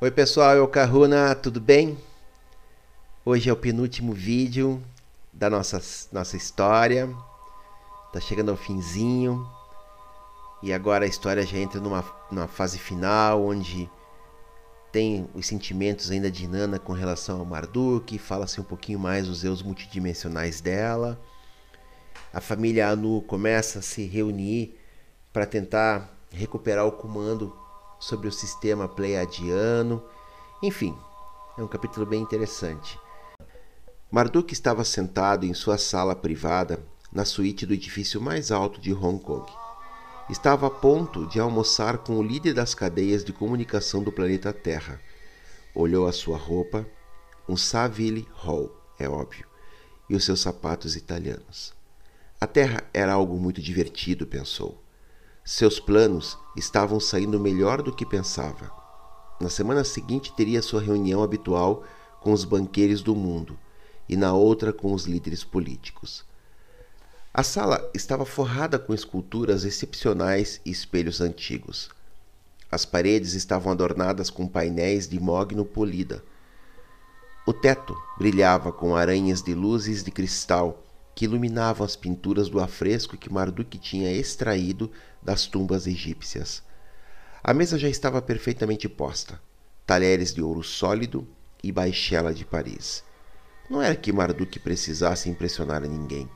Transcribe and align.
Oi 0.00 0.12
pessoal, 0.12 0.54
eu 0.54 0.68
Kahuna, 0.68 1.34
tudo 1.34 1.60
bem? 1.60 1.98
Hoje 3.24 3.50
é 3.50 3.52
o 3.52 3.56
penúltimo 3.56 4.12
vídeo 4.12 4.80
da 5.32 5.50
nossa, 5.50 5.82
nossa 6.12 6.36
história. 6.36 7.12
Tá 8.12 8.20
chegando 8.20 8.52
ao 8.52 8.56
finzinho. 8.56 9.44
E 10.62 10.72
agora 10.72 11.04
a 11.04 11.08
história 11.08 11.44
já 11.44 11.58
entra 11.58 11.80
numa, 11.80 12.04
numa 12.30 12.46
fase 12.46 12.78
final, 12.78 13.44
onde 13.44 13.90
tem 14.92 15.28
os 15.34 15.48
sentimentos 15.48 16.12
ainda 16.12 16.30
de 16.30 16.46
Nana 16.46 16.78
com 16.78 16.92
relação 16.92 17.40
ao 17.40 17.44
Marduk, 17.44 18.16
fala-se 18.20 18.60
um 18.60 18.64
pouquinho 18.64 19.00
mais 19.00 19.26
dos 19.26 19.42
eus 19.42 19.62
multidimensionais 19.62 20.60
dela. 20.60 21.20
A 22.32 22.40
família 22.40 22.88
Anu 22.88 23.20
começa 23.22 23.80
a 23.80 23.82
se 23.82 24.06
reunir 24.06 24.78
para 25.32 25.44
tentar 25.44 26.08
recuperar 26.30 26.86
o 26.86 26.92
comando 26.92 27.52
sobre 27.98 28.28
o 28.28 28.32
sistema 28.32 28.88
pleiadiano. 28.88 30.02
Enfim, 30.62 30.96
é 31.56 31.62
um 31.62 31.68
capítulo 31.68 32.06
bem 32.06 32.22
interessante. 32.22 32.98
Marduk 34.10 34.52
estava 34.52 34.84
sentado 34.84 35.44
em 35.44 35.52
sua 35.52 35.76
sala 35.76 36.16
privada 36.16 36.82
na 37.12 37.24
suíte 37.24 37.66
do 37.66 37.74
edifício 37.74 38.20
mais 38.20 38.50
alto 38.50 38.80
de 38.80 38.92
Hong 38.92 39.22
Kong. 39.22 39.50
Estava 40.30 40.66
a 40.66 40.70
ponto 40.70 41.26
de 41.26 41.40
almoçar 41.40 41.98
com 41.98 42.18
o 42.18 42.22
líder 42.22 42.54
das 42.54 42.74
cadeias 42.74 43.24
de 43.24 43.32
comunicação 43.32 44.02
do 44.02 44.12
planeta 44.12 44.52
Terra. 44.52 45.00
Olhou 45.74 46.06
a 46.06 46.12
sua 46.12 46.36
roupa, 46.36 46.86
um 47.48 47.56
Savile 47.56 48.28
Hall, 48.32 48.70
é 48.98 49.08
óbvio, 49.08 49.46
e 50.08 50.14
os 50.14 50.24
seus 50.24 50.40
sapatos 50.40 50.96
italianos. 50.96 51.72
A 52.40 52.46
Terra 52.46 52.84
era 52.92 53.12
algo 53.12 53.36
muito 53.38 53.60
divertido, 53.60 54.26
pensou. 54.26 54.82
Seus 55.50 55.80
planos 55.80 56.36
estavam 56.54 57.00
saindo 57.00 57.40
melhor 57.40 57.80
do 57.80 57.90
que 57.90 58.04
pensava. 58.04 58.70
Na 59.40 59.48
semana 59.48 59.82
seguinte 59.82 60.30
teria 60.36 60.60
sua 60.60 60.78
reunião 60.78 61.22
habitual 61.22 61.84
com 62.20 62.32
os 62.34 62.44
banqueiros 62.44 63.00
do 63.00 63.16
mundo 63.16 63.58
e 64.06 64.14
na 64.14 64.34
outra 64.34 64.74
com 64.74 64.92
os 64.92 65.06
líderes 65.06 65.42
políticos. 65.42 66.22
A 67.32 67.42
sala 67.42 67.90
estava 67.94 68.26
forrada 68.26 68.78
com 68.78 68.92
esculturas 68.92 69.64
excepcionais 69.64 70.60
e 70.66 70.70
espelhos 70.70 71.18
antigos. 71.18 71.88
As 72.70 72.84
paredes 72.84 73.32
estavam 73.32 73.72
adornadas 73.72 74.28
com 74.28 74.46
painéis 74.46 75.08
de 75.08 75.18
mogno 75.18 75.64
polida. 75.64 76.22
O 77.46 77.54
teto 77.54 77.96
brilhava 78.18 78.70
com 78.70 78.94
aranhas 78.94 79.40
de 79.40 79.54
luzes 79.54 80.04
de 80.04 80.10
cristal 80.10 80.84
que 81.14 81.24
iluminavam 81.24 81.86
as 81.86 81.96
pinturas 81.96 82.50
do 82.50 82.60
afresco 82.60 83.16
que 83.16 83.32
Marduk 83.32 83.78
tinha 83.78 84.12
extraído 84.12 84.88
das 85.22 85.46
tumbas 85.46 85.86
egípcias. 85.86 86.62
A 87.42 87.54
mesa 87.54 87.78
já 87.78 87.88
estava 87.88 88.20
perfeitamente 88.20 88.88
posta, 88.88 89.40
talheres 89.86 90.34
de 90.34 90.42
ouro 90.42 90.62
sólido 90.62 91.26
e 91.62 91.72
baixela 91.72 92.32
de 92.32 92.44
Paris. 92.44 93.04
Não 93.70 93.82
era 93.82 93.94
que 93.94 94.12
Marduk 94.12 94.58
precisasse 94.60 95.28
impressionar 95.28 95.82
ninguém. 95.82 96.28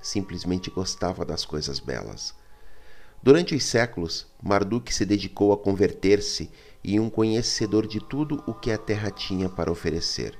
Simplesmente 0.00 0.70
gostava 0.70 1.24
das 1.24 1.44
coisas 1.44 1.80
belas. 1.80 2.34
Durante 3.22 3.54
os 3.54 3.64
séculos, 3.64 4.26
Marduk 4.40 4.94
se 4.94 5.04
dedicou 5.04 5.52
a 5.52 5.58
converter-se 5.58 6.50
em 6.84 7.00
um 7.00 7.10
conhecedor 7.10 7.86
de 7.86 8.00
tudo 8.00 8.42
o 8.46 8.54
que 8.54 8.70
a 8.70 8.78
terra 8.78 9.10
tinha 9.10 9.48
para 9.48 9.72
oferecer. 9.72 10.38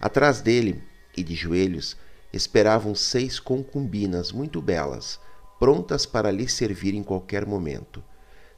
Atrás 0.00 0.40
dele, 0.40 0.82
e 1.16 1.22
de 1.22 1.34
joelhos, 1.34 1.96
esperavam 2.32 2.94
seis 2.94 3.38
concubinas 3.38 4.32
muito 4.32 4.60
belas, 4.60 5.20
prontas 5.64 6.04
para 6.04 6.30
lhe 6.30 6.46
servir 6.46 6.92
em 6.92 7.02
qualquer 7.02 7.46
momento. 7.46 8.04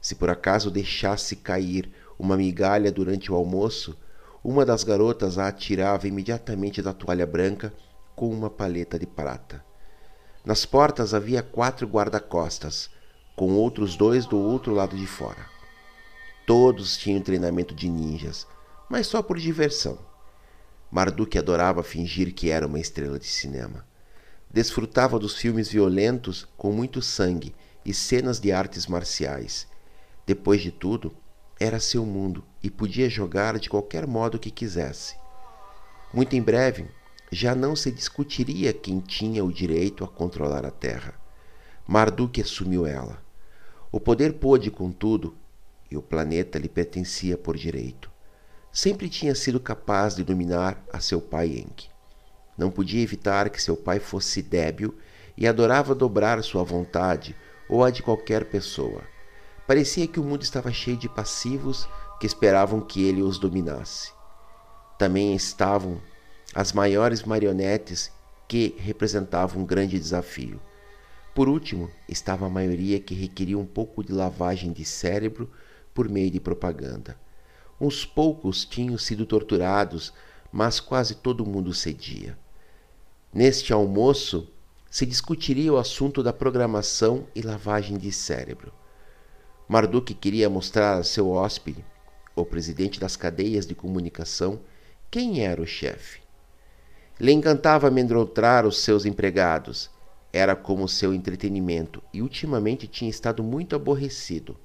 Se 0.01 0.13
por 0.13 0.29
acaso 0.29 0.69
deixasse 0.69 1.37
cair 1.37 1.89
uma 2.19 2.35
migalha 2.35 2.91
durante 2.91 3.31
o 3.31 3.35
almoço, 3.35 3.97
uma 4.43 4.65
das 4.65 4.83
garotas 4.83 5.37
a 5.37 5.47
atirava 5.47 6.05
imediatamente 6.05 6.81
da 6.81 6.91
toalha 6.91 7.25
branca 7.25 7.73
com 8.13 8.29
uma 8.29 8.49
paleta 8.49 8.99
de 8.99 9.07
prata. 9.07 9.63
Nas 10.43 10.65
portas 10.65 11.13
havia 11.13 11.41
quatro 11.41 11.87
guarda-costas, 11.87 12.89
com 13.37 13.53
outros 13.53 13.95
dois 13.95 14.25
do 14.25 14.37
outro 14.37 14.73
lado 14.73 14.97
de 14.97 15.07
fora. 15.07 15.45
Todos 16.45 16.97
tinham 16.97 17.21
treinamento 17.21 17.73
de 17.73 17.87
ninjas, 17.87 18.45
mas 18.89 19.07
só 19.07 19.21
por 19.21 19.39
diversão. 19.39 19.97
Marduk 20.91 21.37
adorava 21.37 21.83
fingir 21.83 22.33
que 22.33 22.49
era 22.49 22.67
uma 22.67 22.81
estrela 22.81 23.17
de 23.17 23.27
cinema. 23.27 23.86
Desfrutava 24.51 25.19
dos 25.19 25.35
filmes 25.35 25.69
violentos 25.69 26.47
com 26.57 26.71
muito 26.71 27.01
sangue 27.01 27.53
e 27.85 27.93
cenas 27.93 28.39
de 28.39 28.51
artes 28.51 28.87
marciais. 28.87 29.67
Depois 30.25 30.61
de 30.61 30.71
tudo, 30.71 31.15
era 31.59 31.79
seu 31.79 32.05
mundo 32.05 32.43
e 32.61 32.69
podia 32.69 33.09
jogar 33.09 33.59
de 33.59 33.69
qualquer 33.69 34.05
modo 34.07 34.39
que 34.39 34.51
quisesse. 34.51 35.15
Muito 36.13 36.35
em 36.35 36.41
breve, 36.41 36.87
já 37.31 37.53
não 37.53 37.75
se 37.75 37.91
discutiria 37.91 38.73
quem 38.73 38.99
tinha 38.99 39.43
o 39.43 39.51
direito 39.51 40.03
a 40.03 40.07
controlar 40.07 40.65
a 40.65 40.71
terra. 40.71 41.13
Marduk 41.85 42.41
assumiu 42.41 42.85
ela. 42.85 43.21
O 43.91 43.99
poder 43.99 44.33
pôde, 44.33 44.69
contudo, 44.71 45.35
e 45.89 45.97
o 45.97 46.01
planeta 46.01 46.59
lhe 46.59 46.69
pertencia 46.69 47.37
por 47.37 47.57
direito 47.57 48.11
sempre 48.77 49.09
tinha 49.09 49.33
sido 49.33 49.59
capaz 49.59 50.15
de 50.15 50.23
dominar 50.23 50.85
a 50.93 50.99
seu 50.99 51.19
pai 51.19 51.47
Enki. 51.47 51.89
Não 52.57 52.71
podia 52.71 53.03
evitar 53.03 53.49
que 53.49 53.61
seu 53.61 53.77
pai 53.77 53.99
fosse 53.99 54.41
débil 54.41 54.95
e 55.37 55.47
adorava 55.47 55.93
dobrar 55.93 56.43
sua 56.43 56.63
vontade 56.63 57.35
ou 57.69 57.83
a 57.83 57.91
de 57.91 58.01
qualquer 58.01 58.45
pessoa. 58.45 59.03
Parecia 59.67 60.07
que 60.07 60.19
o 60.19 60.23
mundo 60.23 60.41
estava 60.41 60.71
cheio 60.71 60.97
de 60.97 61.07
passivos 61.07 61.87
que 62.19 62.25
esperavam 62.25 62.81
que 62.81 63.03
ele 63.03 63.21
os 63.21 63.37
dominasse. 63.37 64.11
Também 64.97 65.35
estavam 65.35 66.01
as 66.55 66.73
maiores 66.73 67.23
marionetes 67.23 68.11
que 68.47 68.75
representavam 68.79 69.61
um 69.61 69.65
grande 69.65 69.99
desafio. 69.99 70.59
Por 71.35 71.47
último, 71.47 71.91
estava 72.09 72.47
a 72.47 72.49
maioria 72.49 72.99
que 72.99 73.13
requeria 73.13 73.59
um 73.59 73.65
pouco 73.65 74.03
de 74.03 74.11
lavagem 74.11 74.71
de 74.71 74.83
cérebro 74.83 75.51
por 75.93 76.09
meio 76.09 76.31
de 76.31 76.39
propaganda. 76.39 77.15
Uns 77.79 78.05
poucos 78.05 78.65
tinham 78.65 78.97
sido 78.97 79.23
torturados, 79.25 80.11
mas 80.51 80.79
quase 80.79 81.13
todo 81.13 81.45
mundo 81.45 81.73
cedia. 81.73 82.35
Neste 83.37 83.71
almoço 83.71 84.47
se 84.89 85.05
discutiria 85.05 85.71
o 85.71 85.77
assunto 85.77 86.23
da 86.23 86.33
programação 86.33 87.27
e 87.35 87.41
lavagem 87.43 87.95
de 87.95 88.11
cérebro. 88.11 88.73
Marduk 89.67 90.11
queria 90.15 90.49
mostrar 90.49 90.97
a 90.97 91.03
seu 91.03 91.29
hóspede, 91.29 91.85
o 92.35 92.43
presidente 92.43 92.99
das 92.99 93.15
cadeias 93.15 93.67
de 93.67 93.75
comunicação, 93.75 94.59
quem 95.11 95.45
era 95.45 95.61
o 95.61 95.67
chefe. 95.67 96.19
Lhe 97.19 97.31
encantava 97.31 97.89
amedrontar 97.89 98.65
os 98.65 98.79
seus 98.79 99.05
empregados. 99.05 99.91
Era 100.33 100.55
como 100.55 100.87
seu 100.87 101.13
entretenimento 101.13 102.01
e 102.11 102.23
ultimamente 102.23 102.87
tinha 102.87 103.11
estado 103.11 103.43
muito 103.43 103.75
aborrecido. 103.75 104.57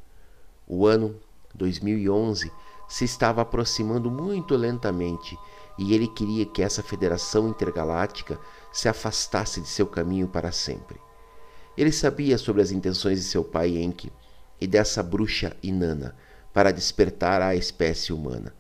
O 0.67 0.87
ano 0.87 1.21
2011 1.55 2.51
se 2.89 3.05
estava 3.05 3.43
aproximando 3.43 4.11
muito 4.11 4.57
lentamente 4.57 5.39
e 5.79 5.95
ele 5.95 6.09
queria 6.09 6.47
que 6.47 6.63
essa 6.63 6.83
federação 6.83 7.49
intergaláctica 7.49 8.39
se 8.73 8.89
afastasse 8.89 9.61
de 9.61 9.69
seu 9.69 9.87
caminho 9.87 10.27
para 10.27 10.51
sempre. 10.51 10.99
Ele 11.77 11.93
sabia 11.93 12.39
sobre 12.39 12.63
as 12.63 12.71
intenções 12.71 13.19
de 13.19 13.25
seu 13.25 13.45
pai 13.45 13.77
Enki 13.79 14.13
e 14.61 14.67
dessa 14.67 15.03
bruxa 15.03 15.57
Inanna 15.63 16.17
para 16.53 16.73
despertar 16.73 17.41
a 17.41 17.55
espécie 17.55 18.13
humana. 18.13 18.55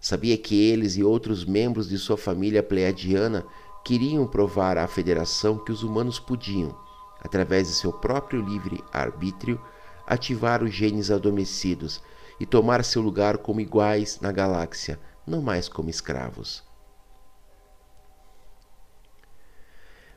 Sabia 0.00 0.36
que 0.36 0.54
eles 0.70 0.96
e 0.96 1.02
outros 1.02 1.44
membros 1.44 1.88
de 1.88 1.98
sua 1.98 2.16
família 2.16 2.62
pleiadiana 2.62 3.44
queriam 3.84 4.26
provar 4.26 4.76
à 4.76 4.86
federação 4.86 5.58
que 5.58 5.70
os 5.70 5.82
humanos 5.82 6.18
podiam, 6.18 6.76
através 7.20 7.68
de 7.68 7.74
seu 7.74 7.92
próprio 7.92 8.42
livre 8.42 8.82
arbítrio, 8.92 9.60
ativar 10.06 10.62
os 10.62 10.74
genes 10.74 11.10
adormecidos 11.10 12.02
e 12.38 12.44
tomar 12.44 12.84
seu 12.84 13.00
lugar 13.00 13.38
como 13.38 13.60
iguais 13.60 14.20
na 14.20 14.30
galáxia, 14.30 14.98
não 15.26 15.40
mais 15.40 15.68
como 15.68 15.88
escravos. 15.88 16.65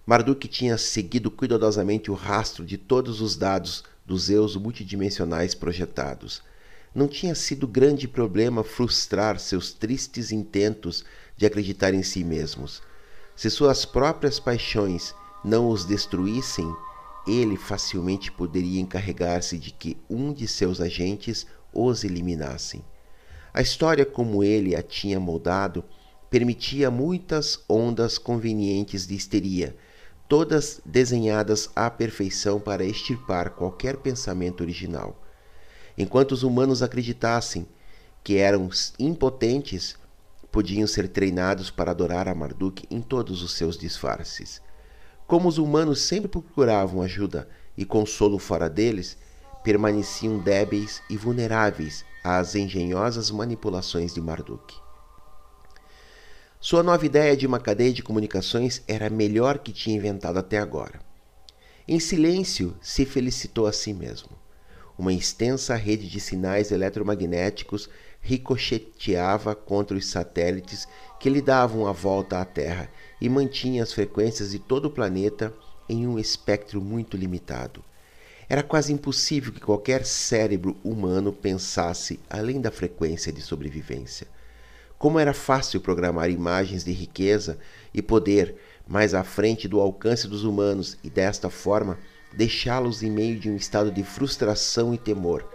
Marduk 0.10 0.48
tinha 0.48 0.76
seguido 0.76 1.30
cuidadosamente 1.30 2.10
o 2.10 2.16
rastro 2.16 2.66
de 2.66 2.80
todos 2.80 3.22
os 3.22 3.36
dados 3.36 3.84
dos 4.04 4.24
Zeus 4.24 4.56
multidimensionais 4.56 5.54
projetados. 5.54 6.42
Não 6.96 7.08
tinha 7.08 7.36
sido 7.36 7.68
grande 7.68 8.08
problema 8.08 8.64
frustrar 8.64 9.40
seus 9.40 9.72
tristes 9.72 10.32
intentos 10.32 11.06
de 11.38 11.46
acreditar 11.46 11.94
em 11.94 12.02
si 12.02 12.24
mesmos. 12.24 12.82
Se 13.36 13.52
suas 13.52 13.86
próprias 13.86 14.40
paixões 14.40 15.14
não 15.46 15.70
os 15.70 15.86
destruíssem, 15.86 16.68
ele 17.28 17.56
facilmente 17.56 18.32
poderia 18.32 18.82
encarregar-se 18.82 19.60
de 19.60 19.70
que 19.70 19.96
um 20.10 20.34
de 20.34 20.48
seus 20.48 20.82
agentes 20.82 21.46
os 21.72 22.04
eliminassem. 22.04 22.84
A 23.54 23.62
história 23.62 24.08
como 24.08 24.44
ele 24.44 24.76
a 24.76 24.82
tinha 24.82 25.20
moldado 25.20 25.86
permitia 26.32 26.90
muitas 26.90 27.64
ondas 27.70 28.18
convenientes 28.18 29.06
de 29.06 29.14
histeria, 29.14 29.76
todas 30.30 30.80
desenhadas 30.86 31.72
à 31.76 31.90
perfeição 31.90 32.60
para 32.60 32.86
extirpar 32.86 33.50
qualquer 33.50 33.98
pensamento 33.98 34.62
original. 34.62 35.20
Enquanto 35.98 36.34
os 36.34 36.44
humanos 36.44 36.84
acreditassem 36.84 37.68
que 38.24 38.38
eram 38.38 38.70
impotentes, 39.00 39.98
podiam 40.52 40.86
ser 40.86 41.08
treinados 41.08 41.72
para 41.72 41.92
adorar 41.92 42.28
a 42.28 42.36
Marduk 42.36 42.86
em 42.92 43.02
todos 43.02 43.42
os 43.42 43.54
seus 43.54 43.76
disfarces. 43.76 44.62
Como 45.26 45.50
os 45.50 45.58
humanos 45.58 46.02
sempre 46.02 46.30
procuravam 46.30 47.02
ajuda 47.02 47.50
e 47.76 47.84
consolo 47.84 48.38
fora 48.38 48.70
deles, 48.70 49.18
permaneciam 49.64 50.38
débeis 50.38 51.02
e 51.10 51.18
vulneráveis 51.18 52.06
às 52.24 52.54
engenhosas 52.54 53.32
manipulações 53.32 54.14
de 54.14 54.22
Marduk. 54.22 54.89
Sua 56.62 56.84
nova 56.84 57.06
ideia 57.06 57.38
de 57.38 57.48
uma 57.48 57.58
cadeia 57.58 57.94
de 57.94 58.04
comunicações 58.04 58.84
era 58.86 59.08
a 59.08 59.10
melhor 59.10 59.60
que 59.60 59.72
tinha 59.72 59.96
inventado 59.96 60.38
até 60.38 60.58
agora. 60.58 61.00
Em 61.88 62.02
silêncio, 62.02 62.76
se 62.82 63.06
felicitou 63.06 63.66
a 63.66 63.72
si 63.72 63.94
mesmo. 63.94 64.32
Uma 64.98 65.14
extensa 65.14 65.74
rede 65.76 66.10
de 66.10 66.20
sinais 66.20 66.70
eletromagnéticos 66.74 67.90
ricocheteava 68.20 69.56
contra 69.56 69.96
os 69.96 70.08
satélites 70.08 70.86
que 71.18 71.30
lhe 71.30 71.42
davam 71.42 71.88
a 71.88 71.94
volta 71.94 72.42
à 72.42 72.44
Terra 72.44 72.92
e 73.22 73.30
mantinha 73.30 73.82
as 73.82 73.94
frequências 73.94 74.52
de 74.52 74.60
todo 74.60 74.88
o 74.88 74.92
planeta 74.92 75.54
em 75.88 76.06
um 76.06 76.20
espectro 76.20 76.82
muito 76.82 77.16
limitado. 77.16 77.82
Era 78.50 78.64
quase 78.64 78.92
impossível 78.92 79.54
que 79.54 79.62
qualquer 79.62 80.06
cérebro 80.06 80.76
humano 80.84 81.32
pensasse 81.32 82.20
além 82.30 82.60
da 82.60 82.70
frequência 82.70 83.32
de 83.32 83.42
sobrevivência. 83.42 84.28
Como 85.00 85.18
era 85.18 85.34
fácil 85.34 85.80
programar 85.80 86.30
imagens 86.30 86.84
de 86.84 86.92
riqueza 86.92 87.58
e 87.94 88.02
poder 88.02 88.56
mais 88.86 89.14
à 89.14 89.24
frente 89.24 89.66
do 89.66 89.80
alcance 89.80 90.28
dos 90.28 90.44
humanos 90.44 90.98
e 91.02 91.10
desta 91.10 91.50
forma 91.50 91.98
deixá-los 92.34 93.02
em 93.02 93.10
meio 93.10 93.40
de 93.40 93.50
um 93.50 93.56
estado 93.56 93.92
de 93.92 94.04
frustração 94.04 94.94
e 94.94 94.98
temor. 94.98 95.48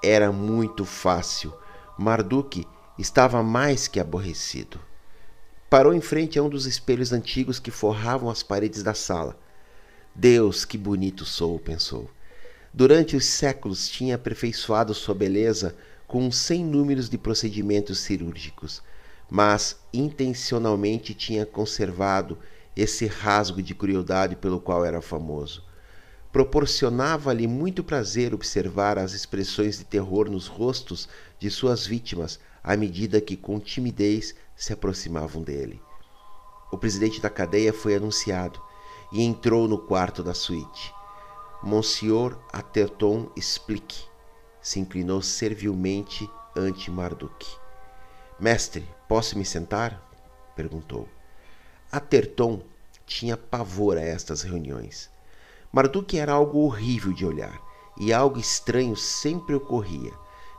Era 0.00 0.30
muito 0.30 0.84
fácil. 0.84 1.52
Marduk 1.98 2.64
estava 2.96 3.42
mais 3.42 3.88
que 3.88 3.98
aborrecido. 3.98 4.80
Parou 5.68 5.92
em 5.92 6.00
frente 6.00 6.38
a 6.38 6.42
um 6.42 6.48
dos 6.48 6.64
espelhos 6.64 7.12
antigos 7.12 7.58
que 7.58 7.72
forravam 7.72 8.30
as 8.30 8.44
paredes 8.44 8.84
da 8.84 8.94
sala. 8.94 9.36
Deus, 10.14 10.64
que 10.64 10.78
bonito 10.78 11.24
sou, 11.24 11.58
pensou. 11.58 12.08
Durante 12.72 13.16
os 13.16 13.24
séculos 13.24 13.88
tinha 13.88 14.14
aperfeiçoado 14.14 14.94
sua 14.94 15.16
beleza 15.16 15.74
com 16.08 16.32
sem 16.32 16.64
números 16.64 17.10
de 17.10 17.18
procedimentos 17.18 18.00
cirúrgicos, 18.00 18.82
mas 19.30 19.76
intencionalmente 19.92 21.12
tinha 21.12 21.44
conservado 21.44 22.38
esse 22.74 23.06
rasgo 23.06 23.62
de 23.62 23.74
crueldade 23.74 24.34
pelo 24.34 24.58
qual 24.58 24.86
era 24.86 25.02
famoso. 25.02 25.62
Proporcionava-lhe 26.32 27.46
muito 27.46 27.84
prazer 27.84 28.32
observar 28.32 28.98
as 28.98 29.12
expressões 29.12 29.78
de 29.78 29.84
terror 29.84 30.30
nos 30.30 30.46
rostos 30.46 31.10
de 31.38 31.50
suas 31.50 31.86
vítimas 31.86 32.40
à 32.64 32.74
medida 32.74 33.20
que, 33.20 33.36
com 33.36 33.60
timidez, 33.60 34.34
se 34.56 34.72
aproximavam 34.72 35.42
dele. 35.42 35.80
O 36.72 36.78
presidente 36.78 37.20
da 37.20 37.28
cadeia 37.28 37.72
foi 37.72 37.94
anunciado 37.94 38.60
e 39.12 39.22
entrou 39.22 39.68
no 39.68 39.78
quarto 39.78 40.22
da 40.22 40.32
suíte. 40.32 40.94
Monsieur 41.62 42.36
Atherton 42.52 43.30
Explique 43.36 44.08
se 44.68 44.78
inclinou 44.78 45.22
servilmente 45.22 46.30
ante 46.54 46.90
Marduk. 46.90 47.46
Mestre, 48.38 48.86
posso 49.08 49.38
me 49.38 49.44
sentar? 49.44 49.98
perguntou. 50.54 51.08
Aterton 51.90 52.60
tinha 53.06 53.34
pavor 53.34 53.96
a 53.96 54.02
estas 54.02 54.42
reuniões. 54.42 55.08
Marduk 55.72 56.18
era 56.18 56.32
algo 56.32 56.58
horrível 56.58 57.14
de 57.14 57.24
olhar, 57.24 57.58
e 57.98 58.12
algo 58.12 58.38
estranho 58.38 58.94
sempre 58.94 59.54
ocorria, 59.54 60.12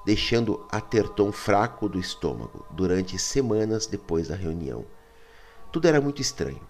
deixando 0.04 0.66
Aterton 0.72 1.32
fraco 1.32 1.88
do 1.88 2.00
estômago 2.00 2.66
durante 2.72 3.20
semanas 3.20 3.86
depois 3.86 4.28
da 4.28 4.36
reunião. 4.36 4.88
Tudo 5.72 5.88
era 5.88 6.02
muito 6.02 6.20
estranho. 6.20 6.68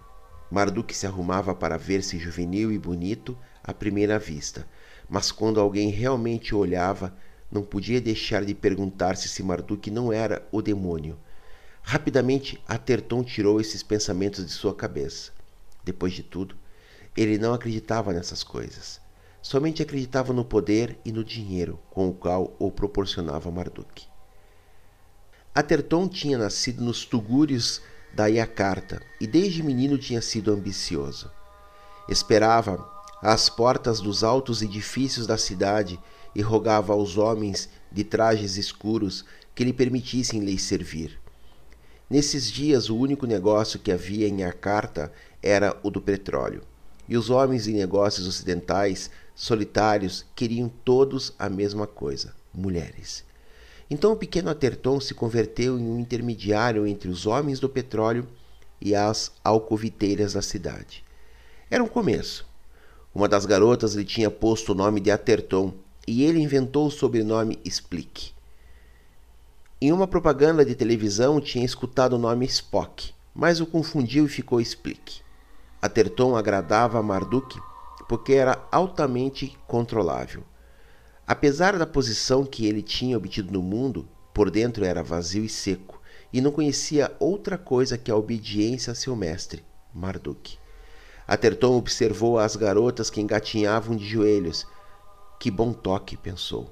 Marduk 0.50 0.94
se 0.94 1.06
arrumava 1.06 1.54
para 1.54 1.78
ver-se 1.78 2.18
juvenil 2.18 2.70
e 2.70 2.78
bonito 2.78 3.34
à 3.64 3.72
primeira 3.72 4.18
vista, 4.18 4.68
mas 5.08 5.32
quando 5.32 5.58
alguém 5.58 5.88
realmente 5.88 6.54
o 6.54 6.58
olhava, 6.58 7.16
não 7.50 7.62
podia 7.62 8.00
deixar 8.00 8.44
de 8.44 8.54
perguntar-se 8.54 9.28
se 9.28 9.42
Marduk 9.42 9.90
não 9.90 10.12
era 10.12 10.46
o 10.52 10.62
demônio. 10.62 11.18
Rapidamente, 11.82 12.62
Aterton 12.68 13.24
tirou 13.24 13.60
esses 13.60 13.82
pensamentos 13.82 14.44
de 14.46 14.52
sua 14.52 14.74
cabeça. 14.74 15.32
Depois 15.82 16.12
de 16.12 16.22
tudo, 16.22 16.54
ele 17.16 17.38
não 17.38 17.52
acreditava 17.52 18.12
nessas 18.12 18.42
coisas. 18.42 19.00
Somente 19.42 19.82
acreditava 19.82 20.32
no 20.32 20.44
poder 20.44 20.98
e 21.04 21.10
no 21.10 21.24
dinheiro 21.24 21.80
com 21.90 22.08
o 22.08 22.14
qual 22.14 22.54
o 22.58 22.70
proporcionava 22.70 23.50
Marduk. 23.50 24.04
Aterton 25.54 26.06
tinha 26.08 26.38
nascido 26.38 26.84
nos 26.84 27.04
tugúrios 27.04 27.80
da 28.14 28.26
Yakarta 28.26 29.02
e 29.20 29.26
desde 29.26 29.62
menino 29.62 29.98
tinha 29.98 30.20
sido 30.20 30.52
ambicioso. 30.52 31.30
Esperava 32.08 32.88
às 33.22 33.48
portas 33.48 34.00
dos 34.00 34.22
altos 34.22 34.62
edifícios 34.62 35.26
da 35.26 35.36
cidade 35.36 35.98
e 36.34 36.42
rogava 36.42 36.92
aos 36.92 37.16
homens 37.16 37.68
de 37.90 38.04
trajes 38.04 38.56
escuros 38.56 39.24
que 39.54 39.64
lhe 39.64 39.72
permitissem 39.72 40.40
lhe 40.40 40.58
servir. 40.58 41.18
Nesses 42.08 42.50
dias, 42.50 42.90
o 42.90 42.96
único 42.96 43.26
negócio 43.26 43.78
que 43.78 43.92
havia 43.92 44.26
em 44.26 44.42
Acarta 44.42 45.12
era 45.42 45.76
o 45.82 45.90
do 45.90 46.00
petróleo, 46.00 46.62
e 47.08 47.16
os 47.16 47.30
homens 47.30 47.64
de 47.64 47.72
negócios 47.72 48.26
ocidentais, 48.26 49.10
solitários, 49.34 50.24
queriam 50.34 50.68
todos 50.84 51.32
a 51.38 51.48
mesma 51.48 51.86
coisa: 51.86 52.34
mulheres. 52.52 53.24
Então 53.90 54.12
o 54.12 54.16
pequeno 54.16 54.50
Aterton 54.50 55.00
se 55.00 55.14
converteu 55.14 55.78
em 55.78 55.82
um 55.82 55.98
intermediário 55.98 56.86
entre 56.86 57.08
os 57.08 57.26
homens 57.26 57.58
do 57.58 57.68
petróleo 57.68 58.26
e 58.80 58.94
as 58.94 59.32
alcoviteiras 59.42 60.34
da 60.34 60.42
cidade. 60.42 61.04
Era 61.70 61.82
um 61.82 61.88
começo. 61.88 62.46
Uma 63.12 63.28
das 63.28 63.44
garotas 63.44 63.94
lhe 63.94 64.04
tinha 64.04 64.30
posto 64.30 64.72
o 64.72 64.74
nome 64.74 65.00
de 65.00 65.10
Aterton 65.10 65.74
e 66.06 66.24
ele 66.24 66.40
inventou 66.40 66.86
o 66.86 66.90
sobrenome 66.90 67.58
Splick. 67.64 68.32
Em 69.80 69.92
uma 69.92 70.06
propaganda 70.06 70.64
de 70.64 70.74
televisão 70.74 71.40
tinha 71.40 71.64
escutado 71.64 72.14
o 72.14 72.18
nome 72.18 72.46
Spock, 72.46 73.12
mas 73.34 73.60
o 73.60 73.66
confundiu 73.66 74.26
e 74.26 74.28
ficou 74.28 74.60
Splick. 74.60 75.22
Aterton 75.80 76.36
agradava 76.36 76.98
a 76.98 77.02
Marduk 77.02 77.58
porque 78.08 78.34
era 78.34 78.66
altamente 78.70 79.56
controlável. 79.66 80.42
Apesar 81.26 81.78
da 81.78 81.86
posição 81.86 82.44
que 82.44 82.66
ele 82.66 82.82
tinha 82.82 83.16
obtido 83.16 83.52
no 83.52 83.62
mundo, 83.62 84.08
por 84.34 84.50
dentro 84.50 84.84
era 84.84 85.02
vazio 85.02 85.44
e 85.44 85.48
seco, 85.48 86.00
e 86.32 86.40
não 86.40 86.50
conhecia 86.50 87.14
outra 87.18 87.56
coisa 87.56 87.96
que 87.96 88.10
a 88.10 88.16
obediência 88.16 88.90
a 88.90 88.94
seu 88.94 89.14
mestre, 89.14 89.64
Marduk. 89.94 90.58
Aterton 91.26 91.76
observou 91.76 92.38
as 92.38 92.56
garotas 92.56 93.08
que 93.08 93.20
engatinhavam 93.20 93.94
de 93.96 94.04
joelhos, 94.04 94.66
que 95.40 95.50
bom 95.50 95.72
toque, 95.72 96.18
pensou. 96.18 96.70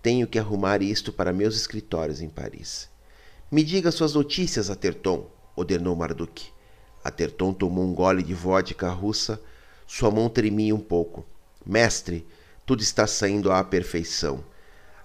Tenho 0.00 0.26
que 0.26 0.38
arrumar 0.38 0.80
isto 0.80 1.12
para 1.12 1.34
meus 1.34 1.54
escritórios 1.54 2.22
em 2.22 2.30
Paris. 2.30 2.88
Me 3.52 3.62
diga 3.62 3.92
suas 3.92 4.14
notícias, 4.14 4.70
Aterton, 4.70 5.30
ordenou 5.54 5.94
Marduk. 5.94 6.46
Aterton 7.04 7.52
tomou 7.52 7.84
um 7.84 7.92
gole 7.92 8.22
de 8.22 8.32
vodka 8.32 8.88
russa. 8.88 9.38
Sua 9.86 10.10
mão 10.10 10.30
tremia 10.30 10.74
um 10.74 10.80
pouco. 10.80 11.26
Mestre, 11.64 12.26
tudo 12.64 12.82
está 12.82 13.06
saindo 13.06 13.52
à 13.52 13.62
perfeição. 13.62 14.42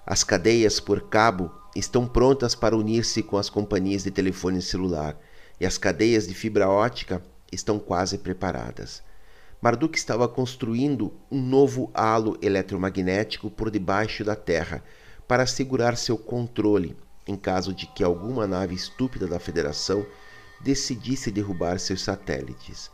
As 0.06 0.24
cadeias 0.24 0.80
por 0.80 1.10
cabo 1.10 1.52
estão 1.76 2.08
prontas 2.08 2.56
para 2.56 2.78
unir-se 2.78 3.22
com 3.22 3.36
as 3.36 3.50
companhias 3.50 4.04
de 4.04 4.12
telefone 4.12 4.62
celular 4.62 5.20
e 5.60 5.66
as 5.66 5.78
cadeias 5.78 6.26
de 6.26 6.34
fibra 6.34 6.70
ótica 6.70 7.22
estão 7.52 7.78
quase 7.78 8.18
preparadas. 8.18 9.04
Marduk 9.62 9.98
estava 9.98 10.28
construindo 10.28 11.14
um 11.30 11.42
novo 11.42 11.92
halo 11.94 12.38
eletromagnético 12.42 13.52
por 13.52 13.70
debaixo 13.70 14.24
da 14.24 14.36
Terra 14.36 14.84
para 15.28 15.44
assegurar 15.44 15.98
seu 15.98 16.18
controle 16.18 16.96
em 17.28 17.36
caso 17.36 17.74
de 17.74 17.86
que 17.86 18.04
alguma 18.04 18.48
nave 18.48 18.74
estúpida 18.74 19.28
da 19.28 19.40
Federação 19.40 20.06
decidisse 20.62 21.30
derrubar 21.30 21.78
seus 21.78 22.02
satélites. 22.02 22.90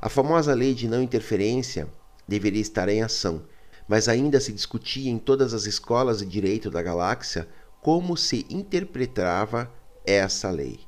A 0.00 0.08
famosa 0.08 0.52
lei 0.54 0.74
de 0.74 0.86
não 0.86 1.00
interferência 1.00 1.88
deveria 2.28 2.60
estar 2.60 2.88
em 2.88 3.02
ação, 3.02 3.44
mas 3.88 4.08
ainda 4.08 4.40
se 4.40 4.52
discutia 4.52 5.10
em 5.10 5.18
todas 5.18 5.54
as 5.54 5.64
escolas 5.64 6.18
de 6.18 6.26
direito 6.26 6.70
da 6.70 6.82
galáxia 6.82 7.48
como 7.80 8.16
se 8.16 8.44
interpretava 8.50 9.72
essa 10.04 10.50
lei. 10.50 10.80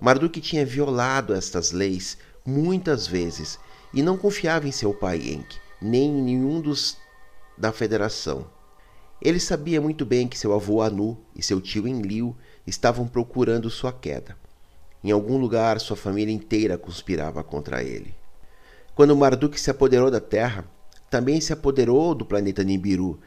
Marduk 0.00 0.40
tinha 0.40 0.66
violado 0.66 1.34
estas 1.34 1.72
leis 1.72 2.18
muitas 2.44 3.06
vezes 3.06 3.58
e 3.92 4.02
não 4.02 4.16
confiava 4.16 4.68
em 4.68 4.72
seu 4.72 4.94
pai 4.94 5.18
Enki, 5.18 5.58
nem 5.80 6.08
em 6.08 6.22
nenhum 6.22 6.60
dos 6.60 6.96
da 7.56 7.72
federação. 7.72 8.46
Ele 9.20 9.38
sabia 9.38 9.80
muito 9.80 10.06
bem 10.06 10.26
que 10.26 10.38
seu 10.38 10.54
avô 10.54 10.80
Anu 10.80 11.18
e 11.36 11.42
seu 11.42 11.60
tio 11.60 11.86
Enlil 11.86 12.34
estavam 12.66 13.06
procurando 13.06 13.68
sua 13.68 13.92
queda. 13.92 14.36
Em 15.04 15.10
algum 15.10 15.36
lugar, 15.36 15.78
sua 15.80 15.96
família 15.96 16.32
inteira 16.32 16.78
conspirava 16.78 17.42
contra 17.42 17.82
ele. 17.82 18.14
Quando 18.94 19.16
Marduk 19.16 19.58
se 19.60 19.70
apoderou 19.70 20.10
da 20.10 20.20
Terra, 20.20 20.64
também 21.10 21.40
se 21.40 21.52
apoderou 21.52 22.14
do 22.14 22.24
planeta 22.24 22.62
Nibiru 22.62 23.18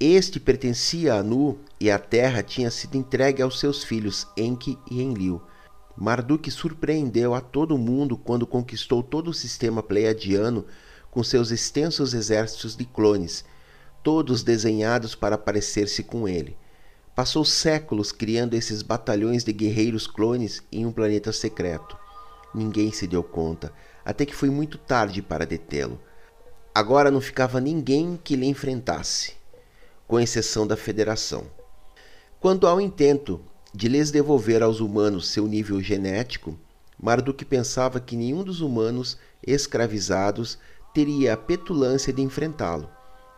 Este 0.00 0.40
pertencia 0.40 1.14
a 1.14 1.18
Anu 1.18 1.58
e 1.78 1.90
a 1.90 1.98
terra 1.98 2.42
tinha 2.42 2.70
sido 2.70 2.96
entregue 2.96 3.42
aos 3.42 3.60
seus 3.60 3.84
filhos 3.84 4.26
Enki 4.36 4.78
e 4.90 5.02
Enlil. 5.02 5.40
Marduk 5.96 6.50
surpreendeu 6.50 7.34
a 7.34 7.40
todo 7.40 7.78
mundo 7.78 8.18
quando 8.18 8.46
conquistou 8.46 9.02
todo 9.02 9.28
o 9.28 9.34
sistema 9.34 9.82
pleiadiano 9.82 10.66
com 11.10 11.22
seus 11.24 11.50
extensos 11.50 12.12
exércitos 12.12 12.76
de 12.76 12.84
clones, 12.84 13.44
todos 14.02 14.42
desenhados 14.42 15.14
para 15.14 15.38
parecer-se 15.38 16.02
com 16.02 16.28
ele. 16.28 16.56
Passou 17.14 17.46
séculos 17.46 18.12
criando 18.12 18.52
esses 18.52 18.82
batalhões 18.82 19.42
de 19.42 19.50
guerreiros 19.54 20.06
clones 20.06 20.62
em 20.70 20.84
um 20.84 20.92
planeta 20.92 21.32
secreto. 21.32 21.96
Ninguém 22.54 22.92
se 22.92 23.06
deu 23.06 23.24
conta, 23.24 23.72
até 24.04 24.26
que 24.26 24.36
foi 24.36 24.50
muito 24.50 24.76
tarde 24.76 25.22
para 25.22 25.46
detê-lo. 25.46 25.98
Agora 26.74 27.10
não 27.10 27.22
ficava 27.22 27.58
ninguém 27.58 28.20
que 28.22 28.36
lhe 28.36 28.46
enfrentasse, 28.46 29.32
com 30.06 30.20
exceção 30.20 30.66
da 30.66 30.76
Federação. 30.76 31.46
Quanto 32.38 32.66
ao 32.66 32.78
intento 32.78 33.40
de 33.76 33.88
lhes 33.88 34.10
devolver 34.10 34.62
aos 34.62 34.80
humanos 34.80 35.28
seu 35.28 35.46
nível 35.46 35.82
genético, 35.82 36.58
Marduk 36.98 37.44
pensava 37.44 38.00
que 38.00 38.16
nenhum 38.16 38.42
dos 38.42 38.62
humanos 38.62 39.18
escravizados 39.46 40.58
teria 40.94 41.34
a 41.34 41.36
petulância 41.36 42.10
de 42.10 42.22
enfrentá-lo. 42.22 42.88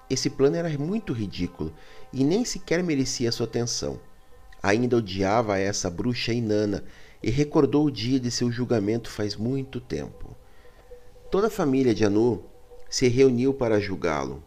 Esse 0.09 0.31
plano 0.31 0.55
era 0.55 0.69
muito 0.79 1.13
ridículo 1.13 1.75
e 2.13 2.23
nem 2.23 2.45
sequer 2.45 2.85
merecia 2.85 3.33
sua 3.33 3.47
atenção. 3.47 3.99
Ainda 4.63 4.99
odiava 4.99 5.59
essa 5.59 5.91
bruxa 5.91 6.33
inana 6.33 6.85
e 7.21 7.31
recordou 7.31 7.87
o 7.87 7.91
dia 7.91 8.21
de 8.21 8.31
seu 8.31 8.49
julgamento 8.49 9.11
faz 9.11 9.35
muito 9.35 9.81
tempo. 9.81 10.37
Toda 11.33 11.49
a 11.49 11.51
família 11.51 11.93
de 11.93 12.05
Anu 12.05 12.45
se 12.89 13.09
reuniu 13.09 13.53
para 13.53 13.81
julgá-lo. 13.81 14.45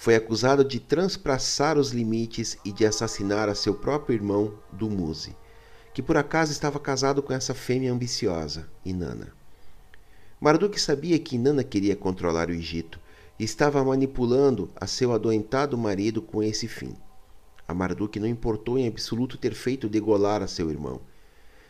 Foi 0.00 0.14
acusado 0.14 0.64
de 0.64 0.80
transpassar 0.80 1.76
os 1.76 1.90
limites 1.90 2.56
e 2.64 2.72
de 2.72 2.86
assassinar 2.86 3.50
a 3.50 3.54
seu 3.54 3.74
próprio 3.74 4.14
irmão, 4.14 4.54
Dumuzi, 4.72 5.36
que 5.92 6.00
por 6.00 6.16
acaso 6.16 6.50
estava 6.52 6.80
casado 6.80 7.22
com 7.22 7.34
essa 7.34 7.52
fêmea 7.52 7.92
ambiciosa, 7.92 8.66
Inanna. 8.82 9.30
Marduk 10.40 10.80
sabia 10.80 11.18
que 11.18 11.36
Inanna 11.36 11.62
queria 11.62 11.94
controlar 11.94 12.48
o 12.48 12.54
Egito 12.54 12.98
e 13.38 13.44
estava 13.44 13.84
manipulando 13.84 14.70
a 14.74 14.86
seu 14.86 15.12
adoentado 15.12 15.76
marido 15.76 16.22
com 16.22 16.42
esse 16.42 16.66
fim. 16.66 16.96
A 17.68 17.74
Marduk 17.74 18.18
não 18.18 18.26
importou 18.26 18.78
em 18.78 18.88
absoluto 18.88 19.36
ter 19.36 19.52
feito 19.52 19.86
degolar 19.86 20.42
a 20.42 20.46
seu 20.46 20.70
irmão, 20.70 20.98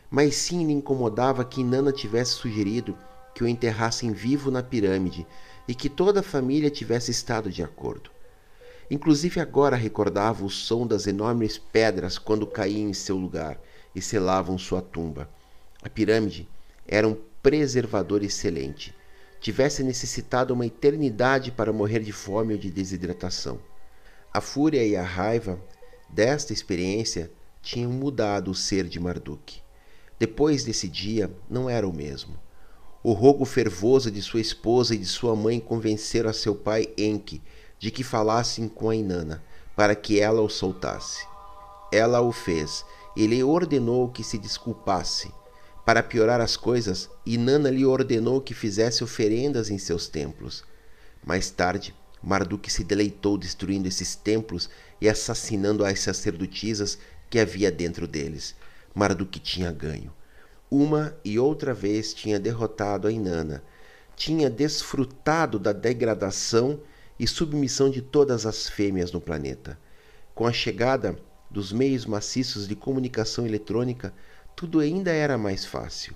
mas 0.09 0.35
sim 0.35 0.65
lhe 0.65 0.71
incomodava 0.71 1.43
que 1.43 1.59
Inanna 1.59 1.91
tivesse 1.91 2.31
sugerido 2.31 2.97
que 3.35 3.43
o 3.43 3.47
enterrassem 3.47 4.13
vivo 4.13 4.49
na 4.49 4.63
pirâmide 4.63 5.27
e 5.67 5.75
que 5.75 5.89
toda 5.89 6.21
a 6.21 6.23
família 6.23 6.69
tivesse 6.69 7.11
estado 7.11 7.49
de 7.49 7.61
acordo. 7.61 8.09
Inclusive 8.91 9.39
agora 9.39 9.77
recordava 9.77 10.43
o 10.43 10.49
som 10.49 10.85
das 10.85 11.07
enormes 11.07 11.57
pedras 11.57 12.17
quando 12.17 12.45
caíam 12.45 12.89
em 12.89 12.93
seu 12.93 13.15
lugar 13.15 13.57
e 13.95 14.01
selavam 14.01 14.57
sua 14.57 14.81
tumba. 14.81 15.29
A 15.81 15.87
pirâmide 15.87 16.45
era 16.85 17.07
um 17.07 17.15
preservador 17.41 18.21
excelente, 18.21 18.93
tivesse 19.39 19.81
necessitado 19.81 20.53
uma 20.53 20.65
eternidade 20.65 21.53
para 21.53 21.71
morrer 21.71 22.01
de 22.01 22.11
fome 22.11 22.53
ou 22.53 22.59
de 22.59 22.69
desidratação. 22.69 23.61
A 24.33 24.41
fúria 24.41 24.85
e 24.85 24.93
a 24.93 25.03
raiva 25.03 25.57
desta 26.09 26.51
experiência 26.51 27.31
tinham 27.61 27.91
mudado 27.91 28.51
o 28.51 28.55
ser 28.55 28.89
de 28.89 28.99
Marduk. 28.99 29.61
Depois 30.19 30.65
desse 30.65 30.89
dia, 30.89 31.31
não 31.49 31.69
era 31.69 31.87
o 31.87 31.93
mesmo. 31.93 32.37
O 33.01 33.13
rogo 33.13 33.45
fervoso 33.45 34.11
de 34.11 34.21
sua 34.21 34.41
esposa 34.41 34.93
e 34.93 34.97
de 34.97 35.05
sua 35.05 35.33
mãe 35.33 35.61
convenceram 35.61 36.29
a 36.29 36.33
seu 36.33 36.53
pai 36.53 36.89
Enki 36.97 37.41
de 37.81 37.91
que 37.91 38.01
falassem 38.01 38.69
com 38.69 38.89
a 38.89 38.95
Inanna 38.95 39.43
para 39.75 39.93
que 39.93 40.21
ela 40.21 40.41
o 40.41 40.47
soltasse. 40.47 41.27
Ela 41.91 42.21
o 42.21 42.31
fez 42.31 42.85
e 43.17 43.27
lhe 43.27 43.43
ordenou 43.43 44.07
que 44.07 44.23
se 44.23 44.37
desculpasse 44.37 45.29
para 45.85 46.03
piorar 46.03 46.39
as 46.39 46.55
coisas, 46.55 47.09
Inanna 47.25 47.69
lhe 47.71 47.85
ordenou 47.85 48.39
que 48.39 48.53
fizesse 48.53 49.03
oferendas 49.03 49.69
em 49.71 49.79
seus 49.79 50.07
templos. 50.07 50.63
Mais 51.25 51.49
tarde, 51.49 51.95
Marduk 52.21 52.71
se 52.71 52.83
deleitou 52.83 53.37
destruindo 53.37 53.87
esses 53.87 54.15
templos 54.15 54.69
e 55.01 55.09
assassinando 55.09 55.83
as 55.83 55.99
sacerdotisas 55.99 56.99
que 57.29 57.39
havia 57.39 57.71
dentro 57.71 58.07
deles. 58.07 58.55
Marduk 58.93 59.39
tinha 59.39 59.71
ganho. 59.71 60.13
Uma 60.69 61.17
e 61.25 61.39
outra 61.39 61.73
vez 61.73 62.13
tinha 62.13 62.39
derrotado 62.39 63.07
a 63.07 63.11
Inanna. 63.11 63.63
Tinha 64.15 64.51
desfrutado 64.51 65.57
da 65.57 65.73
degradação 65.73 66.79
e 67.21 67.27
submissão 67.27 67.87
de 67.87 68.01
todas 68.01 68.47
as 68.47 68.67
fêmeas 68.67 69.11
no 69.11 69.21
planeta. 69.21 69.77
Com 70.33 70.47
a 70.47 70.51
chegada 70.51 71.15
dos 71.51 71.71
meios 71.71 72.03
maciços 72.03 72.67
de 72.67 72.75
comunicação 72.75 73.45
eletrônica, 73.45 74.11
tudo 74.55 74.79
ainda 74.79 75.11
era 75.11 75.37
mais 75.37 75.63
fácil. 75.63 76.15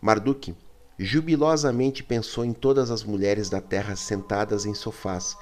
Marduk 0.00 0.52
jubilosamente 0.98 2.02
pensou 2.02 2.44
em 2.44 2.52
todas 2.52 2.90
as 2.90 3.04
mulheres 3.04 3.48
da 3.48 3.60
terra 3.60 3.94
sentadas 3.94 4.66
em 4.66 4.74
sofás, 4.74 5.36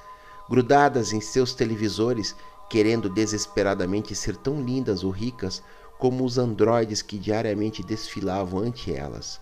grudadas 0.47 1.13
em 1.13 1.19
seus 1.19 1.55
televisores, 1.55 2.35
querendo 2.69 3.09
desesperadamente 3.09 4.13
ser 4.13 4.37
tão 4.37 4.61
lindas 4.63 5.03
ou 5.03 5.09
ricas 5.09 5.63
como 5.97 6.23
os 6.23 6.37
androides 6.37 7.01
que 7.01 7.17
diariamente 7.17 7.81
desfilavam 7.81 8.59
ante 8.59 8.93
elas. 8.93 9.41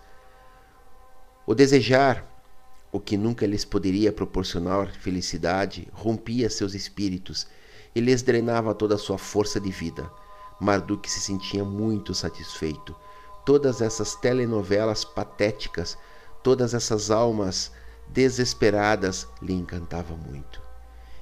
O 1.45 1.53
desejar, 1.53 2.25
o 2.91 2.99
que 2.99 3.17
nunca 3.17 3.45
lhes 3.45 3.63
poderia 3.63 4.11
proporcionar 4.11 4.91
felicidade, 4.93 5.87
rompia 5.91 6.49
seus 6.49 6.73
espíritos 6.73 7.47
e 7.93 7.99
lhes 7.99 8.21
drenava 8.21 8.73
toda 8.73 8.95
a 8.95 8.97
sua 8.97 9.17
força 9.17 9.59
de 9.59 9.69
vida. 9.69 10.09
Marduk 10.59 11.09
se 11.09 11.19
sentia 11.19 11.63
muito 11.63 12.13
satisfeito. 12.13 12.95
Todas 13.45 13.81
essas 13.81 14.15
telenovelas 14.15 15.05
patéticas, 15.05 15.97
todas 16.43 16.73
essas 16.73 17.09
almas 17.09 17.71
desesperadas 18.07 19.27
lhe 19.41 19.53
encantavam 19.53 20.17
muito. 20.17 20.61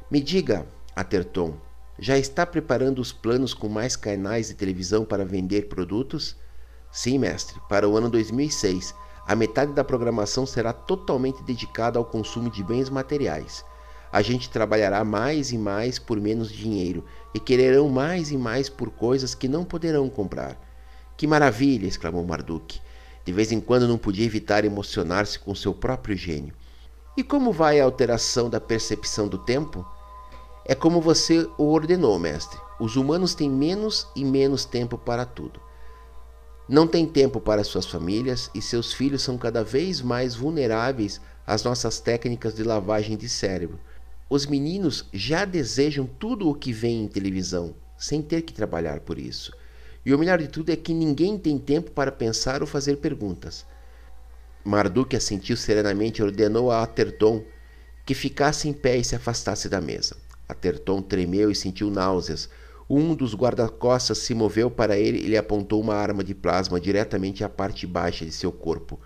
Me 0.09 0.21
diga, 0.21 0.65
Aterton, 0.95 1.57
já 1.99 2.17
está 2.17 2.45
preparando 2.45 2.99
os 2.99 3.11
planos 3.11 3.53
com 3.53 3.67
mais 3.67 3.95
canais 3.95 4.47
de 4.47 4.53
televisão 4.53 5.03
para 5.03 5.25
vender 5.25 5.67
produtos? 5.67 6.35
Sim, 6.91 7.19
mestre, 7.19 7.59
para 7.67 7.87
o 7.87 7.97
ano 7.97 8.09
2006. 8.09 8.95
A 9.27 9.35
metade 9.35 9.73
da 9.73 9.83
programação 9.83 10.45
será 10.45 10.71
totalmente 10.71 11.43
dedicada 11.43 11.99
ao 11.99 12.05
consumo 12.05 12.49
de 12.49 12.63
bens 12.63 12.89
materiais 12.89 13.63
a 14.11 14.21
gente 14.21 14.49
trabalhará 14.49 15.03
mais 15.03 15.51
e 15.51 15.57
mais 15.57 15.99
por 15.99 16.19
menos 16.19 16.51
dinheiro 16.51 17.03
e 17.33 17.39
quererão 17.39 17.89
mais 17.89 18.31
e 18.31 18.37
mais 18.37 18.69
por 18.69 18.89
coisas 18.89 19.35
que 19.35 19.47
não 19.47 19.63
poderão 19.63 20.09
comprar. 20.09 20.57
Que 21.15 21.27
maravilha! 21.27 21.87
exclamou 21.87 22.25
Marduk. 22.25 22.79
De 23.25 23.33
vez 23.33 23.51
em 23.51 23.59
quando 23.59 23.87
não 23.87 23.97
podia 23.97 24.25
evitar 24.25 24.63
emocionar-se 24.63 25.37
com 25.37 25.53
seu 25.53 25.73
próprio 25.73 26.15
gênio. 26.15 26.53
E 27.17 27.23
como 27.23 27.51
vai 27.51 27.79
a 27.79 27.83
alteração 27.83 28.49
da 28.49 28.61
percepção 28.61 29.27
do 29.27 29.37
tempo? 29.37 29.85
É 30.65 30.73
como 30.73 31.01
você 31.01 31.49
o 31.57 31.65
ordenou, 31.65 32.17
mestre. 32.17 32.59
Os 32.79 32.95
humanos 32.95 33.33
têm 33.33 33.49
menos 33.49 34.07
e 34.15 34.23
menos 34.23 34.63
tempo 34.63 34.97
para 34.97 35.25
tudo. 35.25 35.59
Não 36.69 36.85
têm 36.85 37.05
tempo 37.05 37.39
para 37.39 37.63
suas 37.63 37.85
famílias 37.85 38.51
e 38.53 38.61
seus 38.61 38.91
filhos 38.91 39.21
são 39.21 39.37
cada 39.37 39.63
vez 39.63 40.01
mais 40.01 40.35
vulneráveis 40.35 41.21
às 41.45 41.63
nossas 41.63 41.99
técnicas 41.99 42.53
de 42.55 42.63
lavagem 42.63 43.15
de 43.15 43.29
cérebro. 43.29 43.79
Os 44.29 44.45
meninos 44.45 45.05
já 45.13 45.45
desejam 45.45 46.05
tudo 46.05 46.49
o 46.49 46.53
que 46.53 46.73
vem 46.73 47.03
em 47.03 47.07
televisão, 47.07 47.73
sem 47.97 48.21
ter 48.21 48.41
que 48.41 48.53
trabalhar 48.53 48.99
por 48.99 49.17
isso. 49.17 49.53
E 50.05 50.13
o 50.13 50.19
melhor 50.19 50.39
de 50.39 50.49
tudo 50.49 50.69
é 50.69 50.75
que 50.75 50.93
ninguém 50.93 51.37
tem 51.37 51.57
tempo 51.57 51.91
para 51.91 52.11
pensar 52.11 52.61
ou 52.61 52.67
fazer 52.67 52.97
perguntas. 52.97 53.65
Marduk 54.63 55.15
assentiu 55.15 55.55
serenamente 55.55 56.19
e 56.19 56.23
ordenou 56.23 56.69
a 56.69 56.83
Aterton 56.83 57.45
que 58.05 58.13
ficasse 58.13 58.67
em 58.67 58.73
pé 58.73 58.97
e 58.97 59.03
se 59.03 59.15
afastasse 59.15 59.69
da 59.69 59.79
mesa. 59.79 60.17
Aterton 60.47 61.01
tremeu 61.01 61.49
e 61.49 61.55
sentiu 61.55 61.89
náuseas. 61.89 62.49
Um 62.89 63.13
dos 63.13 63.35
guarda-costas 63.35 64.19
se 64.19 64.33
moveu 64.33 64.71
para 64.71 64.97
ele 64.97 65.17
e 65.17 65.27
lhe 65.27 65.35
apontou 65.35 65.81
uma 65.81 65.93
arma 65.93 66.23
de 66.23 66.33
plasma 66.33 66.79
diretamente 66.79 67.43
à 67.43 67.49
parte 67.49 67.85
baixa 67.85 68.23
de 68.23 68.31
seu 68.31 68.49
corpo. 68.49 68.97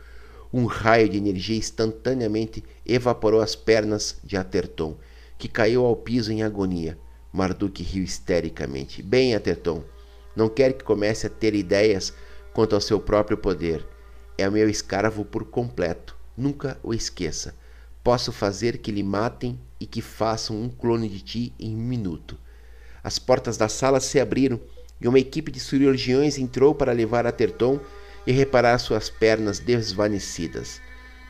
Um 0.54 0.66
raio 0.66 1.10
de 1.10 1.18
energia 1.18 1.58
instantaneamente 1.58 2.64
evaporou 2.86 3.42
as 3.42 3.56
pernas 3.56 4.20
de 4.24 4.38
Aterton 4.38 4.98
que 5.38 5.48
caiu 5.48 5.84
ao 5.84 5.96
piso 5.96 6.32
em 6.32 6.44
agonia. 6.44 6.96
Marduk 7.34 7.82
riu 7.82 8.04
histericamente. 8.04 9.02
Bem, 9.02 9.34
Aterton, 9.34 9.84
não 10.36 10.48
quer 10.48 10.74
que 10.74 10.84
comece 10.84 11.26
a 11.26 11.30
ter 11.30 11.56
ideias 11.56 12.14
quanto 12.54 12.76
ao 12.76 12.82
seu 12.82 13.00
próprio 13.00 13.38
poder. 13.38 13.84
É 14.38 14.48
meu 14.48 14.70
escravo 14.70 15.26
por 15.26 15.46
completo. 15.46 16.16
Nunca 16.38 16.78
o 16.84 16.94
esqueça. 16.94 17.56
Posso 18.04 18.32
fazer 18.32 18.78
que 18.78 18.92
lhe 18.92 19.02
matem 19.02 19.60
e 19.80 19.88
que 19.88 20.02
façam 20.02 20.62
um 20.62 20.70
clone 20.70 21.10
de 21.10 21.22
ti 21.22 21.54
em 21.60 21.76
um 21.76 21.80
minuto. 21.80 22.38
As 23.03 23.17
portas 23.17 23.58
da 23.58 23.67
sala 23.67 24.00
se 24.00 24.20
abriram 24.20 24.60
e 25.00 25.08
uma 25.08 25.20
equipe 25.20 25.51
de 25.51 25.60
cirurgiões 25.60 26.38
entrou 26.38 26.75
para 26.75 26.91
levar 26.91 27.25
Aterton 27.25 27.79
e 28.25 28.31
reparar 28.31 28.77
suas 28.77 29.10
pernas 29.10 29.60
desvanecidas. 29.60 30.79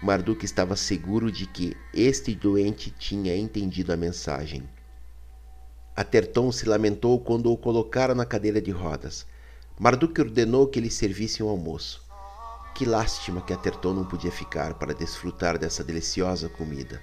Marduk 0.02 0.44
estava 0.44 0.76
seguro 0.76 1.32
de 1.32 1.46
que 1.46 1.78
este 1.94 2.36
doente 2.36 2.92
tinha 2.92 3.36
entendido 3.36 3.94
a 3.94 3.98
mensagem. 3.98 4.68
Aterton 5.96 6.52
se 6.52 6.68
lamentou 6.68 7.20
quando 7.20 7.52
o 7.52 7.58
colocaram 7.58 8.16
na 8.16 8.26
cadeira 8.26 8.62
de 8.62 8.72
rodas. 8.72 9.26
Marduk 9.80 10.20
ordenou 10.20 10.68
que 10.68 10.80
lhe 10.80 10.90
servissem 10.90 11.46
um 11.46 11.50
almoço. 11.50 12.04
Que 12.74 12.86
lástima 12.86 13.42
que 13.42 13.54
Aterton 13.54 13.94
não 13.94 14.06
podia 14.06 14.32
ficar 14.32 14.74
para 14.74 14.94
desfrutar 14.94 15.58
dessa 15.58 15.84
deliciosa 15.84 16.50
comida. 16.50 17.02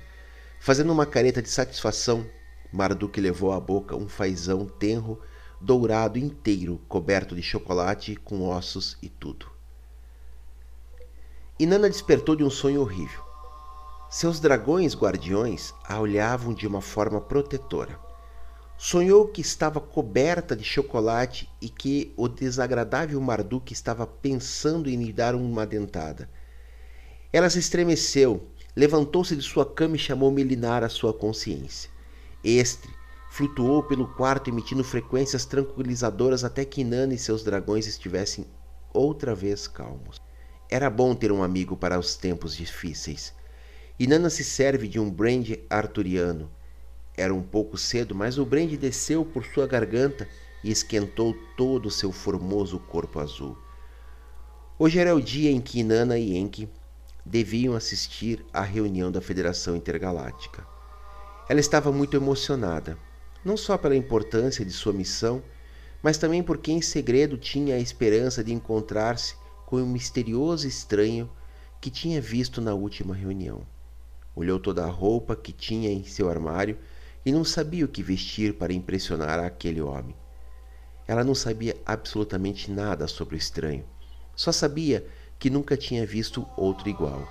Fazendo 0.59 0.93
uma 0.93 1.07
careta 1.07 1.41
de 1.41 1.49
satisfação, 1.49 2.27
Marduk 2.73 3.21
levou 3.21 3.53
à 3.53 3.61
boca 3.61 3.97
um 3.97 4.09
fazão 4.09 4.67
tenro, 4.67 5.21
dourado 5.61 6.19
inteiro, 6.19 6.81
coberto 6.89 7.35
de 7.35 7.43
chocolate 7.43 8.15
com 8.17 8.49
ossos 8.49 8.97
e 9.03 9.09
tudo. 9.09 9.47
Inanna 11.59 11.89
despertou 11.89 12.37
de 12.37 12.45
um 12.45 12.51
sonho 12.51 12.81
horrível. 12.81 13.23
Seus 14.11 14.39
dragões 14.39 14.95
guardiões 14.95 15.75
a 15.85 15.99
olhavam 15.99 16.55
de 16.55 16.67
uma 16.67 16.81
forma 16.81 17.21
protetora. 17.21 17.99
Sonhou 18.77 19.27
que 19.27 19.41
estava 19.41 19.81
coberta 19.81 20.55
de 20.55 20.63
chocolate 20.63 21.51
e 21.61 21.69
que 21.69 22.13
o 22.17 22.29
desagradável 22.29 23.21
Marduk 23.21 23.73
estava 23.73 24.07
pensando 24.07 24.89
em 24.89 25.03
lhe 25.03 25.13
dar 25.13 25.35
uma 25.35 25.67
dentada. 25.67 26.31
Ela 27.33 27.51
se 27.51 27.59
estremeceu, 27.59 28.47
levantou-se 28.77 29.35
de 29.35 29.43
sua 29.43 29.67
cama 29.67 29.97
e 29.97 29.99
chamou 29.99 30.31
Melinar 30.31 30.85
à 30.85 30.89
sua 30.89 31.13
consciência. 31.13 31.91
Este 32.49 32.89
flutuou 33.31 33.83
pelo 33.83 34.09
quarto 34.09 34.49
emitindo 34.49 34.83
frequências 34.83 35.45
tranquilizadoras 35.45 36.45
até 36.45 36.65
que 36.65 36.81
Inanna 36.81 37.15
e 37.15 37.19
seus 37.19 37.45
dragões 37.45 37.87
estivessem 37.87 38.47
outra 38.93 39.35
vez 39.35 39.67
calmos. 39.67 40.21
Era 40.71 40.89
bom 40.89 41.15
ter 41.15 41.31
um 41.31 41.43
amigo 41.43 41.77
para 41.77 41.99
os 41.99 42.17
tempos 42.17 42.57
difíceis. 42.57 43.35
Inanna 43.99 44.31
se 44.31 44.45
serve 44.45 44.89
de 44.89 44.99
um 44.99 45.11
brand 45.11 45.47
arturiano 45.69 46.51
era 47.19 47.35
um 47.35 47.43
pouco 47.43 47.77
cedo, 47.77 48.15
mas 48.15 48.39
o 48.39 48.47
brinde 48.47 48.77
desceu 48.77 49.25
por 49.25 49.45
sua 49.45 49.67
garganta 49.67 50.29
e 50.63 50.71
esquentou 50.71 51.35
todo 51.57 51.87
o 51.87 51.91
seu 51.91 52.13
formoso 52.13 52.79
corpo 52.79 53.19
azul. 53.19 53.59
Hoje 54.79 55.01
era 55.01 55.17
o 55.17 55.21
dia 55.21 55.51
em 55.51 55.61
que 55.61 55.81
Inanna 55.81 56.17
e 56.17 56.37
Enki 56.37 56.69
deviam 57.27 57.75
assistir 57.75 58.47
à 58.53 58.63
reunião 58.63 59.11
da 59.11 59.21
Federação 59.21 59.75
Intergaláctica. 59.75 60.65
Ela 61.49 61.61
estava 61.61 61.91
muito 61.91 62.15
emocionada, 62.15 62.99
não 63.43 63.57
só 63.57 63.79
pela 63.79 63.97
importância 63.97 64.63
de 64.65 64.71
sua 64.71 64.93
missão, 64.93 65.43
mas 66.03 66.19
também 66.19 66.43
porque 66.43 66.71
em 66.71 66.83
segredo 66.83 67.39
tinha 67.39 67.77
a 67.77 67.81
esperança 67.81 68.45
de 68.45 68.53
encontrar-se 68.53 69.35
com 69.65 69.79
um 69.79 69.87
misterioso 69.87 70.69
estranho 70.69 71.31
que 71.81 71.91
tinha 71.91 72.21
visto 72.21 72.61
na 72.61 72.75
última 72.75 73.15
reunião. 73.15 73.67
Olhou 74.37 74.61
toda 74.61 74.85
a 74.85 74.91
roupa 74.91 75.35
que 75.35 75.51
tinha 75.51 75.91
em 75.91 76.05
seu 76.05 76.29
armário 76.29 76.79
e 77.25 77.33
não 77.33 77.45
sabia 77.45 77.87
o 77.87 77.89
que 77.89 78.03
vestir 78.03 78.55
para 78.55 78.75
impressionar 78.75 79.41
aquele 79.41 79.81
homem. 79.81 80.15
Ela 81.07 81.25
não 81.25 81.35
sabia 81.35 81.75
absolutamente 81.87 82.71
nada 82.71 83.09
sobre 83.09 83.37
o 83.37 83.39
estranho, 83.39 83.87
só 84.37 84.53
sabia 84.53 85.07
que 85.39 85.49
nunca 85.49 85.79
tinha 85.79 86.05
visto 86.05 86.47
outro 86.59 86.91
igual. 86.91 87.27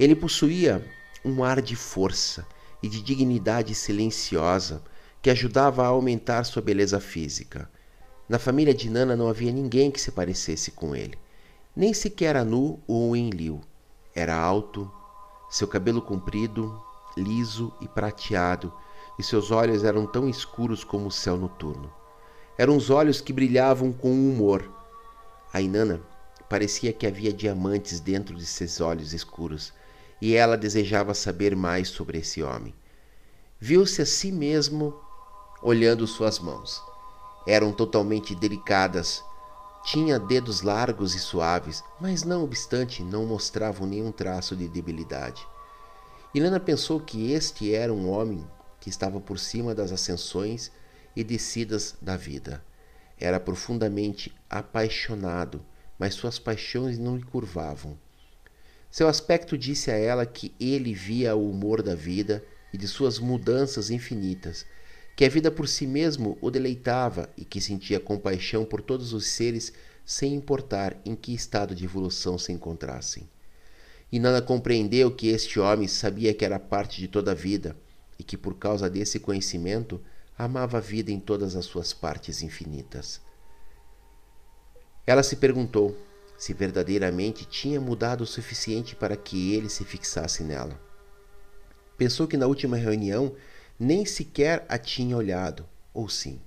Ele 0.00 0.16
possuía 0.16 0.82
um 1.22 1.44
ar 1.44 1.60
de 1.60 1.76
força 1.76 2.46
e 2.86 2.88
de 2.88 3.02
dignidade 3.02 3.74
silenciosa 3.74 4.80
que 5.20 5.28
ajudava 5.28 5.82
a 5.82 5.88
aumentar 5.88 6.44
sua 6.44 6.62
beleza 6.62 7.00
física. 7.00 7.68
Na 8.28 8.38
família 8.38 8.72
de 8.72 8.88
Nana 8.88 9.16
não 9.16 9.28
havia 9.28 9.50
ninguém 9.50 9.90
que 9.90 10.00
se 10.00 10.12
parecesse 10.12 10.70
com 10.70 10.94
ele, 10.94 11.18
nem 11.74 11.92
sequer 11.92 12.36
Anu 12.36 12.80
ou 12.86 13.16
Enlil. 13.16 13.60
Era 14.14 14.36
alto, 14.36 14.90
seu 15.50 15.66
cabelo 15.66 16.00
comprido, 16.00 16.80
liso 17.16 17.72
e 17.80 17.88
prateado 17.88 18.72
e 19.18 19.22
seus 19.22 19.50
olhos 19.50 19.82
eram 19.82 20.06
tão 20.06 20.28
escuros 20.28 20.84
como 20.84 21.08
o 21.08 21.12
céu 21.12 21.36
noturno. 21.36 21.92
Eram 22.56 22.76
os 22.76 22.88
olhos 22.88 23.20
que 23.20 23.32
brilhavam 23.32 23.92
com 23.92 24.10
humor. 24.12 24.70
A 25.52 25.60
Inanna 25.60 26.00
parecia 26.48 26.92
que 26.92 27.06
havia 27.06 27.32
diamantes 27.32 27.98
dentro 27.98 28.36
de 28.36 28.46
seus 28.46 28.80
olhos 28.80 29.12
escuros, 29.12 29.72
e 30.20 30.34
ela 30.34 30.56
desejava 30.56 31.14
saber 31.14 31.54
mais 31.54 31.88
sobre 31.88 32.18
esse 32.18 32.42
homem. 32.42 32.74
Viu-se 33.58 34.02
a 34.02 34.06
si 34.06 34.30
mesmo 34.30 34.98
olhando 35.62 36.06
suas 36.06 36.38
mãos. 36.38 36.82
Eram 37.46 37.72
totalmente 37.72 38.34
delicadas, 38.34 39.22
tinha 39.84 40.18
dedos 40.18 40.62
largos 40.62 41.14
e 41.14 41.18
suaves, 41.18 41.82
mas 42.00 42.24
não 42.24 42.42
obstante 42.42 43.02
não 43.02 43.24
mostravam 43.24 43.86
nenhum 43.86 44.10
traço 44.10 44.56
de 44.56 44.68
debilidade. 44.68 45.46
Ilana 46.34 46.60
pensou 46.60 47.00
que 47.00 47.32
este 47.32 47.72
era 47.72 47.92
um 47.92 48.10
homem 48.10 48.44
que 48.80 48.90
estava 48.90 49.20
por 49.20 49.38
cima 49.38 49.74
das 49.74 49.92
ascensões 49.92 50.70
e 51.14 51.24
descidas 51.24 51.94
da 52.02 52.16
vida. 52.16 52.62
Era 53.18 53.40
profundamente 53.40 54.34
apaixonado, 54.50 55.64
mas 55.98 56.14
suas 56.14 56.38
paixões 56.38 56.98
não 56.98 57.16
lhe 57.16 57.24
curvavam. 57.24 57.98
Seu 58.90 59.08
aspecto 59.08 59.58
disse 59.58 59.90
a 59.90 59.96
ela 59.96 60.24
que 60.24 60.54
ele 60.58 60.94
via 60.94 61.34
o 61.34 61.50
humor 61.50 61.82
da 61.82 61.94
vida 61.94 62.42
e 62.72 62.78
de 62.78 62.86
suas 62.88 63.18
mudanças 63.18 63.90
infinitas, 63.90 64.64
que 65.14 65.24
a 65.24 65.28
vida 65.28 65.50
por 65.50 65.68
si 65.68 65.86
mesmo 65.86 66.36
o 66.40 66.50
deleitava 66.50 67.28
e 67.36 67.44
que 67.44 67.60
sentia 67.60 67.98
compaixão 67.98 68.64
por 68.64 68.82
todos 68.82 69.12
os 69.12 69.26
seres 69.26 69.72
sem 70.04 70.34
importar 70.34 70.96
em 71.04 71.14
que 71.16 71.34
estado 71.34 71.74
de 71.74 71.84
evolução 71.84 72.38
se 72.38 72.52
encontrassem. 72.52 73.28
E 74.12 74.20
Nana 74.20 74.40
compreendeu 74.40 75.10
que 75.10 75.28
este 75.28 75.58
homem 75.58 75.88
sabia 75.88 76.32
que 76.32 76.44
era 76.44 76.58
parte 76.58 77.00
de 77.00 77.08
toda 77.08 77.32
a 77.32 77.34
vida 77.34 77.76
e 78.18 78.22
que 78.22 78.36
por 78.36 78.56
causa 78.56 78.88
desse 78.88 79.18
conhecimento 79.18 80.00
amava 80.38 80.78
a 80.78 80.80
vida 80.80 81.10
em 81.10 81.18
todas 81.18 81.56
as 81.56 81.64
suas 81.64 81.92
partes 81.92 82.42
infinitas. 82.42 83.20
Ela 85.06 85.22
se 85.22 85.36
perguntou 85.36 85.96
se 86.38 86.52
verdadeiramente 86.52 87.44
tinha 87.44 87.80
mudado 87.80 88.22
o 88.22 88.26
suficiente 88.26 88.94
para 88.94 89.16
que 89.16 89.54
ele 89.54 89.68
se 89.68 89.84
fixasse 89.84 90.42
nela. 90.42 90.80
Pensou 91.96 92.26
que 92.26 92.36
na 92.36 92.46
última 92.46 92.76
reunião 92.76 93.34
nem 93.78 94.04
sequer 94.04 94.64
a 94.68 94.78
tinha 94.78 95.16
olhado, 95.16 95.66
ou 95.92 96.08
sim. 96.08 96.40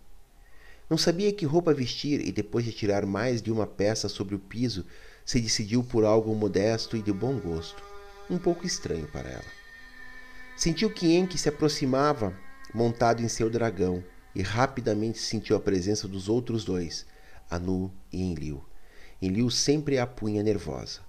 Não 0.89 0.97
sabia 0.97 1.32
que 1.32 1.45
roupa 1.45 1.73
vestir 1.73 2.25
e 2.25 2.32
depois 2.32 2.65
de 2.65 2.71
tirar 2.71 3.06
mais 3.06 3.41
de 3.41 3.52
uma 3.52 3.67
peça 3.67 4.10
sobre 4.10 4.36
o 4.36 4.39
piso, 4.39 4.86
se 5.25 5.39
decidiu 5.39 5.84
por 5.84 6.04
algo 6.04 6.34
modesto 6.34 6.97
e 6.97 7.02
de 7.02 7.13
bom 7.13 7.38
gosto, 7.39 7.84
um 8.30 8.38
pouco 8.38 8.65
estranho 8.65 9.08
para 9.08 9.30
ela. 9.30 9.45
Sentiu 10.58 10.89
que 10.89 11.15
Enki 11.15 11.38
se 11.38 11.49
aproximava 11.49 12.36
montado 12.73 13.21
em 13.21 13.28
seu 13.28 13.49
dragão 13.49 14.04
e 14.34 14.41
rapidamente 14.41 15.19
sentiu 15.19 15.56
a 15.56 15.60
presença 15.60 16.08
dos 16.08 16.28
outros 16.28 16.65
dois, 16.65 17.06
Anu 17.49 17.91
e 18.12 18.21
Enlil. 18.21 18.68
Enlil 19.21 19.49
sempre 19.49 19.99
a 19.99 20.08
punha 20.08 20.41
nervosa. 20.41 21.01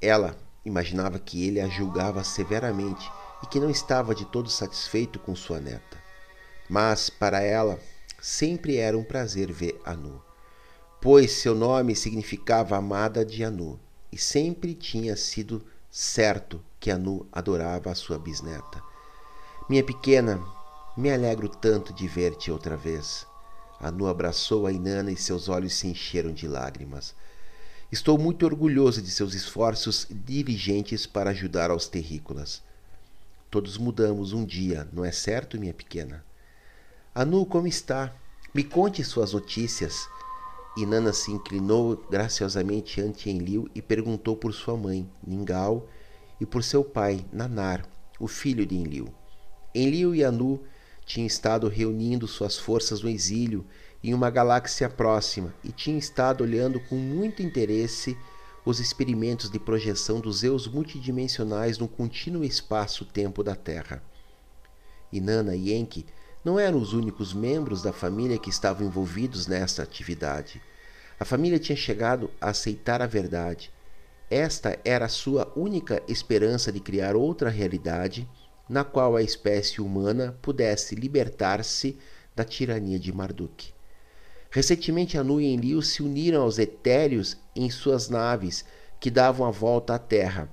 Ela 0.00 0.36
imaginava 0.64 1.18
que 1.18 1.46
ele 1.46 1.60
a 1.60 1.68
julgava 1.68 2.22
severamente 2.22 3.10
e 3.42 3.46
que 3.46 3.58
não 3.58 3.68
estava 3.68 4.14
de 4.14 4.24
todo 4.24 4.48
satisfeito 4.48 5.18
com 5.18 5.34
sua 5.34 5.60
neta. 5.60 5.98
Mas, 6.68 7.10
para 7.10 7.40
ela, 7.40 7.78
sempre 8.20 8.76
era 8.76 8.96
um 8.96 9.02
prazer 9.02 9.50
ver 9.50 9.80
Anu, 9.84 10.22
pois 11.00 11.32
seu 11.32 11.54
nome 11.54 11.96
significava 11.96 12.76
amada 12.76 13.24
de 13.24 13.42
Anu 13.42 13.78
e 14.12 14.16
sempre 14.16 14.74
tinha 14.74 15.16
sido 15.16 15.64
certo 15.90 16.64
que 16.78 16.90
Anu 16.90 17.26
adorava 17.32 17.90
a 17.90 17.94
sua 17.94 18.18
bisneta. 18.18 18.80
Minha 19.68 19.82
pequena, 19.82 20.40
me 20.96 21.10
alegro 21.10 21.48
tanto 21.48 21.92
de 21.92 22.06
ver-te 22.06 22.52
outra 22.52 22.76
vez. 22.76 23.26
Anu 23.80 24.06
abraçou 24.06 24.66
a 24.66 24.72
Inanna 24.72 25.10
e 25.10 25.16
seus 25.16 25.48
olhos 25.48 25.74
se 25.74 25.88
encheram 25.88 26.32
de 26.32 26.46
lágrimas. 26.46 27.14
Estou 27.92 28.16
muito 28.16 28.46
orgulhoso 28.46 29.02
de 29.02 29.10
seus 29.10 29.34
esforços 29.34 30.06
diligentes 30.10 31.04
para 31.04 31.28
ajudar 31.28 31.70
aos 31.70 31.86
terrícolas. 31.86 32.62
Todos 33.50 33.76
mudamos 33.76 34.32
um 34.32 34.46
dia, 34.46 34.88
não 34.94 35.04
é 35.04 35.12
certo, 35.12 35.60
minha 35.60 35.74
pequena? 35.74 36.24
Anu, 37.14 37.44
como 37.44 37.66
está? 37.66 38.10
Me 38.54 38.64
conte 38.64 39.04
suas 39.04 39.34
notícias. 39.34 40.08
Inanna 40.74 41.12
se 41.12 41.32
inclinou 41.32 42.02
graciosamente 42.10 42.98
ante 42.98 43.28
Enlil 43.28 43.68
e 43.74 43.82
perguntou 43.82 44.38
por 44.38 44.54
sua 44.54 44.74
mãe, 44.74 45.06
Ningal, 45.22 45.86
e 46.40 46.46
por 46.46 46.64
seu 46.64 46.82
pai, 46.82 47.22
Nanar, 47.30 47.86
o 48.18 48.26
filho 48.26 48.64
de 48.64 48.74
Enlil. 48.74 49.12
Enlil 49.74 50.14
e 50.14 50.24
Anu 50.24 50.62
tinham 51.04 51.26
estado 51.26 51.68
reunindo 51.68 52.26
suas 52.26 52.56
forças 52.56 53.02
no 53.02 53.10
exílio 53.10 53.66
em 54.02 54.14
uma 54.14 54.30
galáxia 54.30 54.88
próxima 54.88 55.54
e 55.62 55.70
tinham 55.70 55.98
estado 55.98 56.42
olhando 56.42 56.80
com 56.80 56.96
muito 56.96 57.42
interesse 57.42 58.16
os 58.64 58.80
experimentos 58.80 59.50
de 59.50 59.58
projeção 59.58 60.20
dos 60.20 60.42
eus 60.42 60.66
multidimensionais 60.66 61.78
no 61.78 61.88
contínuo 61.88 62.44
espaço-tempo 62.44 63.42
da 63.42 63.54
Terra. 63.54 64.02
Inanna 65.12 65.54
e 65.54 65.72
Enki 65.72 66.06
não 66.44 66.58
eram 66.58 66.80
os 66.80 66.92
únicos 66.92 67.32
membros 67.32 67.82
da 67.82 67.92
família 67.92 68.38
que 68.38 68.50
estavam 68.50 68.86
envolvidos 68.86 69.46
nesta 69.46 69.82
atividade. 69.82 70.60
A 71.18 71.24
família 71.24 71.58
tinha 71.58 71.76
chegado 71.76 72.30
a 72.40 72.50
aceitar 72.50 73.00
a 73.02 73.06
verdade 73.06 73.72
esta 74.32 74.78
era 74.82 75.04
a 75.04 75.10
sua 75.10 75.52
única 75.54 76.02
esperança 76.08 76.72
de 76.72 76.80
criar 76.80 77.14
outra 77.14 77.50
realidade 77.50 78.26
na 78.66 78.82
qual 78.82 79.14
a 79.14 79.22
espécie 79.22 79.78
humana 79.78 80.38
pudesse 80.40 80.94
libertar-se 80.94 81.98
da 82.34 82.42
tirania 82.42 82.98
de 82.98 83.12
Marduk. 83.12 83.71
Recentemente, 84.52 85.16
Anu 85.16 85.40
e 85.40 85.46
Enlil 85.46 85.80
se 85.80 86.02
uniram 86.02 86.42
aos 86.42 86.58
Etéreos 86.58 87.38
em 87.56 87.70
suas 87.70 88.10
naves 88.10 88.66
que 89.00 89.10
davam 89.10 89.46
a 89.46 89.50
volta 89.50 89.94
à 89.94 89.98
Terra, 89.98 90.46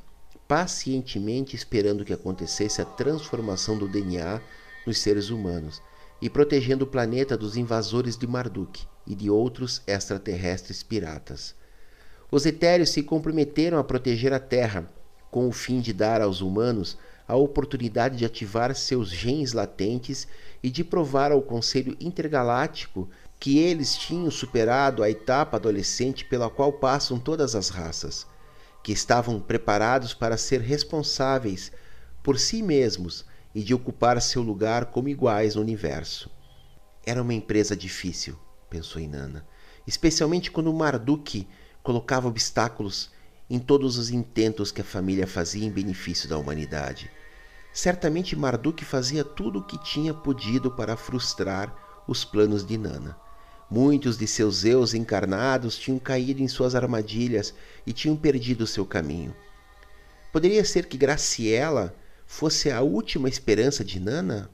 pacientemente 0.48 1.54
esperando 1.54 2.06
que 2.06 2.14
acontecesse 2.14 2.82
a 2.82 2.86
transformação 2.86 3.78
do 3.78 3.90
DNA 3.90 4.42
nos 4.88 5.00
seres 5.00 5.30
humanos 5.30 5.82
e 6.22 6.30
protegendo 6.30 6.86
o 6.86 6.88
planeta 6.88 7.38
dos 7.38 7.58
invasores 7.58 8.18
de 8.18 8.26
Marduk 8.26 8.88
e 9.06 9.14
de 9.14 9.30
outros 9.30 9.82
extraterrestres 9.86 10.82
piratas. 10.82 11.54
Os 12.32 12.46
Etéreos 12.46 12.92
se 12.92 13.04
comprometeram 13.04 13.78
a 13.78 13.84
proteger 13.84 14.32
a 14.32 14.40
Terra, 14.40 14.90
com 15.30 15.46
o 15.46 15.52
fim 15.52 15.82
de 15.82 15.92
dar 15.92 16.22
aos 16.22 16.40
humanos 16.40 16.98
a 17.28 17.36
oportunidade 17.36 18.16
de 18.16 18.26
ativar 18.26 18.74
seus 18.74 19.10
genes 19.10 19.52
latentes 19.52 20.26
e 20.64 20.70
de 20.70 20.86
provar 20.86 21.34
ao 21.34 21.42
Conselho 21.42 21.98
Intergaláctico 22.00 23.10
que 23.40 23.58
eles 23.58 23.96
tinham 23.96 24.30
superado 24.30 25.02
a 25.02 25.10
etapa 25.10 25.56
adolescente 25.56 26.26
pela 26.26 26.50
qual 26.50 26.74
passam 26.74 27.18
todas 27.18 27.56
as 27.56 27.70
raças, 27.70 28.28
que 28.84 28.92
estavam 28.92 29.40
preparados 29.40 30.14
para 30.14 30.36
ser 30.36 30.60
responsáveis 30.60 31.72
por 32.22 32.38
si 32.38 32.62
mesmos 32.62 33.26
e 33.56 33.64
de 33.64 33.74
ocupar 33.74 34.22
seu 34.22 34.42
lugar 34.42 34.88
como 34.88 35.08
iguais 35.08 35.56
no 35.56 35.62
universo. 35.62 36.30
Era 37.06 37.22
uma 37.22 37.34
empresa 37.34 37.78
difícil, 37.78 38.38
pensou 38.70 39.02
Inanna, 39.02 39.48
especialmente 39.88 40.52
quando 40.52 40.74
Marduk 40.74 41.48
colocava 41.82 42.28
obstáculos 42.28 43.10
em 43.50 43.58
todos 43.58 43.98
os 43.98 44.10
intentos 44.10 44.70
que 44.70 44.82
a 44.82 44.86
família 44.86 45.26
fazia 45.26 45.66
em 45.66 45.72
benefício 45.72 46.28
da 46.28 46.38
humanidade. 46.38 47.10
Certamente 47.72 48.36
Marduk 48.36 48.84
fazia 48.84 49.24
tudo 49.24 49.60
o 49.60 49.64
que 49.66 49.82
tinha 49.82 50.14
podido 50.14 50.70
para 50.72 50.98
frustrar 50.98 52.04
os 52.06 52.26
planos 52.26 52.66
de 52.66 52.78
Nana. 52.78 53.18
Muitos 53.70 54.18
de 54.18 54.26
seus 54.26 54.66
eus 54.66 54.94
encarnados 54.94 55.78
tinham 55.78 56.00
caído 56.00 56.42
em 56.42 56.48
suas 56.48 56.74
armadilhas 56.74 57.54
e 57.86 57.94
tinham 57.94 58.18
perdido 58.18 58.66
seu 58.66 58.86
caminho. 58.86 59.36
Poderia 60.32 60.66
ser 60.66 60.88
que 60.88 60.98
Graciela 60.98 61.96
fosse 62.26 62.72
a 62.72 62.82
última 62.82 63.30
esperança 63.30 63.84
de 63.84 64.00
Nana? 64.00 64.50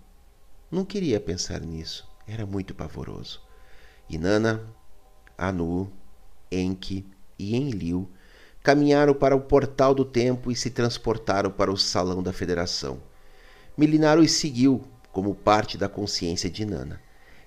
Não 0.69 0.84
queria 0.84 1.19
pensar 1.19 1.62
nisso. 1.62 2.06
Era 2.28 2.45
muito 2.45 2.75
pavoroso. 2.75 3.41
E 4.10 4.17
Nana, 4.17 4.62
Anu, 5.38 5.91
Enki 6.51 7.06
e 7.39 7.56
Enlil 7.56 8.10
caminharam 8.62 9.13
para 9.13 9.36
o 9.36 9.41
portal 9.41 9.93
do 9.93 10.04
tempo 10.04 10.51
e 10.51 10.56
se 10.56 10.69
transportaram 10.69 11.51
para 11.51 11.71
o 11.71 11.78
salão 11.78 12.21
da 12.21 12.34
federação. 12.34 13.01
Milinar 13.78 14.17
os 14.17 14.32
seguiu 14.32 14.84
como 15.12 15.36
parte 15.36 15.78
da 15.78 15.88
consciência 15.88 16.49
de 16.49 16.65
Nana. 16.65 17.05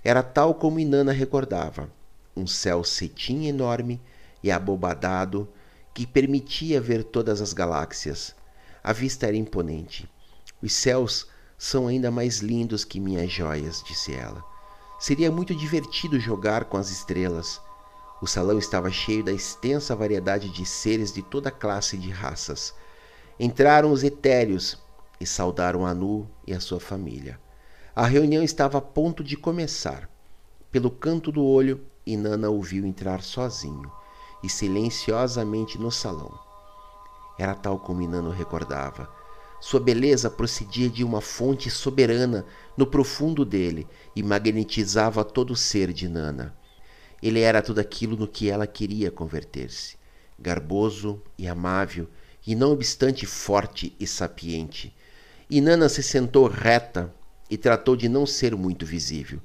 Era 0.09 0.23
tal 0.23 0.55
como 0.55 0.81
Inanna 0.81 1.13
recordava: 1.13 1.91
um 2.35 2.47
céu 2.47 2.83
cetim 2.83 3.45
enorme 3.45 4.01
e 4.43 4.51
abobadado 4.51 5.47
que 5.93 6.07
permitia 6.07 6.81
ver 6.81 7.05
todas 7.05 7.43
as 7.43 7.53
galáxias. 7.53 8.35
A 8.83 8.91
vista 8.91 9.27
era 9.27 9.37
imponente. 9.37 10.09
Os 10.63 10.73
céus 10.73 11.27
são 11.59 11.87
ainda 11.87 12.11
mais 12.11 12.39
lindos 12.39 12.87
que 12.87 12.99
minhas 12.99 13.31
joias, 13.31 13.85
disse 13.87 14.15
ela. 14.15 14.43
Seria 14.99 15.31
muito 15.31 15.55
divertido 15.55 16.19
jogar 16.19 16.65
com 16.65 16.79
as 16.79 16.91
estrelas. 16.91 17.61
O 18.23 18.27
salão 18.27 18.59
estava 18.59 18.91
cheio 18.91 19.23
da 19.23 19.33
extensa 19.33 19.95
variedade 19.95 20.49
de 20.49 20.65
seres 20.65 21.13
de 21.13 21.21
toda 21.21 21.51
classe 21.51 21.99
de 21.99 22.09
raças. 22.09 22.73
Entraram 23.39 23.93
os 23.93 24.03
etéreos 24.03 24.79
e 25.21 25.27
saudaram 25.27 25.85
Anu 25.85 26.27
e 26.47 26.55
a 26.55 26.61
sua 26.61 26.81
família. 26.81 27.39
A 27.99 28.07
reunião 28.07 28.45
estava 28.45 28.79
a 28.79 28.81
ponto 28.81 29.25
de 29.25 29.37
começar. 29.37 30.09
Pelo 30.71 30.89
canto 30.89 31.33
do 31.33 31.45
olho, 31.45 31.81
Inanna 32.07 32.49
ouviu 32.49 32.87
entrar 32.87 33.25
sozinho 33.25 33.91
e 34.41 34.49
silenciosamente 34.49 35.77
no 35.79 35.91
salão. 35.91 36.33
Era 37.37 37.57
tal 37.57 37.77
como 37.81 38.01
Inanna 38.01 38.33
recordava. 38.33 39.11
Sua 39.61 39.81
beleza 39.81 40.31
procedia 40.31 40.89
de 40.89 41.03
uma 41.03 41.21
fonte 41.21 41.69
soberana 41.73 42.47
no 42.77 42.87
profundo 42.87 43.45
dele 43.45 43.85
e 44.15 44.23
magnetizava 44.23 45.25
todo 45.25 45.51
o 45.51 45.57
ser 45.57 45.93
de 45.93 46.07
Nana. 46.07 46.57
Ele 47.21 47.41
era 47.41 47.61
tudo 47.61 47.81
aquilo 47.81 48.17
no 48.17 48.29
que 48.29 48.49
ela 48.49 48.69
queria 48.69 49.11
converter-se: 49.11 49.97
garboso 50.39 51.21
e 51.37 51.49
amável, 51.49 52.07
e 52.47 52.55
não 52.55 52.71
obstante 52.71 53.27
forte 53.27 53.93
e 53.99 54.07
sapiente. 54.07 54.95
Inanna 55.51 55.89
se 55.89 56.01
sentou 56.01 56.47
reta 56.47 57.13
e 57.51 57.57
tratou 57.57 57.97
de 57.97 58.09
não 58.09 58.27
ser 58.27 58.55
muito 58.55 58.85
visível. 58.85 59.41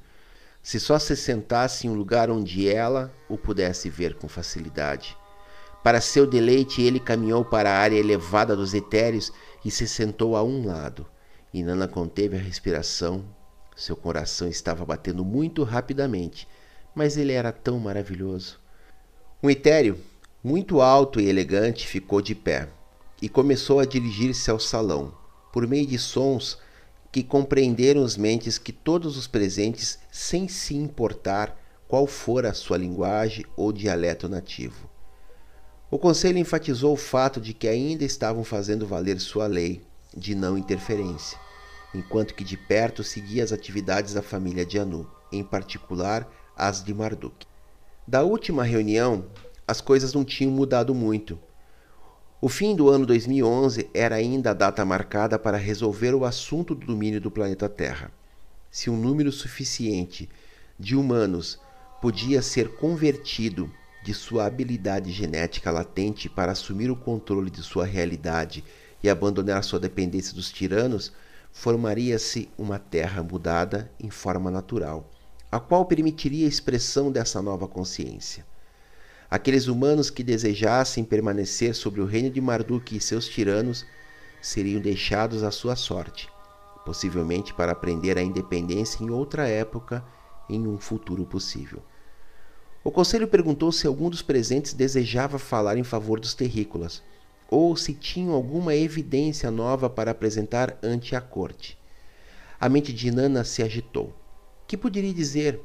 Se 0.62 0.80
só 0.80 0.98
se 0.98 1.16
sentasse 1.16 1.88
em 1.88 1.90
um 1.90 1.96
lugar 1.96 2.30
onde 2.30 2.68
ela 2.70 3.14
o 3.28 3.38
pudesse 3.38 3.90
ver 3.90 4.16
com 4.16 4.28
facilidade. 4.28 5.18
Para 5.84 6.00
seu 6.00 6.26
deleite, 6.26 6.82
ele 6.82 7.00
caminhou 7.00 7.44
para 7.44 7.70
a 7.70 7.78
área 7.78 7.98
elevada 7.98 8.56
dos 8.56 8.74
etéreos 8.74 9.32
e 9.66 9.70
se 9.70 9.88
sentou 9.88 10.36
a 10.38 10.44
um 10.44 10.66
lado. 10.66 11.06
Inanna 11.54 11.88
conteve 11.88 12.38
a 12.38 12.40
respiração. 12.40 13.26
Seu 13.76 13.96
coração 13.96 14.48
estava 14.48 14.86
batendo 14.86 15.26
muito 15.26 15.64
rapidamente 15.64 16.48
mas 16.96 17.18
ele 17.18 17.32
era 17.32 17.52
tão 17.52 17.80
maravilhoso. 17.80 18.60
Um 19.42 19.50
etéreo, 19.50 20.00
muito 20.44 20.82
alto 20.82 21.20
e 21.20 21.28
elegante, 21.28 21.88
ficou 21.88 22.22
de 22.22 22.36
pé 22.36 22.70
e 23.22 23.28
começou 23.28 23.80
a 23.80 23.86
dirigir-se 23.86 24.52
ao 24.52 24.60
salão, 24.60 25.14
por 25.52 25.68
meio 25.68 25.86
de 25.88 25.98
sons 25.98 26.58
que 27.14 27.22
compreenderam 27.22 28.04
as 28.04 28.18
mentes 28.18 28.58
que 28.58 28.74
todos 28.74 29.18
os 29.18 29.28
presentes, 29.28 30.00
sem 30.12 30.48
se 30.48 30.76
importar 30.76 31.56
qual 31.88 32.08
fora 32.08 32.50
a 32.50 32.54
sua 32.56 32.76
linguagem 32.76 33.46
ou 33.56 33.72
dialeto 33.72 34.28
nativo. 34.28 34.90
O 35.92 36.00
conselho 36.00 36.40
enfatizou 36.40 36.92
o 36.92 36.98
fato 36.98 37.40
de 37.40 37.54
que 37.54 37.68
ainda 37.68 38.04
estavam 38.04 38.44
fazendo 38.44 38.88
valer 38.88 39.20
sua 39.20 39.46
lei 39.46 39.84
de 40.18 40.34
não 40.34 40.58
interferência, 40.58 41.38
enquanto 41.94 42.34
que 42.34 42.44
de 42.44 42.58
perto 42.58 43.04
seguia 43.04 43.44
as 43.44 43.52
atividades 43.52 44.16
da 44.16 44.24
família 44.24 44.66
de 44.66 44.80
Anu, 44.80 45.08
em 45.32 45.44
particular 45.44 46.28
as 46.58 46.84
de 46.84 46.96
Marduk. 46.96 47.46
Da 48.08 48.24
última 48.24 48.64
reunião, 48.64 49.26
as 49.68 49.82
coisas 49.82 50.16
não 50.16 50.26
tinham 50.26 50.52
mudado 50.52 50.96
muito. 50.96 51.38
O 52.46 52.50
fim 52.50 52.76
do 52.76 52.90
ano 52.90 53.06
2011 53.06 53.90
era 53.94 54.16
ainda 54.16 54.52
a 54.52 54.54
data 54.54 54.84
marcada 54.84 55.40
para 55.40 55.56
resolver 55.56 56.14
o 56.14 56.26
assunto 56.26 56.76
do 56.76 56.88
domínio 56.88 57.22
do 57.22 57.32
planeta 57.32 57.70
Terra. 57.70 58.12
Se 58.70 58.90
um 58.90 58.98
número 58.98 59.32
suficiente 59.32 60.30
de 60.78 60.94
humanos 60.94 61.58
podia 62.02 62.42
ser 62.42 62.76
convertido 62.76 63.72
de 64.04 64.14
sua 64.14 64.46
habilidade 64.46 65.10
genética 65.10 65.72
latente 65.72 66.28
para 66.28 66.52
assumir 66.52 66.92
o 66.92 66.98
controle 66.98 67.50
de 67.50 67.64
sua 67.64 67.86
realidade 67.86 68.62
e 69.02 69.10
abandonar 69.10 69.64
sua 69.64 69.80
dependência 69.80 70.36
dos 70.36 70.52
tiranos, 70.52 71.14
formaria-se 71.50 72.50
uma 72.58 72.78
Terra 72.78 73.24
mudada 73.24 73.90
em 73.98 74.10
forma 74.10 74.52
natural 74.52 75.10
a 75.50 75.62
qual 75.62 75.86
permitiria 75.86 76.46
a 76.46 76.50
expressão 76.50 77.10
dessa 77.10 77.42
nova 77.42 77.70
consciência. 77.70 78.44
Aqueles 79.34 79.66
humanos 79.66 80.12
que 80.12 80.24
desejassem 80.24 81.04
permanecer 81.04 81.74
sobre 81.74 82.00
o 82.00 82.06
reino 82.06 82.30
de 82.30 82.40
Marduk 82.40 82.96
e 82.96 83.02
seus 83.02 83.28
tiranos 83.28 83.84
seriam 84.40 84.80
deixados 84.80 85.42
à 85.42 85.50
sua 85.50 85.76
sorte, 85.76 86.30
possivelmente 86.86 87.52
para 87.52 87.72
aprender 87.72 88.16
a 88.16 88.22
independência 88.22 89.04
em 89.04 89.10
outra 89.10 89.48
época, 89.48 90.06
em 90.48 90.68
um 90.68 90.78
futuro 90.78 91.26
possível. 91.26 91.82
O 92.84 92.92
conselho 92.92 93.28
perguntou 93.28 93.72
se 93.72 93.88
algum 93.88 94.08
dos 94.08 94.22
presentes 94.22 94.72
desejava 94.72 95.40
falar 95.40 95.78
em 95.78 95.84
favor 95.84 96.20
dos 96.20 96.36
terrícolas, 96.36 97.02
ou 97.50 97.76
se 97.76 97.96
tinham 97.96 98.36
alguma 98.36 98.76
evidência 98.76 99.50
nova 99.50 99.90
para 99.90 100.12
apresentar 100.12 100.78
ante 100.84 101.16
a 101.16 101.22
corte. 101.22 101.76
A 102.62 102.70
mente 102.70 102.94
de 102.94 103.10
Nana 103.10 103.44
se 103.44 103.64
agitou. 103.64 104.14
Que 104.68 104.78
poderia 104.78 105.12
dizer 105.12 105.60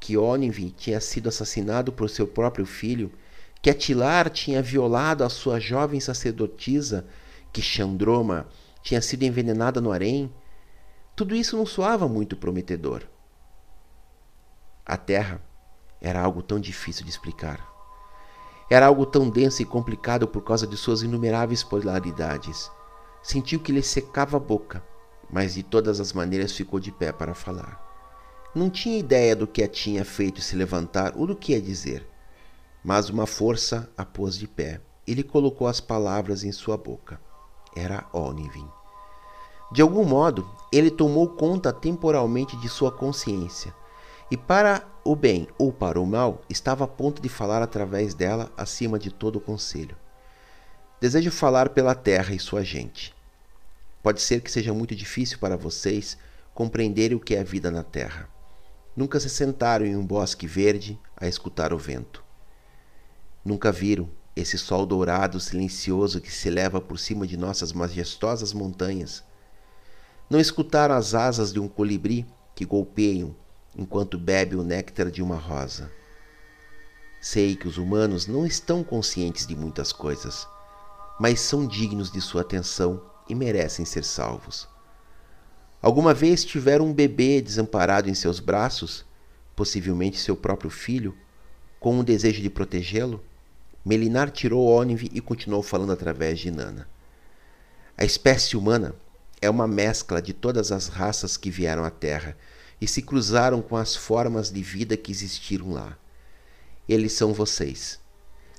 que 0.00 0.16
Onive 0.16 0.70
tinha 0.70 0.98
sido 1.00 1.28
assassinado 1.28 1.92
por 1.92 2.08
seu 2.08 2.26
próprio 2.26 2.64
filho, 2.64 3.12
que 3.60 3.68
Atilar 3.68 4.30
tinha 4.30 4.62
violado 4.62 5.22
a 5.22 5.28
sua 5.28 5.60
jovem 5.60 6.00
sacerdotisa, 6.00 7.06
que 7.52 7.60
Chandroma 7.60 8.48
tinha 8.82 9.02
sido 9.02 9.24
envenenada 9.24 9.80
no 9.80 9.92
harém? 9.92 10.32
Tudo 11.14 11.36
isso 11.36 11.56
não 11.56 11.66
soava 11.66 12.08
muito 12.08 12.34
prometedor. 12.34 13.02
A 14.86 14.96
Terra 14.96 15.42
era 16.00 16.22
algo 16.22 16.42
tão 16.42 16.58
difícil 16.58 17.04
de 17.04 17.10
explicar. 17.10 17.68
Era 18.70 18.86
algo 18.86 19.04
tão 19.04 19.28
denso 19.28 19.60
e 19.60 19.66
complicado 19.66 20.26
por 20.26 20.42
causa 20.42 20.66
de 20.66 20.76
suas 20.76 21.02
inumeráveis 21.02 21.62
polaridades. 21.62 22.70
Sentiu 23.22 23.60
que 23.60 23.72
lhe 23.72 23.82
secava 23.82 24.38
a 24.38 24.40
boca, 24.40 24.82
mas 25.30 25.54
de 25.54 25.62
todas 25.62 26.00
as 26.00 26.12
maneiras 26.14 26.52
ficou 26.52 26.80
de 26.80 26.90
pé 26.90 27.12
para 27.12 27.34
falar. 27.34 27.89
Não 28.52 28.68
tinha 28.68 28.98
ideia 28.98 29.36
do 29.36 29.46
que 29.46 29.62
a 29.62 29.68
tinha 29.68 30.04
feito 30.04 30.40
se 30.40 30.56
levantar 30.56 31.12
ou 31.16 31.24
do 31.24 31.36
que 31.36 31.52
ia 31.52 31.60
dizer, 31.60 32.04
mas 32.82 33.08
uma 33.08 33.24
força 33.24 33.88
a 33.96 34.04
pôs 34.04 34.36
de 34.36 34.48
pé 34.48 34.80
e 35.06 35.14
lhe 35.14 35.22
colocou 35.22 35.68
as 35.68 35.80
palavras 35.80 36.42
em 36.42 36.50
sua 36.50 36.76
boca. 36.76 37.20
Era 37.76 38.08
Onivin. 38.12 38.66
De 39.70 39.80
algum 39.80 40.04
modo, 40.04 40.50
ele 40.72 40.90
tomou 40.90 41.28
conta 41.28 41.72
temporalmente 41.72 42.56
de 42.56 42.68
sua 42.68 42.90
consciência, 42.90 43.72
e 44.32 44.36
para 44.36 44.84
o 45.04 45.14
bem 45.14 45.46
ou 45.56 45.72
para 45.72 46.00
o 46.00 46.06
mal, 46.06 46.42
estava 46.50 46.84
a 46.84 46.88
ponto 46.88 47.22
de 47.22 47.28
falar 47.28 47.62
através 47.62 48.14
dela 48.14 48.50
acima 48.56 48.98
de 48.98 49.12
todo 49.12 49.36
o 49.36 49.40
conselho. 49.40 49.96
Desejo 51.00 51.30
falar 51.30 51.68
pela 51.68 51.94
terra 51.94 52.34
e 52.34 52.38
sua 52.40 52.64
gente. 52.64 53.14
Pode 54.02 54.20
ser 54.20 54.40
que 54.40 54.50
seja 54.50 54.74
muito 54.74 54.96
difícil 54.96 55.38
para 55.38 55.56
vocês 55.56 56.18
compreenderem 56.52 57.16
o 57.16 57.20
que 57.20 57.36
é 57.36 57.40
a 57.40 57.44
vida 57.44 57.70
na 57.70 57.84
terra. 57.84 58.28
Nunca 59.00 59.18
se 59.18 59.30
sentaram 59.30 59.86
em 59.86 59.96
um 59.96 60.04
bosque 60.04 60.46
verde 60.46 61.00
a 61.16 61.26
escutar 61.26 61.72
o 61.72 61.78
vento. 61.78 62.22
Nunca 63.42 63.72
viram 63.72 64.10
esse 64.36 64.58
sol 64.58 64.84
dourado 64.84 65.40
silencioso 65.40 66.20
que 66.20 66.30
se 66.30 66.48
eleva 66.48 66.82
por 66.82 66.98
cima 66.98 67.26
de 67.26 67.34
nossas 67.34 67.72
majestosas 67.72 68.52
montanhas. 68.52 69.24
Não 70.28 70.38
escutaram 70.38 70.94
as 70.94 71.14
asas 71.14 71.50
de 71.50 71.58
um 71.58 71.66
colibri 71.66 72.26
que 72.54 72.66
golpeiam 72.66 73.34
enquanto 73.74 74.18
bebe 74.18 74.54
o 74.54 74.62
néctar 74.62 75.10
de 75.10 75.22
uma 75.22 75.36
rosa. 75.36 75.90
Sei 77.22 77.56
que 77.56 77.66
os 77.66 77.78
humanos 77.78 78.26
não 78.26 78.44
estão 78.44 78.84
conscientes 78.84 79.46
de 79.46 79.56
muitas 79.56 79.94
coisas, 79.94 80.46
mas 81.18 81.40
são 81.40 81.66
dignos 81.66 82.12
de 82.12 82.20
sua 82.20 82.42
atenção 82.42 83.02
e 83.26 83.34
merecem 83.34 83.86
ser 83.86 84.04
salvos. 84.04 84.68
Alguma 85.82 86.12
vez 86.12 86.44
tiveram 86.44 86.86
um 86.86 86.92
bebê 86.92 87.40
desamparado 87.40 88.10
em 88.10 88.14
seus 88.14 88.38
braços, 88.38 89.04
possivelmente 89.56 90.18
seu 90.18 90.36
próprio 90.36 90.68
filho, 90.68 91.16
com 91.78 91.98
o 91.98 92.04
desejo 92.04 92.42
de 92.42 92.50
protegê-lo? 92.50 93.24
Melinar 93.82 94.30
tirou 94.30 94.68
Onive 94.68 95.10
e 95.14 95.22
continuou 95.22 95.62
falando 95.62 95.92
através 95.92 96.38
de 96.38 96.50
Nana. 96.50 96.86
A 97.96 98.04
espécie 98.04 98.58
humana 98.58 98.94
é 99.40 99.48
uma 99.48 99.66
mescla 99.66 100.20
de 100.20 100.34
todas 100.34 100.70
as 100.70 100.88
raças 100.88 101.38
que 101.38 101.50
vieram 101.50 101.82
à 101.82 101.90
Terra 101.90 102.36
e 102.78 102.86
se 102.86 103.00
cruzaram 103.00 103.62
com 103.62 103.74
as 103.74 103.96
formas 103.96 104.50
de 104.50 104.62
vida 104.62 104.98
que 104.98 105.10
existiram 105.10 105.72
lá. 105.72 105.96
Eles 106.86 107.12
são 107.12 107.32
vocês. 107.32 107.98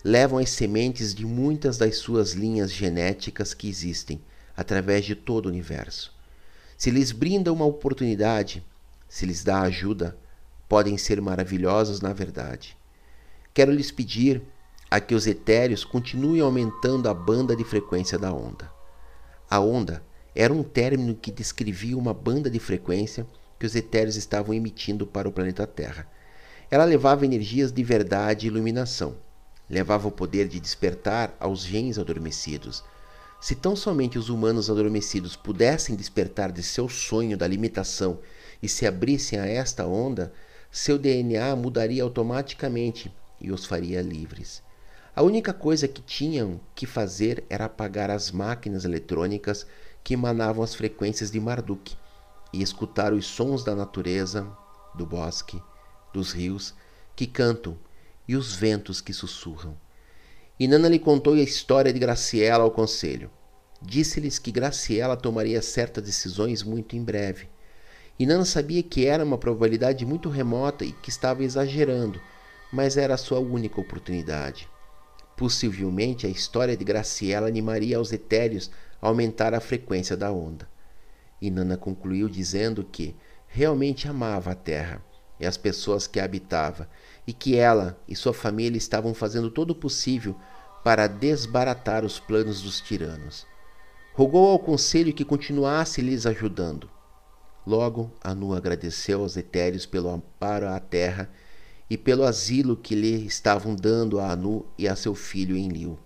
Levam 0.04 0.40
as 0.40 0.50
sementes 0.50 1.14
de 1.14 1.26
muitas 1.26 1.78
das 1.78 1.98
suas 1.98 2.32
linhas 2.32 2.72
genéticas 2.72 3.54
que 3.54 3.70
existem 3.70 4.20
através 4.58 5.06
de 5.06 5.14
todo 5.14 5.46
o 5.46 5.50
universo. 5.50 6.12
Se 6.82 6.90
lhes 6.90 7.12
brinda 7.12 7.54
uma 7.54 7.64
oportunidade, 7.64 8.66
se 9.08 9.24
lhes 9.24 9.44
dá 9.44 9.62
ajuda, 9.62 10.18
podem 10.68 10.98
ser 10.98 11.22
maravilhosos 11.22 12.02
na 12.02 12.12
verdade. 12.12 12.76
Quero 13.54 13.72
lhes 13.72 13.92
pedir 13.92 14.42
a 14.90 15.00
que 15.00 15.14
os 15.14 15.28
etéreos 15.28 15.86
continuem 15.86 16.42
aumentando 16.42 17.08
a 17.08 17.14
banda 17.14 17.56
de 17.56 17.64
frequência 17.64 18.18
da 18.18 18.34
onda. 18.34 18.68
A 19.48 19.60
onda 19.60 20.02
era 20.34 20.52
um 20.52 20.64
término 20.64 21.14
que 21.14 21.30
descrevia 21.30 21.96
uma 21.96 22.16
banda 22.16 22.50
de 22.50 22.58
frequência 22.58 23.28
que 23.60 23.66
os 23.68 23.76
etéreos 23.76 24.16
estavam 24.16 24.52
emitindo 24.52 25.06
para 25.06 25.30
o 25.30 25.32
planeta 25.32 25.68
Terra. 25.68 26.08
Ela 26.72 26.86
levava 26.86 27.26
energias 27.26 27.72
de 27.72 27.84
verdade 27.84 28.48
e 28.48 28.50
iluminação. 28.50 29.18
Levava 29.70 30.08
o 30.08 30.12
poder 30.12 30.48
de 30.48 30.60
despertar 30.60 31.38
aos 31.40 31.64
genes 31.64 32.00
adormecidos. 32.00 32.84
Se 33.42 33.56
tão 33.56 33.76
somente 33.76 34.20
os 34.20 34.30
humanos 34.30 34.70
adormecidos 34.70 35.36
pudessem 35.36 35.96
despertar 35.96 36.52
de 36.52 36.62
seu 36.62 36.88
sonho 36.88 37.36
da 37.36 37.48
limitação 37.48 38.20
e 38.62 38.70
se 38.70 38.86
abrissem 38.86 39.40
a 39.40 39.48
esta 39.48 39.88
onda, 39.88 40.32
seu 40.72 40.96
DNA 40.96 41.56
mudaria 41.56 42.04
automaticamente 42.04 43.12
e 43.42 43.52
os 43.52 43.66
faria 43.66 44.00
livres. 44.00 44.62
A 45.16 45.24
única 45.24 45.52
coisa 45.52 45.88
que 45.88 46.04
tinham 46.04 46.62
que 46.76 46.86
fazer 46.86 47.44
era 47.50 47.66
apagar 47.66 48.12
as 48.12 48.30
máquinas 48.30 48.86
eletrônicas 48.86 49.66
que 50.04 50.14
emanavam 50.14 50.64
as 50.64 50.76
frequências 50.76 51.32
de 51.32 51.40
Marduk 51.40 51.96
e 52.54 52.62
escutar 52.62 53.12
os 53.12 53.26
sons 53.26 53.64
da 53.64 53.74
natureza, 53.76 54.48
do 54.94 55.04
bosque, 55.06 55.60
dos 56.14 56.32
rios 56.32 56.76
que 57.16 57.26
cantam 57.26 57.76
e 58.28 58.36
os 58.36 58.54
ventos 58.54 59.02
que 59.02 59.12
sussurram. 59.12 59.76
E 60.62 60.68
Nana 60.68 60.88
lhe 60.88 61.00
contou 61.00 61.34
a 61.34 61.42
história 61.42 61.92
de 61.92 61.98
Graciela 61.98 62.64
ao 62.64 62.70
conselho. 62.70 63.32
Disse-lhes 63.82 64.38
que 64.38 64.52
Graciela 64.52 65.18
tomaria 65.18 65.60
certas 65.60 66.04
decisões 66.04 66.62
muito 66.62 66.96
em 66.96 67.04
breve. 67.04 67.50
E 68.20 68.28
Nana 68.28 68.46
sabia 68.46 68.84
que 68.84 69.08
era 69.08 69.26
uma 69.26 69.40
probabilidade 69.40 70.06
muito 70.06 70.30
remota 70.30 70.86
e 70.86 70.92
que 70.92 71.10
estava 71.10 71.44
exagerando, 71.44 72.22
mas 72.72 72.96
era 72.96 73.16
a 73.16 73.18
sua 73.18 73.40
única 73.40 73.82
oportunidade. 73.82 74.70
Possivelmente 75.36 76.28
a 76.28 76.30
história 76.30 76.78
de 76.78 76.86
Graciela 76.86 77.48
animaria 77.48 78.00
os 78.00 78.14
etéreos 78.14 78.70
a 79.02 79.08
aumentar 79.08 79.56
a 79.56 79.60
frequência 79.60 80.16
da 80.16 80.32
onda. 80.32 80.70
E 81.42 81.50
Nana 81.50 81.76
concluiu 81.76 82.30
dizendo 82.30 82.84
que 82.84 83.16
realmente 83.48 84.08
amava 84.08 84.52
a 84.52 84.56
terra 84.56 85.04
e 85.40 85.46
as 85.48 85.58
pessoas 85.58 86.06
que 86.06 86.20
a 86.20 86.24
habitava, 86.24 86.88
e 87.32 87.34
que 87.34 87.56
ela 87.56 87.98
e 88.10 88.14
sua 88.14 88.34
família 88.34 88.78
estavam 88.78 89.14
fazendo 89.14 89.50
todo 89.50 89.72
o 89.72 89.76
possível 89.76 90.36
para 90.84 91.08
desbaratar 91.08 92.04
os 92.04 92.20
planos 92.20 92.62
dos 92.62 92.82
tiranos. 92.82 93.48
Rogou 94.14 94.52
ao 94.52 94.60
conselho 94.60 95.14
que 95.14 95.24
continuasse 95.24 96.02
lhes 96.02 96.26
ajudando. 96.26 96.90
Logo, 97.66 98.12
Anu 98.22 98.54
agradeceu 98.54 99.22
aos 99.22 99.38
etéreos 99.38 99.86
pelo 99.86 100.10
amparo 100.10 100.68
à 100.68 100.78
terra 100.78 101.32
e 101.90 101.98
pelo 101.98 102.26
asilo 102.26 102.76
que 102.76 102.96
lhe 102.96 103.26
estavam 103.26 103.76
dando 103.76 104.20
a 104.20 104.30
Anu 104.30 104.66
e 104.78 104.86
a 104.86 104.94
seu 104.94 105.16
filho 105.16 105.56
Enlil. 105.56 105.98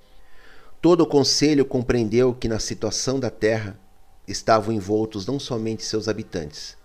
Todo 0.80 1.02
o 1.02 1.08
conselho 1.08 1.66
compreendeu 1.66 2.36
que 2.36 2.48
na 2.48 2.60
situação 2.60 3.20
da 3.20 3.32
terra 3.32 3.80
estavam 4.28 4.72
envoltos 4.72 5.26
não 5.26 5.40
somente 5.40 5.84
seus 5.84 6.08
habitantes. 6.08 6.78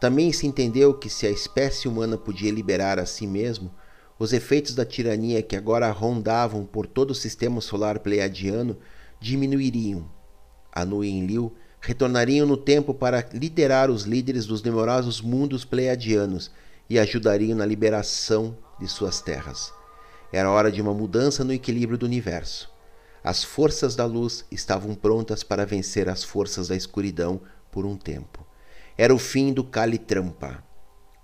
Também 0.00 0.32
se 0.32 0.46
entendeu 0.46 0.94
que 0.94 1.10
se 1.10 1.26
a 1.26 1.30
espécie 1.30 1.88
humana 1.88 2.16
podia 2.16 2.52
liberar 2.52 2.98
a 2.98 3.06
si 3.06 3.26
mesmo, 3.26 3.72
os 4.18 4.32
efeitos 4.32 4.74
da 4.74 4.84
tirania 4.84 5.42
que 5.42 5.56
agora 5.56 5.90
rondavam 5.90 6.64
por 6.64 6.86
todo 6.86 7.10
o 7.10 7.14
sistema 7.14 7.60
solar 7.60 7.98
pleiadiano 7.98 8.76
diminuiriam. 9.20 10.08
Anu 10.72 11.04
e 11.04 11.08
Enlil 11.08 11.52
retornariam 11.80 12.46
no 12.46 12.56
tempo 12.56 12.92
para 12.92 13.28
liderar 13.32 13.90
os 13.90 14.02
líderes 14.02 14.46
dos 14.46 14.62
numerosos 14.62 15.20
mundos 15.20 15.64
pleiadianos 15.64 16.50
e 16.90 16.98
ajudariam 16.98 17.56
na 17.56 17.66
liberação 17.66 18.56
de 18.78 18.88
suas 18.88 19.20
terras. 19.20 19.72
Era 20.32 20.50
hora 20.50 20.70
de 20.70 20.82
uma 20.82 20.94
mudança 20.94 21.44
no 21.44 21.52
equilíbrio 21.52 21.98
do 21.98 22.06
universo. 22.06 22.70
As 23.22 23.42
forças 23.42 23.96
da 23.96 24.04
luz 24.04 24.44
estavam 24.50 24.94
prontas 24.94 25.42
para 25.42 25.66
vencer 25.66 26.08
as 26.08 26.22
forças 26.22 26.68
da 26.68 26.76
escuridão 26.76 27.40
por 27.70 27.84
um 27.84 27.96
tempo. 27.96 28.47
Era 29.00 29.14
o 29.14 29.18
fim 29.18 29.52
do 29.52 29.62
Kalitrampa, 29.62 30.60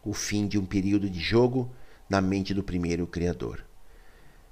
o 0.04 0.12
fim 0.12 0.46
de 0.46 0.56
um 0.56 0.64
período 0.64 1.10
de 1.10 1.18
jogo 1.18 1.68
na 2.08 2.20
mente 2.20 2.54
do 2.54 2.62
primeiro 2.62 3.04
Criador. 3.04 3.66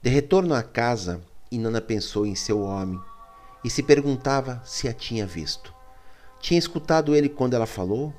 De 0.03 0.11
retorno 0.11 0.53
à 0.55 0.63
casa, 0.65 1.23
Inanna 1.49 1.81
pensou 1.81 2.27
em 2.27 2.35
seu 2.35 2.63
homem 2.63 3.01
e 3.63 3.71
se 3.71 3.81
perguntava 3.81 4.61
se 4.65 4.89
a 4.89 4.93
tinha 4.93 5.25
visto. 5.25 5.73
Tinha 6.41 6.59
escutado 6.59 7.15
ele 7.15 7.29
quando 7.29 7.55
ela 7.55 7.65
falou? 7.65 8.13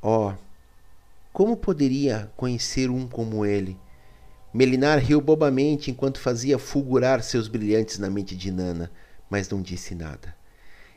Oh, 0.00 0.32
como 1.30 1.58
poderia 1.58 2.32
conhecer 2.38 2.88
um 2.88 3.06
como 3.06 3.44
ele? 3.44 3.78
Melinar 4.50 4.98
riu 4.98 5.20
bobamente 5.20 5.90
enquanto 5.90 6.18
fazia 6.18 6.58
fulgurar 6.58 7.22
seus 7.22 7.48
brilhantes 7.48 7.98
na 7.98 8.08
mente 8.08 8.34
de 8.34 8.50
Nana, 8.50 8.90
mas 9.28 9.46
não 9.50 9.60
disse 9.60 9.94
nada. 9.94 10.39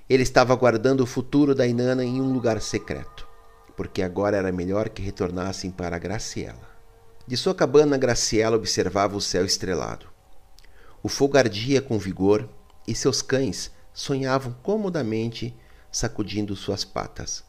Ele 0.09 0.23
estava 0.23 0.51
aguardando 0.51 1.03
o 1.03 1.07
futuro 1.07 1.55
da 1.55 1.65
Inanna 1.65 2.03
em 2.03 2.21
um 2.21 2.33
lugar 2.33 2.61
secreto, 2.61 3.27
porque 3.75 4.01
agora 4.01 4.35
era 4.35 4.51
melhor 4.51 4.89
que 4.89 5.01
retornassem 5.01 5.71
para 5.71 5.97
Graciela. 5.97 6.69
De 7.25 7.37
sua 7.37 7.55
cabana, 7.55 7.97
Graciela 7.97 8.57
observava 8.57 9.15
o 9.15 9.21
céu 9.21 9.45
estrelado. 9.45 10.07
O 11.01 11.07
fogo 11.07 11.37
ardia 11.37 11.81
com 11.81 11.97
vigor 11.97 12.49
e 12.85 12.93
seus 12.93 13.21
cães 13.21 13.71
sonhavam 13.93 14.53
comodamente, 14.61 15.55
sacudindo 15.89 16.55
suas 16.55 16.83
patas. 16.83 17.43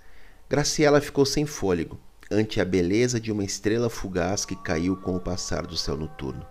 Graciela 0.49 1.01
ficou 1.01 1.27
sem 1.27 1.47
fôlego 1.47 1.99
ante 2.31 2.61
a 2.61 2.65
beleza 2.65 3.21
de 3.21 3.33
uma 3.33 3.45
estrela 3.45 3.91
fugaz 3.91 4.45
que 4.45 4.57
caiu 4.57 4.97
com 4.97 5.17
o 5.17 5.21
passar 5.21 5.67
do 5.67 5.77
céu 5.77 5.97
noturno. 5.97 6.47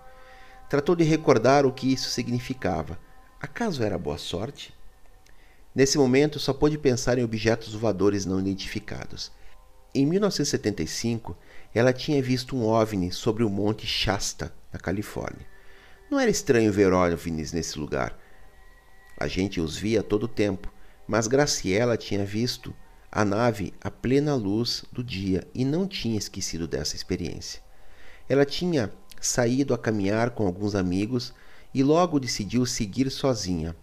Tratou 0.70 0.96
de 0.96 1.04
recordar 1.04 1.66
o 1.66 1.72
que 1.72 1.92
isso 1.92 2.10
significava. 2.10 3.00
Acaso 3.39 3.84
era 3.84 3.98
boa 3.98 4.18
sorte? 4.18 4.74
Nesse 5.76 5.98
momento, 5.98 6.40
só 6.40 6.54
pôde 6.54 6.78
pensar 6.78 7.18
em 7.18 7.24
objetos 7.24 7.74
voadores 7.74 8.26
não 8.26 8.40
identificados. 8.40 9.32
Em 9.96 10.06
1975, 10.06 11.36
ela 11.74 11.92
tinha 11.92 12.22
visto 12.22 12.56
um 12.56 12.66
OVNI 12.66 13.12
sobre 13.12 13.44
o 13.44 13.50
Monte 13.50 13.86
Shasta, 13.88 14.54
na 14.72 14.80
Califórnia. 14.80 15.46
Não 16.10 16.20
era 16.20 16.30
estranho 16.30 16.72
ver 16.72 16.94
OVNIs 16.94 17.52
nesse 17.52 17.80
lugar. 17.80 18.18
A 19.18 19.28
gente 19.28 19.60
os 19.60 19.76
via 19.76 20.04
todo 20.04 20.24
o 20.24 20.28
tempo, 20.28 20.72
mas 21.08 21.28
Graciela 21.28 21.98
tinha 21.98 22.26
visto 22.26 22.74
a 23.12 23.24
nave 23.24 23.74
à 23.82 23.92
plena 23.92 24.36
luz 24.36 24.84
do 24.92 25.04
dia 25.04 25.48
e 25.54 25.64
não 25.64 25.88
tinha 25.88 26.18
esquecido 26.18 26.68
dessa 26.68 26.96
experiência. 26.96 27.62
Ela 28.28 28.46
tinha 28.46 28.92
saído 29.22 29.74
a 29.74 29.78
caminhar 29.78 30.32
com 30.32 30.46
alguns 30.46 30.76
amigos 30.76 31.34
e 31.74 31.84
logo 31.84 32.20
decidiu 32.20 32.66
seguir 32.66 33.10
sozinha. 33.10 33.76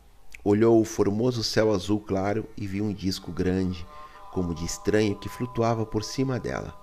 Olhou 0.42 0.81
o 0.81 0.85
formoso 0.85 1.44
céu 1.44 1.70
azul 1.70 2.00
claro 2.00 2.48
e 2.57 2.66
viu 2.66 2.85
um 2.85 2.94
disco 2.94 3.31
grande, 3.31 3.87
como 4.33 4.55
de 4.55 4.64
estranho, 4.64 5.18
que 5.18 5.29
flutuava 5.29 5.85
por 5.85 6.03
cima 6.03 6.40
dela. 6.40 6.74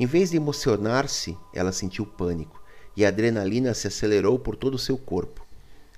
Em 0.00 0.06
vez 0.06 0.30
de 0.30 0.36
emocionar-se, 0.36 1.36
ela 1.54 1.70
sentiu 1.70 2.04
pânico 2.04 2.60
e 2.96 3.04
a 3.04 3.08
adrenalina 3.08 3.72
se 3.74 3.86
acelerou 3.86 4.36
por 4.36 4.56
todo 4.56 4.74
o 4.74 4.78
seu 4.78 4.98
corpo. 4.98 5.46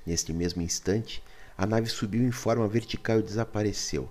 Neste 0.04 0.32
mesmo 0.32 0.60
instante, 0.60 1.22
a 1.56 1.64
nave 1.66 1.88
subiu 1.88 2.22
em 2.22 2.30
forma 2.30 2.68
vertical 2.68 3.18
e 3.18 3.22
desapareceu. 3.22 4.06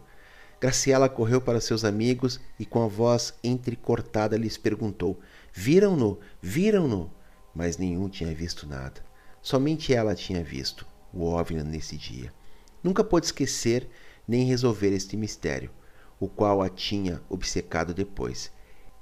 Graciela 0.59 1.07
correu 1.07 1.39
para 1.39 1.61
seus 1.61 1.85
amigos 1.85 2.39
e, 2.59 2.65
com 2.65 2.83
a 2.83 2.87
voz 2.87 3.33
entrecortada, 3.43 4.35
lhes 4.35 4.57
perguntou: 4.57 5.19
Viram-no? 5.53 6.19
Viram-no? 6.41 7.11
Mas 7.53 7.77
nenhum 7.77 8.09
tinha 8.09 8.33
visto 8.33 8.67
nada. 8.67 9.01
Somente 9.41 9.93
ela 9.93 10.15
tinha 10.15 10.43
visto 10.43 10.85
o 11.13 11.25
OVNI 11.25 11.63
nesse 11.63 11.95
dia. 11.95 12.33
Nunca 12.83 13.03
pôde 13.03 13.25
esquecer 13.25 13.89
nem 14.27 14.45
resolver 14.45 14.93
este 14.93 15.17
mistério, 15.17 15.71
o 16.19 16.27
qual 16.27 16.61
a 16.61 16.69
tinha 16.69 17.21
obcecado 17.29 17.93
depois. 17.93 18.51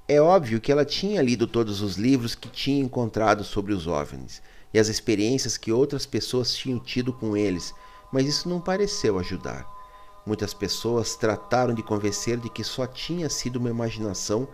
É 0.07 0.21
óbvio 0.21 0.61
que 0.61 0.71
ela 0.71 0.85
tinha 0.85 1.21
lido 1.21 1.45
todos 1.45 1.81
os 1.81 1.95
livros 1.97 2.33
que 2.33 2.49
tinha 2.49 2.81
encontrado 2.81 3.43
sobre 3.43 3.73
os 3.73 3.87
OVNIs 3.87 4.41
e 4.73 4.79
as 4.79 4.87
experiências 4.87 5.57
que 5.57 5.71
outras 5.71 6.05
pessoas 6.05 6.53
tinham 6.53 6.79
tido 6.79 7.11
com 7.11 7.35
eles, 7.35 7.73
mas 8.11 8.25
isso 8.25 8.47
não 8.47 8.61
pareceu 8.61 9.19
ajudar. 9.19 9.67
Muitas 10.25 10.53
pessoas 10.53 11.15
trataram 11.15 11.73
de 11.73 11.83
convencer 11.83 12.37
de 12.37 12.49
que 12.49 12.63
só 12.63 12.87
tinha 12.87 13.29
sido 13.29 13.57
uma 13.57 13.69
imaginação, 13.69 14.47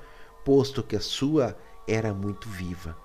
posto 0.44 0.84
que 0.84 0.96
a 0.96 1.02
sua 1.02 1.58
era 1.88 2.14
muito 2.14 2.50
viva. 2.50 2.98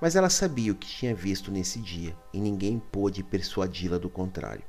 Mas 0.00 0.14
ela 0.14 0.30
sabia 0.30 0.72
o 0.72 0.76
que 0.76 0.86
tinha 0.86 1.14
visto 1.14 1.50
nesse 1.50 1.78
dia 1.80 2.16
e 2.32 2.40
ninguém 2.40 2.78
pôde 2.78 3.22
persuadi-la 3.22 3.98
do 3.98 4.08
contrário. 4.08 4.64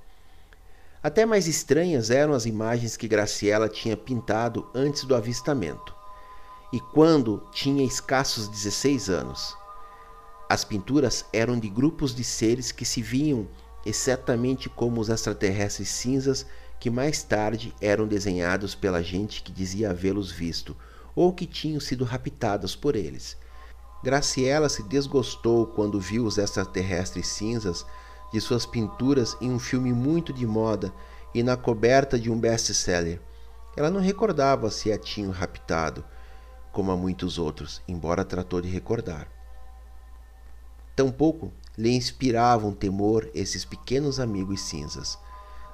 Até 1.01 1.25
mais 1.25 1.47
estranhas 1.47 2.09
eram 2.09 2.33
as 2.33 2.45
imagens 2.45 2.97
que 2.97 3.07
Graciela 3.07 3.69
tinha 3.69 3.95
pintado 3.95 4.67
antes 4.73 5.03
do 5.03 5.15
avistamento 5.15 5.95
e 6.73 6.79
quando 6.79 7.43
tinha 7.51 7.85
escassos 7.85 8.47
16 8.47 9.09
anos. 9.09 9.55
As 10.49 10.63
pinturas 10.63 11.25
eram 11.31 11.59
de 11.59 11.69
grupos 11.69 12.15
de 12.15 12.23
seres 12.23 12.71
que 12.71 12.83
se 12.83 13.01
viam 13.01 13.47
exatamente 13.85 14.69
como 14.69 14.99
os 14.99 15.09
extraterrestres 15.09 15.89
cinzas 15.89 16.45
que 16.79 16.89
mais 16.89 17.23
tarde 17.23 17.73
eram 17.79 18.07
desenhados 18.07 18.75
pela 18.75 19.01
gente 19.01 19.43
que 19.43 19.51
dizia 19.51 19.91
havê-los 19.91 20.31
visto 20.31 20.75
ou 21.15 21.33
que 21.33 21.45
tinham 21.45 21.79
sido 21.79 22.05
raptados 22.05 22.75
por 22.75 22.95
eles. 22.95 23.37
Graciela 24.03 24.69
se 24.69 24.83
desgostou 24.83 25.67
quando 25.67 25.99
viu 25.99 26.25
os 26.25 26.37
extraterrestres 26.37 27.27
cinzas 27.27 27.85
de 28.31 28.41
suas 28.41 28.65
pinturas 28.65 29.37
em 29.39 29.51
um 29.51 29.59
filme 29.59 29.93
muito 29.93 30.33
de 30.33 30.45
moda 30.45 30.93
e 31.33 31.43
na 31.43 31.55
coberta 31.55 32.19
de 32.19 32.31
um 32.31 32.39
best-seller. 32.39 33.21
Ela 33.75 33.89
não 33.89 34.01
recordava 34.01 34.71
se 34.71 34.91
a 34.91 34.97
tinham 34.97 35.31
raptado, 35.31 36.03
como 36.71 36.91
a 36.91 36.97
muitos 36.97 37.37
outros, 37.37 37.81
embora 37.87 38.25
tratou 38.25 38.61
de 38.61 38.69
recordar. 38.69 39.27
Tampouco 40.95 41.53
lhe 41.77 41.91
inspiravam 41.91 42.73
temor 42.73 43.29
esses 43.35 43.63
pequenos 43.63 44.19
amigos 44.19 44.61
cinzas. 44.61 45.17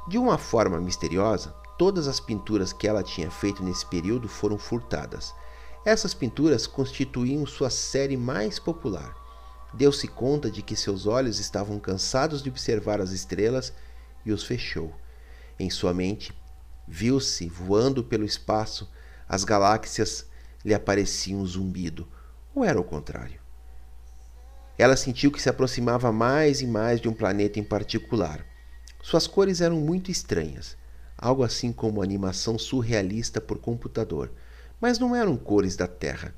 De 0.07 0.17
uma 0.17 0.37
forma 0.37 0.81
misteriosa, 0.81 1.55
todas 1.77 2.07
as 2.07 2.19
pinturas 2.19 2.73
que 2.73 2.87
ela 2.87 3.01
tinha 3.01 3.31
feito 3.31 3.63
nesse 3.63 3.85
período 3.85 4.27
foram 4.27 4.57
furtadas. 4.57 5.33
Essas 5.85 6.13
pinturas 6.13 6.67
constituíam 6.67 7.45
sua 7.45 7.69
série 7.69 8.17
mais 8.17 8.59
popular. 8.59 9.15
Deu-se 9.73 10.07
conta 10.07 10.51
de 10.51 10.61
que 10.61 10.75
seus 10.75 11.07
olhos 11.07 11.39
estavam 11.39 11.79
cansados 11.79 12.43
de 12.43 12.49
observar 12.49 13.01
as 13.01 13.11
estrelas 13.11 13.73
e 14.23 14.31
os 14.31 14.43
fechou. 14.43 14.93
Em 15.59 15.69
sua 15.69 15.93
mente, 15.93 16.31
viu-se 16.87 17.47
voando 17.47 18.03
pelo 18.03 18.23
espaço, 18.23 18.89
as 19.27 19.43
galáxias 19.43 20.27
lhe 20.63 20.73
apareciam 20.73 21.41
um 21.41 21.45
zumbido, 21.45 22.07
ou 22.53 22.63
era 22.63 22.79
o 22.79 22.83
contrário? 22.83 23.41
Ela 24.77 24.95
sentiu 24.95 25.31
que 25.31 25.41
se 25.41 25.49
aproximava 25.49 26.11
mais 26.11 26.61
e 26.61 26.67
mais 26.67 27.01
de 27.01 27.07
um 27.07 27.13
planeta 27.13 27.59
em 27.59 27.63
particular. 27.63 28.45
Suas 29.01 29.27
cores 29.27 29.59
eram 29.59 29.77
muito 29.77 30.11
estranhas, 30.11 30.77
algo 31.17 31.43
assim 31.43 31.71
como 31.71 32.01
animação 32.01 32.57
surrealista 32.57 33.41
por 33.41 33.59
computador, 33.59 34.31
mas 34.79 34.99
não 34.99 35.15
eram 35.15 35.35
cores 35.35 35.75
da 35.75 35.87
Terra. 35.87 36.33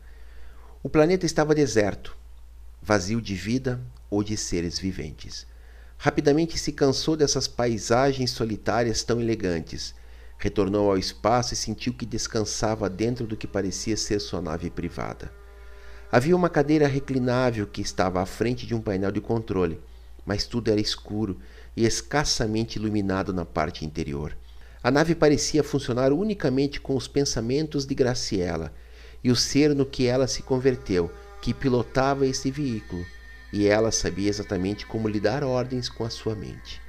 O 0.83 0.89
planeta 0.89 1.25
estava 1.25 1.55
deserto, 1.55 2.15
vazio 2.85 3.19
de 3.19 3.33
vida 3.33 3.81
ou 4.11 4.23
de 4.23 4.37
seres 4.37 4.77
viventes. 4.77 5.47
Rapidamente 5.97 6.55
se 6.55 6.71
cansou 6.71 7.17
dessas 7.17 7.47
paisagens 7.47 8.29
solitárias 8.29 9.01
tão 9.01 9.19
elegantes. 9.19 9.95
Retornou 10.37 10.91
ao 10.91 10.97
espaço 10.97 11.55
e 11.55 11.57
sentiu 11.57 11.95
que 11.95 12.05
descansava 12.05 12.87
dentro 12.87 13.25
do 13.25 13.35
que 13.35 13.47
parecia 13.47 13.97
ser 13.97 14.19
sua 14.19 14.39
nave 14.39 14.69
privada. 14.69 15.33
Havia 16.11 16.35
uma 16.35 16.47
cadeira 16.47 16.85
reclinável 16.85 17.65
que 17.65 17.81
estava 17.81 18.21
à 18.21 18.25
frente 18.27 18.67
de 18.67 18.75
um 18.75 18.81
painel 18.81 19.11
de 19.11 19.19
controle, 19.19 19.81
mas 20.23 20.45
tudo 20.45 20.69
era 20.69 20.79
escuro 20.79 21.39
e 21.75 21.87
escassamente 21.87 22.77
iluminado 22.77 23.33
na 23.33 23.45
parte 23.45 23.83
interior. 23.83 24.37
A 24.83 24.91
nave 24.91 25.15
parecia 25.15 25.63
funcionar 25.63 26.13
unicamente 26.13 26.79
com 26.79 26.95
os 26.95 27.07
pensamentos 27.07 27.83
de 27.83 27.95
Graciela 27.95 28.71
e 29.23 29.31
o 29.31 29.35
ser 29.35 29.73
no 29.73 29.87
que 29.87 30.05
ela 30.05 30.27
se 30.27 30.43
converteu, 30.43 31.09
que 31.45 31.53
pilotava 31.53 32.25
esse 32.25 32.49
veículo, 32.49 33.05
e 33.53 33.67
ela 33.67 33.91
sabia 33.91 34.29
exatamente 34.29 34.83
como 34.83 35.07
lhe 35.07 35.19
dar 35.19 35.43
ordens 35.43 35.87
com 35.87 36.03
a 36.03 36.09
sua 36.09 36.33
mente. 36.33 36.81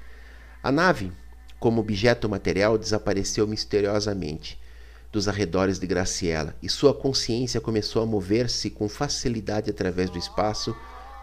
A 0.62 0.72
nave, 0.72 1.12
como 1.60 1.82
objeto 1.82 2.26
material, 2.26 2.78
desapareceu 2.78 3.46
misteriosamente, 3.46 4.58
dos 5.12 5.28
arredores 5.28 5.78
de 5.78 5.86
Graciela 5.86 6.56
e 6.62 6.70
sua 6.70 6.94
consciência 6.94 7.60
começou 7.60 8.02
a 8.02 8.06
mover-se 8.06 8.70
com 8.70 8.88
facilidade 8.88 9.68
através 9.68 10.08
do 10.08 10.16
espaço 10.16 10.74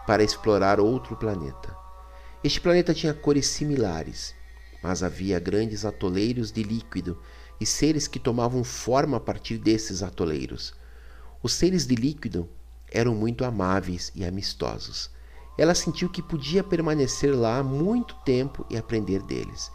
para 0.06 0.22
explorar 0.22 0.78
outro 0.78 1.16
planeta. 1.16 1.76
Este 2.44 2.60
planeta 2.60 2.94
tinha 2.94 3.12
cores 3.12 3.48
similares, 3.48 4.32
mas 4.80 5.02
havia 5.02 5.40
grandes 5.40 5.84
atoleiros 5.84 6.52
de 6.52 6.62
líquido 6.62 7.20
e 7.60 7.66
seres 7.66 8.06
que 8.06 8.20
tomavam 8.20 8.62
forma 8.62 9.16
a 9.16 9.20
partir 9.20 9.58
desses 9.58 10.04
atoleiros. 10.04 10.72
Os 11.42 11.52
seres 11.52 11.84
de 11.84 11.96
líquido 11.96 12.48
eram 12.94 13.14
muito 13.14 13.44
amáveis 13.44 14.10
e 14.14 14.24
amistosos. 14.24 15.10
Ela 15.58 15.74
sentiu 15.74 16.08
que 16.08 16.22
podia 16.22 16.64
permanecer 16.64 17.36
lá 17.36 17.62
muito 17.62 18.14
tempo 18.24 18.64
e 18.70 18.76
aprender 18.76 19.20
deles. 19.22 19.70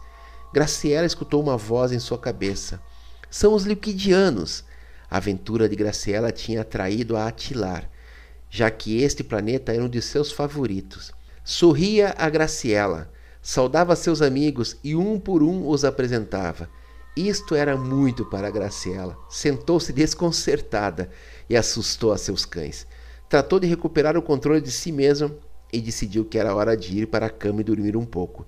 Graciela 0.52 1.06
escutou 1.06 1.40
uma 1.40 1.56
voz 1.56 1.92
em 1.92 1.98
sua 1.98 2.18
cabeça 2.18 2.80
são 3.30 3.54
os 3.54 3.62
liquidianos. 3.62 4.64
A 5.08 5.18
aventura 5.18 5.68
de 5.68 5.76
Graciela 5.76 6.32
tinha 6.32 6.62
atraído 6.62 7.16
a 7.16 7.28
Atilar, 7.28 7.88
já 8.50 8.68
que 8.70 9.02
este 9.02 9.22
planeta 9.22 9.72
era 9.72 9.84
um 9.84 9.88
de 9.88 10.02
seus 10.02 10.32
favoritos. 10.32 11.12
Sorria 11.44 12.14
a 12.18 12.28
Graciela, 12.28 13.10
saudava 13.40 13.94
seus 13.94 14.20
amigos 14.20 14.76
e 14.82 14.96
um 14.96 15.18
por 15.18 15.42
um 15.42 15.68
os 15.68 15.84
apresentava. 15.84 16.68
Isto 17.16 17.54
era 17.54 17.76
muito 17.76 18.24
para 18.24 18.50
Graciela. 18.50 19.16
Sentou-se 19.28 19.92
desconcertada 19.92 21.08
e 21.48 21.56
assustou 21.56 22.12
a 22.12 22.18
seus 22.18 22.44
cães. 22.44 22.86
Tratou 23.30 23.60
de 23.60 23.68
recuperar 23.68 24.16
o 24.16 24.22
controle 24.22 24.60
de 24.60 24.72
si 24.72 24.90
mesma 24.90 25.30
e 25.72 25.80
decidiu 25.80 26.24
que 26.24 26.36
era 26.36 26.52
hora 26.52 26.76
de 26.76 26.98
ir 26.98 27.06
para 27.06 27.26
a 27.26 27.30
cama 27.30 27.60
e 27.60 27.64
dormir 27.64 27.96
um 27.96 28.04
pouco. 28.04 28.44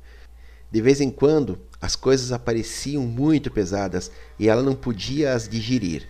De 0.73 0.83
vez 0.83 1.01
em 1.01 1.09
quando, 1.09 1.61
as 1.81 1.95
coisas 1.95 2.33
apareciam 2.33 3.05
muito 3.05 3.49
pesadas 3.49 4.11
e 4.40 4.49
ela 4.49 4.61
não 4.61 4.75
podia 4.75 5.35
as 5.35 5.49
digerir. 5.49 6.09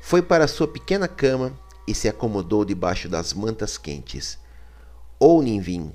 Foi 0.00 0.22
para 0.22 0.48
sua 0.48 0.66
pequena 0.66 1.06
cama 1.06 1.52
e 1.86 1.94
se 1.94 2.08
acomodou 2.08 2.64
debaixo 2.64 3.06
das 3.06 3.34
mantas 3.34 3.76
quentes. 3.76 4.38
Ou 5.20 5.42
Ninvim 5.42 5.92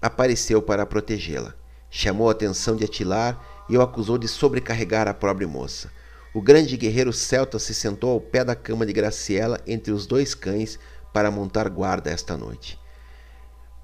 apareceu 0.00 0.62
para 0.62 0.86
protegê-la. 0.86 1.56
Chamou 1.90 2.28
a 2.28 2.32
atenção 2.32 2.76
de 2.76 2.84
Atilar 2.84 3.64
e 3.68 3.76
o 3.76 3.82
acusou 3.82 4.16
de 4.16 4.28
sobrecarregar 4.28 5.08
a 5.08 5.14
pobre 5.14 5.44
moça. 5.44 5.90
O 6.32 6.40
grande 6.40 6.76
guerreiro 6.76 7.12
celta 7.12 7.58
se 7.58 7.74
sentou 7.74 8.10
ao 8.10 8.20
pé 8.20 8.44
da 8.44 8.54
cama 8.54 8.86
de 8.86 8.92
Graciela 8.92 9.60
entre 9.66 9.90
os 9.90 10.06
dois 10.06 10.36
cães 10.36 10.78
para 11.18 11.32
montar 11.32 11.68
guarda 11.68 12.10
esta 12.10 12.36
noite. 12.36 12.78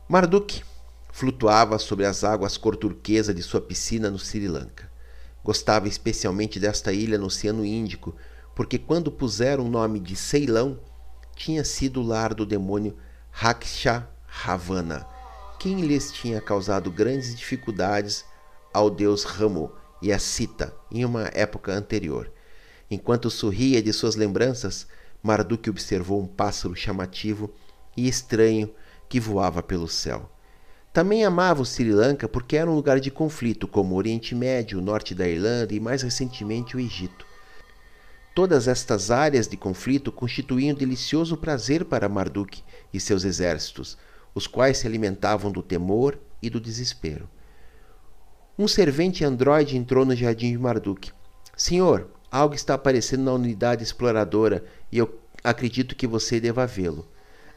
Marduk 0.09 0.63
flutuava 1.11 1.81
sobre 1.81 2.07
as 2.07 2.23
águas 2.23 2.57
cor 2.57 2.77
turquesa 2.77 3.35
de 3.35 3.43
sua 3.43 3.61
piscina 3.61 4.09
no 4.09 4.21
Sri 4.21 4.47
Lanka. 4.47 4.89
Gostava 5.43 5.89
especialmente 5.89 6.61
desta 6.61 6.93
ilha 6.93 7.19
no 7.19 7.27
Oceano 7.27 7.65
Índico, 7.65 8.15
porque 8.55 8.79
quando 8.79 9.11
puseram 9.11 9.67
o 9.67 9.69
nome 9.69 9.99
de 9.99 10.15
Ceilão, 10.15 10.79
tinha 11.35 11.65
sido 11.65 12.03
o 12.03 12.07
lar 12.07 12.33
do 12.35 12.47
demônio 12.47 12.97
Raksha 13.33 14.09
Ravana, 14.29 15.05
quem 15.59 15.81
lhes 15.81 16.13
tinha 16.13 16.41
causado 16.41 16.89
grandes 16.89 17.35
dificuldades 17.35 18.25
ao 18.73 18.89
deus 18.89 19.25
Ramo 19.25 19.73
e 20.01 20.13
a 20.13 20.21
Sita 20.21 20.73
em 20.89 21.05
uma 21.05 21.29
época 21.35 21.73
anterior. 21.73 22.31
Enquanto 22.89 23.29
sorria 23.29 23.83
de 23.83 23.93
suas 23.93 24.15
lembranças, 24.15 24.87
Marduk 25.25 25.71
observou 25.71 26.21
um 26.21 26.27
pássaro 26.27 26.77
chamativo 26.77 27.51
e 27.97 28.07
estranho 28.07 28.71
que 29.09 29.19
voava 29.19 29.63
pelo 29.63 29.89
céu. 29.89 30.31
Também 30.93 31.25
amava 31.25 31.63
o 31.63 31.65
Sri 31.65 31.91
Lanka 31.91 32.29
porque 32.29 32.59
era 32.59 32.71
um 32.71 32.75
lugar 32.75 33.01
de 33.01 33.11
conflito, 33.11 33.67
como 33.67 33.95
o 33.95 33.97
Oriente 33.97 34.35
Médio, 34.35 34.79
o 34.79 34.83
norte 34.83 35.15
da 35.15 35.27
Irlanda 35.27 35.73
e 35.73 35.81
mais 35.81 36.03
recentemente 36.03 36.77
o 36.77 36.81
Egito. 36.81 37.27
Todas 38.35 38.69
estas 38.69 39.11
áreas 39.11 39.49
de 39.49 39.57
conflito 39.57 40.13
constituíam 40.13 40.77
delicioso 40.77 41.39
prazer 41.39 41.87
para 41.87 42.07
Marduk 42.07 42.63
e 42.93 43.01
seus 43.01 43.25
exércitos, 43.25 43.97
os 44.35 44.47
quais 44.47 44.77
se 44.77 44.87
alimentavam 44.87 45.51
do 45.51 45.63
temor 45.63 46.19
e 46.43 46.51
do 46.51 46.61
desespero. 46.61 47.31
Um 48.59 48.69
servente 48.69 49.25
androide 49.25 49.79
entrou 49.79 50.05
no 50.05 50.15
jardim 50.15 50.53
de 50.53 50.59
Marduk. 50.59 51.11
Senhor, 51.57 52.11
algo 52.35 52.57
está 52.57 52.75
aparecendo 52.75 53.23
na 53.23 53.33
unidade 53.33 53.85
exploradora 53.85 54.65
e 54.91 54.99
eu 54.99 55.21
acredito 55.45 55.95
que 55.95 56.05
você 56.05 56.41
deva 56.41 56.67
vê-lo. 56.67 57.07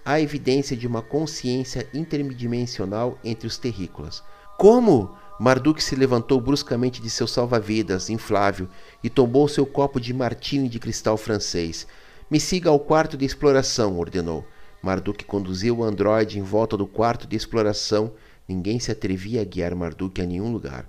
Há 0.06 0.22
evidência 0.22 0.78
de 0.78 0.86
uma 0.86 1.02
consciência 1.02 1.90
interdimensional 1.96 3.18
entre 3.24 3.48
os 3.48 3.58
terrícolas. 3.58 4.22
Como? 4.56 5.18
Marduk 5.40 5.84
se 5.84 5.96
levantou 5.96 6.40
bruscamente 6.40 7.02
de 7.02 7.10
seu 7.10 7.26
salva-vidas, 7.26 8.12
inflável, 8.12 8.68
e 9.04 9.10
tomou 9.10 9.48
seu 9.48 9.66
copo 9.66 10.00
de 10.00 10.14
martini 10.14 10.70
de 10.70 10.78
cristal 10.78 11.18
francês. 11.18 11.88
Me 12.30 12.40
siga 12.40 12.70
ao 12.70 12.80
quarto 12.80 13.18
de 13.18 13.26
exploração, 13.26 13.98
ordenou. 13.98 14.46
Marduk 14.80 15.26
conduziu 15.26 15.80
o 15.80 15.84
androide 15.84 16.38
em 16.38 16.44
volta 16.44 16.78
do 16.78 16.86
quarto 16.86 17.26
de 17.26 17.36
exploração. 17.36 18.14
Ninguém 18.48 18.80
se 18.80 18.92
atrevia 18.92 19.42
a 19.42 19.44
guiar 19.44 19.74
Marduk 19.74 20.22
a 20.22 20.26
nenhum 20.26 20.52
lugar. 20.52 20.88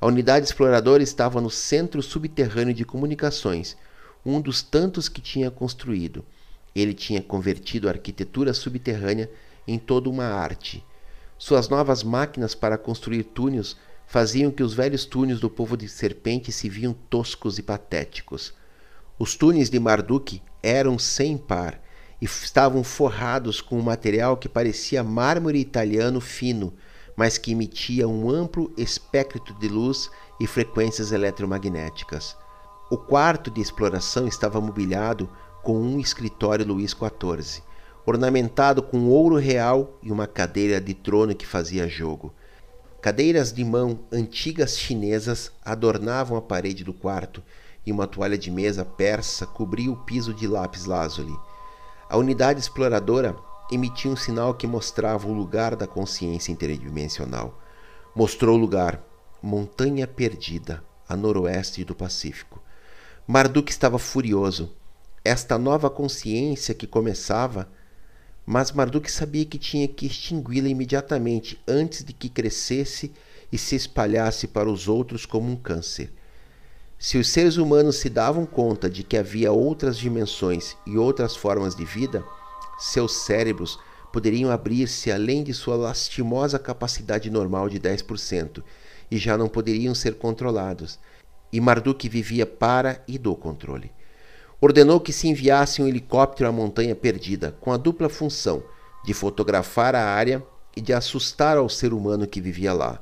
A 0.00 0.06
unidade 0.06 0.46
exploradora 0.46 1.02
estava 1.02 1.40
no 1.40 1.50
centro 1.50 2.00
subterrâneo 2.02 2.72
de 2.72 2.84
comunicações, 2.84 3.76
um 4.24 4.40
dos 4.40 4.62
tantos 4.62 5.08
que 5.08 5.20
tinha 5.20 5.50
construído. 5.50 6.24
Ele 6.74 6.94
tinha 6.94 7.20
convertido 7.20 7.88
a 7.88 7.90
arquitetura 7.90 8.54
subterrânea 8.54 9.28
em 9.66 9.76
toda 9.76 10.08
uma 10.08 10.24
arte. 10.24 10.84
Suas 11.36 11.68
novas 11.68 12.04
máquinas 12.04 12.54
para 12.54 12.78
construir 12.78 13.24
túneis 13.24 13.76
faziam 14.06 14.52
que 14.52 14.62
os 14.62 14.72
velhos 14.72 15.04
túneis 15.04 15.40
do 15.40 15.50
povo 15.50 15.76
de 15.76 15.88
serpente 15.88 16.52
se 16.52 16.68
viam 16.68 16.94
toscos 17.10 17.58
e 17.58 17.62
patéticos. 17.62 18.54
Os 19.18 19.34
túneis 19.34 19.68
de 19.68 19.80
Marduk 19.80 20.40
eram 20.62 20.96
sem 20.96 21.36
par 21.36 21.80
e 22.20 22.24
estavam 22.24 22.84
forrados 22.84 23.60
com 23.60 23.78
um 23.78 23.82
material 23.82 24.36
que 24.36 24.48
parecia 24.48 25.02
mármore 25.02 25.58
italiano 25.58 26.20
fino, 26.20 26.72
mas 27.18 27.36
que 27.36 27.50
emitia 27.50 28.06
um 28.06 28.30
amplo 28.30 28.72
espectro 28.76 29.52
de 29.54 29.66
luz 29.66 30.08
e 30.38 30.46
frequências 30.46 31.10
eletromagnéticas. 31.10 32.36
O 32.88 32.96
quarto 32.96 33.50
de 33.50 33.60
exploração 33.60 34.28
estava 34.28 34.60
mobiliado 34.60 35.28
com 35.60 35.76
um 35.76 35.98
escritório 35.98 36.64
Luís 36.64 36.92
XIV, 36.92 37.60
ornamentado 38.06 38.84
com 38.84 39.08
ouro 39.08 39.34
real 39.34 39.98
e 40.00 40.12
uma 40.12 40.28
cadeira 40.28 40.80
de 40.80 40.94
trono 40.94 41.34
que 41.34 41.44
fazia 41.44 41.88
jogo. 41.88 42.32
Cadeiras 43.02 43.52
de 43.52 43.64
mão 43.64 43.98
antigas 44.12 44.78
chinesas 44.78 45.50
adornavam 45.64 46.38
a 46.38 46.42
parede 46.42 46.84
do 46.84 46.94
quarto 46.94 47.42
e 47.84 47.90
uma 47.90 48.06
toalha 48.06 48.38
de 48.38 48.48
mesa 48.48 48.84
persa 48.84 49.44
cobria 49.44 49.90
o 49.90 49.96
piso 49.96 50.32
de 50.32 50.46
lápis 50.46 50.84
lazuli. 50.84 51.36
A 52.08 52.16
unidade 52.16 52.60
exploradora 52.60 53.36
emitia 53.70 54.10
um 54.10 54.16
sinal 54.16 54.54
que 54.54 54.66
mostrava 54.66 55.26
o 55.28 55.32
lugar 55.32 55.76
da 55.76 55.86
consciência 55.86 56.52
interdimensional. 56.52 57.60
Mostrou 58.14 58.56
o 58.56 58.60
lugar, 58.60 59.02
Montanha 59.42 60.06
Perdida, 60.06 60.82
a 61.08 61.16
noroeste 61.16 61.84
do 61.84 61.94
Pacífico. 61.94 62.62
Marduk 63.26 63.70
estava 63.70 63.98
furioso. 63.98 64.74
Esta 65.24 65.58
nova 65.58 65.90
consciência 65.90 66.74
que 66.74 66.86
começava 66.86 67.68
mas 68.50 68.72
Marduk 68.72 69.12
sabia 69.12 69.44
que 69.44 69.58
tinha 69.58 69.86
que 69.86 70.06
extingui-la 70.06 70.70
imediatamente 70.70 71.62
antes 71.68 72.02
de 72.02 72.14
que 72.14 72.30
crescesse 72.30 73.12
e 73.52 73.58
se 73.58 73.76
espalhasse 73.76 74.48
para 74.48 74.70
os 74.70 74.88
outros 74.88 75.26
como 75.26 75.52
um 75.52 75.54
câncer. 75.54 76.10
Se 76.98 77.18
os 77.18 77.28
seres 77.28 77.58
humanos 77.58 77.96
se 77.96 78.08
davam 78.08 78.46
conta 78.46 78.88
de 78.88 79.02
que 79.02 79.18
havia 79.18 79.52
outras 79.52 79.98
dimensões 79.98 80.78
e 80.86 80.96
outras 80.96 81.36
formas 81.36 81.74
de 81.74 81.84
vida, 81.84 82.24
seus 82.78 83.12
cérebros 83.12 83.78
poderiam 84.12 84.50
abrir-se 84.50 85.10
além 85.10 85.42
de 85.42 85.52
sua 85.52 85.76
lastimosa 85.76 86.58
capacidade 86.58 87.30
normal 87.30 87.68
de 87.68 87.78
10% 87.78 88.62
e 89.10 89.18
já 89.18 89.36
não 89.36 89.48
poderiam 89.48 89.94
ser 89.94 90.14
controlados. 90.14 90.98
E 91.52 91.60
Marduk 91.60 92.08
vivia 92.08 92.46
para 92.46 93.02
e 93.06 93.18
do 93.18 93.34
controle 93.34 93.90
ordenou 94.60 95.00
que 95.00 95.12
se 95.12 95.28
enviasse 95.28 95.80
um 95.80 95.86
helicóptero 95.86 96.48
à 96.48 96.52
Montanha 96.52 96.94
Perdida, 96.94 97.54
com 97.60 97.72
a 97.72 97.76
dupla 97.76 98.08
função 98.08 98.62
de 99.04 99.14
fotografar 99.14 99.94
a 99.94 100.04
área 100.04 100.42
e 100.76 100.80
de 100.80 100.92
assustar 100.92 101.56
ao 101.56 101.68
ser 101.68 101.92
humano 101.92 102.26
que 102.26 102.40
vivia 102.40 102.72
lá. 102.72 103.00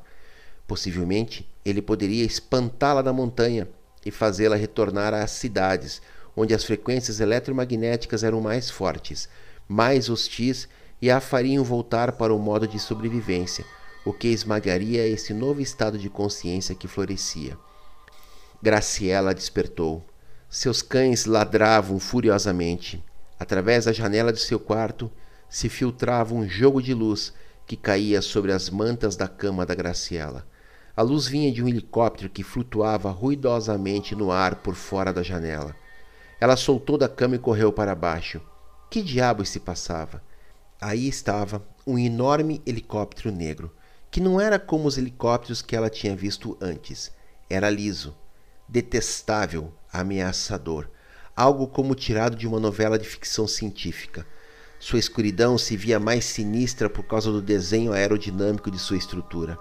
Possivelmente, 0.66 1.48
ele 1.64 1.80
poderia 1.80 2.24
espantá-la 2.24 3.02
da 3.02 3.12
montanha 3.12 3.68
e 4.04 4.10
fazê-la 4.10 4.56
retornar 4.56 5.14
às 5.14 5.30
cidades, 5.30 6.02
onde 6.36 6.54
as 6.54 6.64
frequências 6.64 7.20
eletromagnéticas 7.20 8.22
eram 8.22 8.40
mais 8.40 8.68
fortes, 8.68 9.28
mais 9.68 10.08
hostis 10.08 10.68
e 11.00 11.10
a 11.10 11.20
fariam 11.20 11.62
voltar 11.62 12.12
para 12.12 12.34
o 12.34 12.38
modo 12.38 12.66
de 12.66 12.78
sobrevivência, 12.78 13.64
o 14.04 14.12
que 14.12 14.28
esmagaria 14.28 15.06
esse 15.06 15.34
novo 15.34 15.60
estado 15.60 15.98
de 15.98 16.08
consciência 16.08 16.74
que 16.74 16.88
florescia. 16.88 17.56
Graciela 18.62 19.34
despertou. 19.34 20.04
Seus 20.48 20.80
cães 20.80 21.26
ladravam 21.26 21.98
furiosamente. 21.98 23.04
Através 23.38 23.84
da 23.84 23.92
janela 23.92 24.32
de 24.32 24.40
seu 24.40 24.58
quarto 24.58 25.10
se 25.48 25.68
filtrava 25.68 26.34
um 26.34 26.48
jogo 26.48 26.82
de 26.82 26.94
luz 26.94 27.34
que 27.66 27.76
caía 27.76 28.22
sobre 28.22 28.52
as 28.52 28.70
mantas 28.70 29.16
da 29.16 29.28
cama 29.28 29.66
da 29.66 29.74
Graciela. 29.74 30.46
A 30.96 31.02
luz 31.02 31.26
vinha 31.26 31.52
de 31.52 31.62
um 31.62 31.68
helicóptero 31.68 32.30
que 32.30 32.42
flutuava 32.42 33.10
ruidosamente 33.10 34.14
no 34.14 34.30
ar 34.30 34.56
por 34.56 34.74
fora 34.74 35.12
da 35.12 35.22
janela. 35.22 35.76
Ela 36.40 36.56
soltou 36.56 36.96
da 36.96 37.08
cama 37.08 37.36
e 37.36 37.38
correu 37.38 37.72
para 37.72 37.94
baixo. 37.94 38.40
Que 38.88 39.02
diabos 39.02 39.48
se 39.48 39.58
passava? 39.58 40.22
Aí 40.80 41.08
estava 41.08 41.66
um 41.86 41.98
enorme 41.98 42.62
helicóptero 42.64 43.32
negro, 43.32 43.74
que 44.10 44.20
não 44.20 44.40
era 44.40 44.58
como 44.58 44.86
os 44.86 44.96
helicópteros 44.96 45.60
que 45.60 45.74
ela 45.74 45.90
tinha 45.90 46.14
visto 46.14 46.56
antes. 46.60 47.10
Era 47.50 47.68
liso, 47.68 48.16
detestável, 48.68 49.72
ameaçador, 49.92 50.88
algo 51.34 51.66
como 51.66 51.94
tirado 51.94 52.36
de 52.36 52.46
uma 52.46 52.60
novela 52.60 52.98
de 52.98 53.06
ficção 53.06 53.46
científica. 53.46 54.26
Sua 54.78 54.98
escuridão 54.98 55.58
se 55.58 55.76
via 55.76 55.98
mais 55.98 56.24
sinistra 56.24 56.88
por 56.88 57.04
causa 57.04 57.32
do 57.32 57.42
desenho 57.42 57.92
aerodinâmico 57.92 58.70
de 58.70 58.78
sua 58.78 58.96
estrutura. 58.96 59.58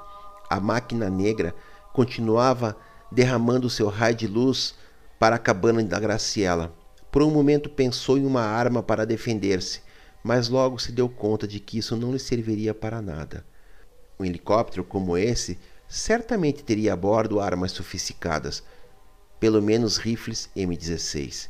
A 0.50 0.60
máquina 0.60 1.10
negra 1.10 1.56
continuava 1.94 2.78
derramando 3.12 3.70
seu 3.70 3.88
raio 3.88 4.16
de 4.16 4.28
luz 4.28 4.76
para 5.18 5.38
a 5.38 5.40
cabana 5.40 5.84
da 5.84 6.00
Graciela. 6.00 6.74
Por 7.16 7.24
um 7.24 7.32
momento 7.32 7.70
pensou 7.70 8.18
em 8.18 8.26
uma 8.26 8.42
arma 8.42 8.84
para 8.84 9.06
defender-se, 9.06 9.80
mas 10.22 10.50
logo 10.50 10.78
se 10.78 10.92
deu 10.92 11.08
conta 11.08 11.48
de 11.48 11.62
que 11.62 11.78
isso 11.78 11.96
não 11.96 12.12
lhe 12.12 12.20
serviria 12.20 12.74
para 12.74 13.02
nada. 13.02 13.46
Um 14.20 14.26
helicóptero 14.26 14.84
como 14.84 15.18
esse 15.18 15.58
certamente 15.88 16.62
teria 16.62 16.92
a 16.92 16.96
bordo 16.98 17.40
armas 17.40 17.72
sofisticadas, 17.72 18.62
pelo 19.40 19.62
menos 19.62 19.96
rifles 19.96 20.50
M16. 20.58 21.48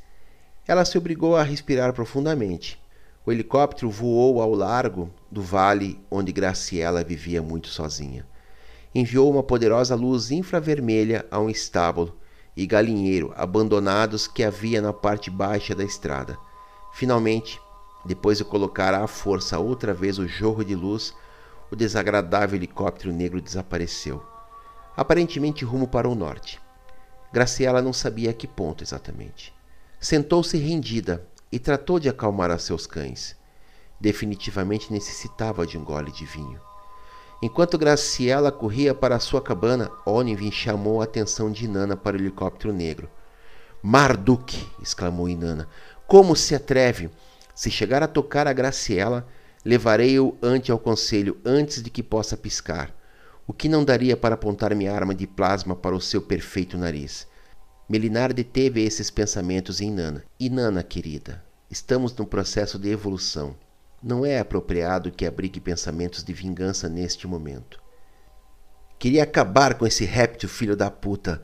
Ela 0.68 0.86
se 0.86 1.00
obrigou 1.00 1.36
a 1.36 1.42
respirar 1.42 1.94
profundamente. 1.94 2.80
O 3.26 3.32
helicóptero 3.32 3.90
voou 3.90 4.44
ao 4.44 4.54
largo 4.54 5.12
do 5.32 5.42
vale 5.42 6.00
onde 6.12 6.32
Graciela 6.32 7.04
vivia 7.04 7.42
muito 7.42 7.70
sozinha. 7.70 8.24
Enviou 8.94 9.32
uma 9.32 9.42
poderosa 9.42 9.96
luz 9.96 10.30
infravermelha 10.30 11.26
a 11.32 11.40
um 11.40 11.50
estábulo 11.50 12.16
e 12.56 12.66
galinheiro 12.66 13.34
abandonados 13.36 14.28
que 14.28 14.44
havia 14.44 14.82
na 14.82 14.94
parte 14.94 15.30
baixa 15.30 15.76
da 15.76 15.84
estrada. 15.84 16.38
Finalmente, 16.94 17.60
depois 18.06 18.38
de 18.38 18.46
colocar 18.46 18.94
à 18.94 19.06
força 19.08 19.60
outra 19.60 19.94
vez 19.94 20.18
o 20.18 20.28
jorro 20.28 20.64
de 20.64 20.76
luz, 20.76 21.14
o 21.72 21.76
desagradável 21.76 22.56
helicóptero 22.56 23.12
negro 23.12 23.42
desapareceu, 23.42 24.24
aparentemente 24.96 25.66
rumo 25.66 25.88
para 25.88 26.08
o 26.08 26.16
norte. 26.16 26.62
Graciela 27.34 27.82
não 27.82 27.92
sabia 27.92 28.30
a 28.30 28.34
que 28.34 28.48
ponto 28.48 28.84
exatamente. 28.84 29.54
Sentou-se 30.00 30.58
rendida 30.58 31.28
e 31.52 31.60
tratou 31.60 32.00
de 32.00 32.08
acalmar 32.08 32.52
a 32.52 32.58
seus 32.58 32.86
cães. 32.88 33.36
Definitivamente 34.00 34.94
necessitava 34.94 35.66
de 35.66 35.78
um 35.78 35.84
gole 35.84 36.12
de 36.12 36.26
vinho. 36.26 36.60
Enquanto 37.46 37.78
Graciela 37.78 38.52
corria 38.52 38.92
para 38.96 39.20
sua 39.20 39.40
cabana, 39.40 39.92
Onivin 40.04 40.52
chamou 40.52 41.00
a 41.00 41.04
atenção 41.04 41.52
de 41.52 41.66
Inanna 41.66 41.96
para 41.96 42.18
o 42.18 42.20
helicóptero 42.20 42.74
negro. 42.74 43.08
Marduk! 43.84 44.68
exclamou 44.82 45.30
Inanna. 45.30 45.70
Como 46.08 46.36
se 46.36 46.56
atreve? 46.56 47.08
Se 47.54 47.70
chegar 47.70 48.02
a 48.02 48.08
tocar 48.08 48.48
a 48.48 48.52
Graciela, 48.52 49.28
levarei-o 49.64 50.36
ante 50.42 50.72
ao 50.72 50.80
conselho 50.80 51.38
antes 51.46 51.84
de 51.84 51.92
que 51.92 52.02
possa 52.02 52.36
piscar 52.36 52.92
o 53.46 53.54
que 53.54 53.70
não 53.70 53.86
daria 53.86 54.18
para 54.18 54.34
apontar 54.34 54.74
minha 54.74 54.92
arma 54.92 55.14
de 55.14 55.28
plasma 55.28 55.76
para 55.76 55.96
o 55.96 56.02
seu 56.02 56.24
perfeito 56.24 56.80
nariz. 56.80 57.28
Melinar 57.88 58.34
deteve 58.34 58.84
esses 58.84 59.12
pensamentos 59.12 59.80
em 59.82 59.92
Nana. 59.92 60.24
E 60.40 60.50
Nana, 60.50 60.82
querida, 60.82 61.46
estamos 61.70 62.12
num 62.16 62.26
processo 62.26 62.80
de 62.80 62.90
evolução. 62.90 63.56
Não 64.06 64.24
é 64.24 64.38
apropriado 64.38 65.12
que 65.12 65.26
abrigue 65.26 65.60
pensamentos 65.60 66.24
de 66.24 66.32
vingança 66.32 66.88
neste 66.88 67.26
momento. 67.26 67.82
Queria 69.00 69.24
acabar 69.24 69.74
com 69.74 69.88
esse 69.88 70.06
réptil 70.06 70.48
filho 70.48 70.76
da 70.76 70.92
puta. 70.92 71.42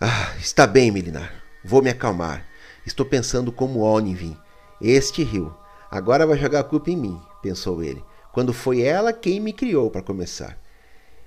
Ah, 0.00 0.34
está 0.40 0.66
bem, 0.66 0.90
Melinar. 0.90 1.44
Vou 1.62 1.82
me 1.82 1.90
acalmar. 1.90 2.46
Estou 2.86 3.04
pensando 3.04 3.52
como 3.52 3.80
Onivin. 3.80 4.34
Este 4.80 5.22
riu. 5.22 5.52
Agora 5.90 6.26
vai 6.26 6.38
jogar 6.38 6.60
a 6.60 6.64
culpa 6.64 6.90
em 6.90 6.96
mim, 6.96 7.20
pensou 7.42 7.84
ele, 7.84 8.02
quando 8.32 8.54
foi 8.54 8.80
ela 8.80 9.12
quem 9.12 9.38
me 9.38 9.52
criou 9.52 9.90
para 9.90 10.00
começar. 10.00 10.58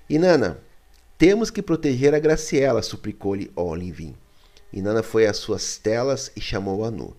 Inanna, 0.09 0.59
temos 1.15 1.51
que 1.51 1.61
proteger 1.61 2.15
a 2.15 2.19
Graciela, 2.19 2.81
suplicou-lhe 2.81 3.51
Onivin. 3.55 4.15
Inanna 4.73 5.03
foi 5.03 5.27
às 5.27 5.37
suas 5.37 5.77
telas 5.77 6.31
e 6.35 6.41
chamou 6.41 6.83
Anu, 6.83 7.15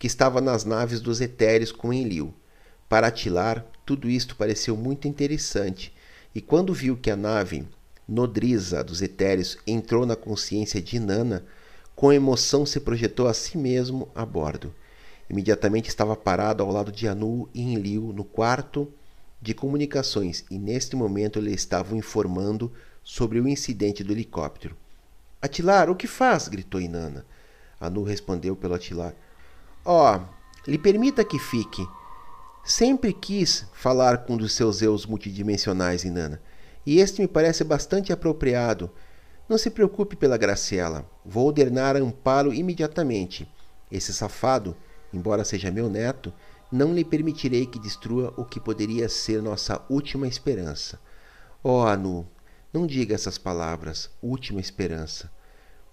que 0.00 0.08
estava 0.08 0.40
nas 0.40 0.64
naves 0.64 1.00
dos 1.00 1.20
Etéreos 1.20 1.70
com 1.70 1.92
Enlil. 1.92 2.34
Para 2.88 3.08
Atilar, 3.08 3.64
tudo 3.84 4.08
isto 4.08 4.34
pareceu 4.34 4.76
muito 4.76 5.06
interessante, 5.06 5.92
e 6.34 6.40
quando 6.40 6.72
viu 6.72 6.96
que 6.96 7.10
a 7.10 7.16
nave 7.16 7.66
nodriza 8.08 8.82
dos 8.82 9.02
Etéreos 9.02 9.58
entrou 9.66 10.06
na 10.06 10.16
consciência 10.16 10.80
de 10.80 10.96
Inanna, 10.96 11.44
com 11.94 12.12
emoção 12.12 12.64
se 12.64 12.80
projetou 12.80 13.28
a 13.28 13.34
si 13.34 13.58
mesmo 13.58 14.08
a 14.14 14.24
bordo. 14.24 14.74
Imediatamente 15.28 15.88
estava 15.88 16.16
parado 16.16 16.62
ao 16.62 16.72
lado 16.72 16.90
de 16.90 17.06
Anu 17.06 17.48
e 17.52 17.60
Enlil 17.60 18.12
no 18.14 18.24
quarto 18.24 18.90
de 19.42 19.52
comunicações 19.52 20.44
e 20.50 20.58
neste 20.58 20.96
momento 20.96 21.40
lhe 21.40 21.52
estavam 21.52 21.98
informando 21.98 22.72
sobre 23.04 23.40
o 23.40 23.48
incidente 23.48 24.02
do 24.02 24.12
helicóptero. 24.12 24.76
Atilar, 25.42 25.90
o 25.90 25.94
que 25.94 26.06
faz? 26.06 26.48
gritou 26.48 26.80
Inanna. 26.80 27.26
Anu 27.80 28.02
respondeu 28.02 28.56
pelo 28.56 28.74
Atilar. 28.74 29.14
Ó, 29.84 30.16
oh, 30.16 30.70
lhe 30.70 30.78
permita 30.78 31.24
que 31.24 31.38
fique. 31.38 31.86
Sempre 32.68 33.14
quis 33.14 33.64
falar 33.72 34.26
com 34.26 34.34
um 34.34 34.36
dos 34.36 34.52
seus 34.52 34.82
eus 34.82 35.06
multidimensionais, 35.06 36.04
Inanna, 36.04 36.38
e 36.84 37.00
este 37.00 37.22
me 37.22 37.26
parece 37.26 37.64
bastante 37.64 38.12
apropriado. 38.12 38.90
Não 39.48 39.56
se 39.56 39.70
preocupe 39.70 40.14
pela 40.14 40.36
Graciela. 40.36 41.10
Vou 41.24 41.46
ordenar 41.46 41.96
amparo 41.96 42.52
imediatamente. 42.52 43.50
Esse 43.90 44.12
safado, 44.12 44.76
embora 45.14 45.46
seja 45.46 45.70
meu 45.70 45.88
neto, 45.88 46.30
não 46.70 46.92
lhe 46.92 47.06
permitirei 47.06 47.64
que 47.64 47.78
destrua 47.78 48.34
o 48.36 48.44
que 48.44 48.60
poderia 48.60 49.08
ser 49.08 49.40
nossa 49.40 49.82
última 49.88 50.28
esperança. 50.28 51.00
Oh, 51.64 51.80
Anu, 51.80 52.28
não 52.70 52.86
diga 52.86 53.14
essas 53.14 53.38
palavras, 53.38 54.10
última 54.22 54.60
esperança. 54.60 55.32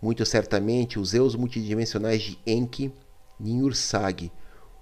Muito 0.02 0.26
certamente 0.26 1.00
os 1.00 1.14
eus 1.14 1.36
multidimensionais 1.36 2.22
de 2.22 2.38
Enki, 2.46 2.94
Ninhursag 3.40 4.30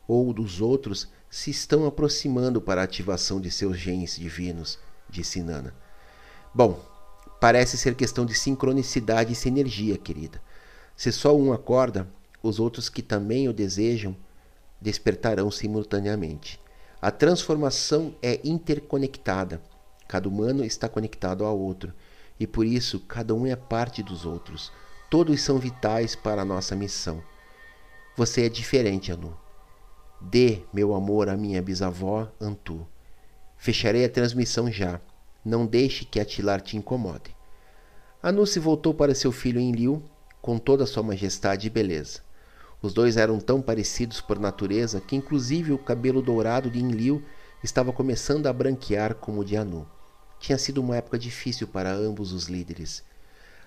ou 0.07 0.33
dos 0.33 0.59
outros 0.59 1.07
se 1.35 1.49
estão 1.49 1.85
aproximando 1.85 2.61
para 2.61 2.81
a 2.81 2.83
ativação 2.83 3.41
de 3.41 3.49
seus 3.49 3.77
genes 3.77 4.17
divinos, 4.17 4.77
disse 5.09 5.41
Nana. 5.41 5.73
Bom, 6.53 6.79
Parece 7.43 7.77
ser 7.77 7.93
questão 7.93 8.25
de 8.25 8.33
sincronicidade 8.33 9.33
e 9.33 9.35
sinergia, 9.35 9.97
querida. 9.97 10.41
Se 10.95 11.11
só 11.11 11.35
um 11.35 11.51
acorda, 11.51 12.07
os 12.41 12.57
outros 12.57 12.87
que 12.87 13.01
também 13.01 13.49
o 13.49 13.53
desejam 13.53 14.15
despertarão 14.79 15.51
simultaneamente. 15.51 16.57
A 17.01 17.11
transformação 17.11 18.15
é 18.21 18.39
interconectada. 18.45 19.61
Cada 20.07 20.29
humano 20.29 20.63
está 20.63 20.87
conectado 20.87 21.43
ao 21.43 21.59
outro 21.59 21.93
e 22.39 22.47
por 22.47 22.65
isso 22.65 22.97
cada 23.01 23.35
um 23.35 23.45
é 23.45 23.57
parte 23.57 24.01
dos 24.01 24.25
outros. 24.25 24.71
Todos 25.09 25.41
são 25.41 25.59
vitais 25.59 26.15
para 26.15 26.43
a 26.43 26.45
nossa 26.45 26.77
missão. 26.77 27.21
Você 28.15 28.45
é 28.45 28.49
diferente, 28.49 29.11
Anu. 29.11 29.42
Dê 30.25 30.61
meu 30.73 30.95
amor 30.95 31.27
à 31.27 31.35
minha 31.35 31.61
bisavó 31.61 32.31
Antu. 32.39 32.87
Fecharei 33.57 34.05
a 34.05 34.09
transmissão 34.09 34.71
já. 34.71 35.01
Não 35.43 35.65
deixe 35.65 36.05
que 36.05 36.17
Atilar 36.19 36.61
te 36.61 36.77
incomode. 36.77 37.35
Anu 38.21 38.47
se 38.47 38.57
voltou 38.57 38.93
para 38.93 39.13
seu 39.13 39.33
filho 39.33 39.59
Enlil 39.59 40.01
com 40.41 40.57
toda 40.57 40.85
a 40.85 40.87
sua 40.87 41.03
majestade 41.03 41.67
e 41.67 41.69
beleza. 41.69 42.21
Os 42.81 42.93
dois 42.93 43.17
eram 43.17 43.37
tão 43.37 43.61
parecidos 43.61 44.21
por 44.21 44.39
natureza 44.39 45.01
que 45.01 45.15
inclusive 45.15 45.73
o 45.73 45.77
cabelo 45.77 46.21
dourado 46.21 46.71
de 46.71 46.79
Enlil 46.79 47.21
estava 47.61 47.91
começando 47.91 48.47
a 48.47 48.53
branquear 48.53 49.15
como 49.15 49.41
o 49.41 49.45
de 49.45 49.57
Anu. 49.57 49.85
Tinha 50.39 50.57
sido 50.57 50.81
uma 50.81 50.95
época 50.95 51.19
difícil 51.19 51.67
para 51.67 51.91
ambos 51.91 52.31
os 52.31 52.45
líderes. 52.45 53.03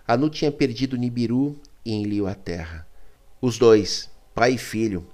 Anu 0.09 0.30
tinha 0.30 0.50
perdido 0.50 0.96
Nibiru 0.96 1.54
e 1.84 1.92
Enlil 1.92 2.26
a 2.26 2.34
terra. 2.34 2.86
Os 3.42 3.59
dois, 3.59 4.11
pai 4.34 4.54
e 4.54 4.59
filho, 4.59 5.07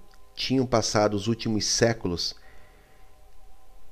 tinham 0.43 0.67
passado 0.67 1.15
os 1.15 1.29
últimos 1.29 1.65
séculos 1.67 2.35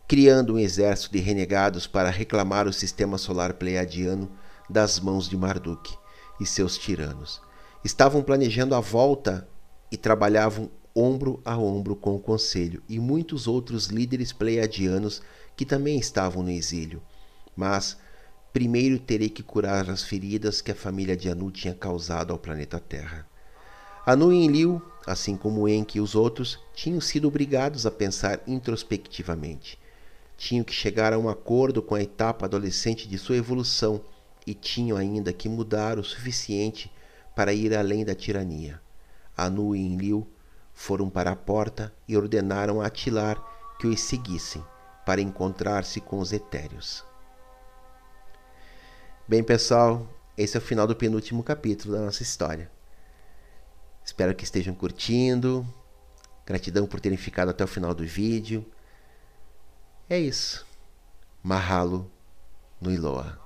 criando 0.09 0.55
um 0.55 0.59
exército 0.59 1.12
de 1.12 1.20
renegados 1.20 1.86
para 1.86 2.11
reclamar 2.11 2.66
o 2.66 2.72
sistema 2.72 3.16
solar 3.16 3.55
pleiadiano 3.55 4.28
das 4.68 4.98
mãos 4.98 5.28
de 5.28 5.36
Marduk 5.36 5.96
e 6.40 6.44
seus 6.44 6.76
tiranos. 6.76 7.40
Estavam 7.84 8.20
planejando 8.20 8.74
a 8.74 8.80
volta 8.80 9.48
e 9.92 9.96
trabalhavam 9.96 10.68
ombro 10.92 11.40
a 11.44 11.57
ombro 11.57 11.94
com 11.94 12.16
o 12.16 12.20
conselho 12.20 12.82
e 12.88 12.98
muitos 12.98 13.46
outros 13.46 13.86
líderes 13.86 14.32
pleiadianos 14.32 15.22
que 15.57 15.64
também 15.64 16.01
estavam 16.01 16.42
no 16.42 16.51
exílio. 16.51 17.01
Mas 17.55 17.96
primeiro 18.53 18.98
terei 18.98 19.28
que 19.28 19.44
curar 19.44 19.88
as 19.88 20.03
feridas 20.03 20.61
que 20.61 20.72
a 20.72 20.74
família 20.74 21.16
de 21.16 21.28
Anu 21.28 21.53
tinha 21.53 21.74
causado 21.74 22.32
ao 22.32 22.38
planeta 22.38 22.80
Terra. 22.80 23.24
Anu 24.05 24.32
e 24.32 24.44
Enlil, 24.44 24.82
assim 25.07 25.36
como 25.36 25.68
Enki 25.68 25.98
e 25.98 26.01
os 26.01 26.14
outros, 26.14 26.59
tinham 26.74 27.01
sido 27.01 27.28
obrigados 27.28 27.86
a 27.86 27.90
pensar 27.90 28.40
introspectivamente 28.46 29.78
tinham 30.40 30.64
que 30.64 30.72
chegar 30.72 31.12
a 31.12 31.18
um 31.18 31.28
acordo 31.28 31.82
com 31.82 31.94
a 31.94 32.03
etapa 32.03 32.46
adolescente 32.46 33.07
de 33.07 33.18
sua 33.18 33.36
evolução 33.36 34.01
e 34.46 34.55
tinham 34.55 34.96
ainda 34.96 35.34
que 35.34 35.51
mudar 35.51 35.98
o 35.98 36.03
suficiente 36.03 36.90
para 37.36 37.53
ir 37.53 37.76
além 37.76 38.07
da 38.07 38.14
tirania. 38.14 38.80
Anu 39.36 39.76
e 39.76 39.80
Enlil 39.80 40.26
foram 40.72 41.11
para 41.11 41.30
a 41.30 41.36
porta 41.36 41.92
e 42.09 42.16
ordenaram 42.16 42.80
a 42.80 42.86
Atilar 42.86 43.36
que 43.78 43.86
os 43.86 44.01
seguissem 44.01 44.64
para 45.05 45.20
encontrar-se 45.20 46.01
com 46.01 46.18
os 46.18 46.32
etéreos. 46.32 47.05
Bem, 49.28 49.44
pessoal, 49.44 50.09
esse 50.38 50.57
é 50.57 50.59
o 50.59 50.62
final 50.62 50.86
do 50.86 50.96
penúltimo 50.96 51.42
capítulo 51.42 51.96
da 51.96 52.01
nossa 52.07 52.22
história. 52.22 52.70
Espero 54.11 54.35
que 54.35 54.43
estejam 54.43 54.75
curtindo. 54.75 55.65
Gratidão 56.45 56.85
por 56.85 56.99
terem 56.99 57.17
ficado 57.17 57.51
até 57.51 57.63
o 57.63 57.69
final 57.69 57.95
do 57.95 58.05
vídeo. 58.05 58.67
É 60.09 60.19
isso. 60.19 60.67
Mahalo 61.41 62.11
no 62.81 62.91
Iloa. 62.91 63.41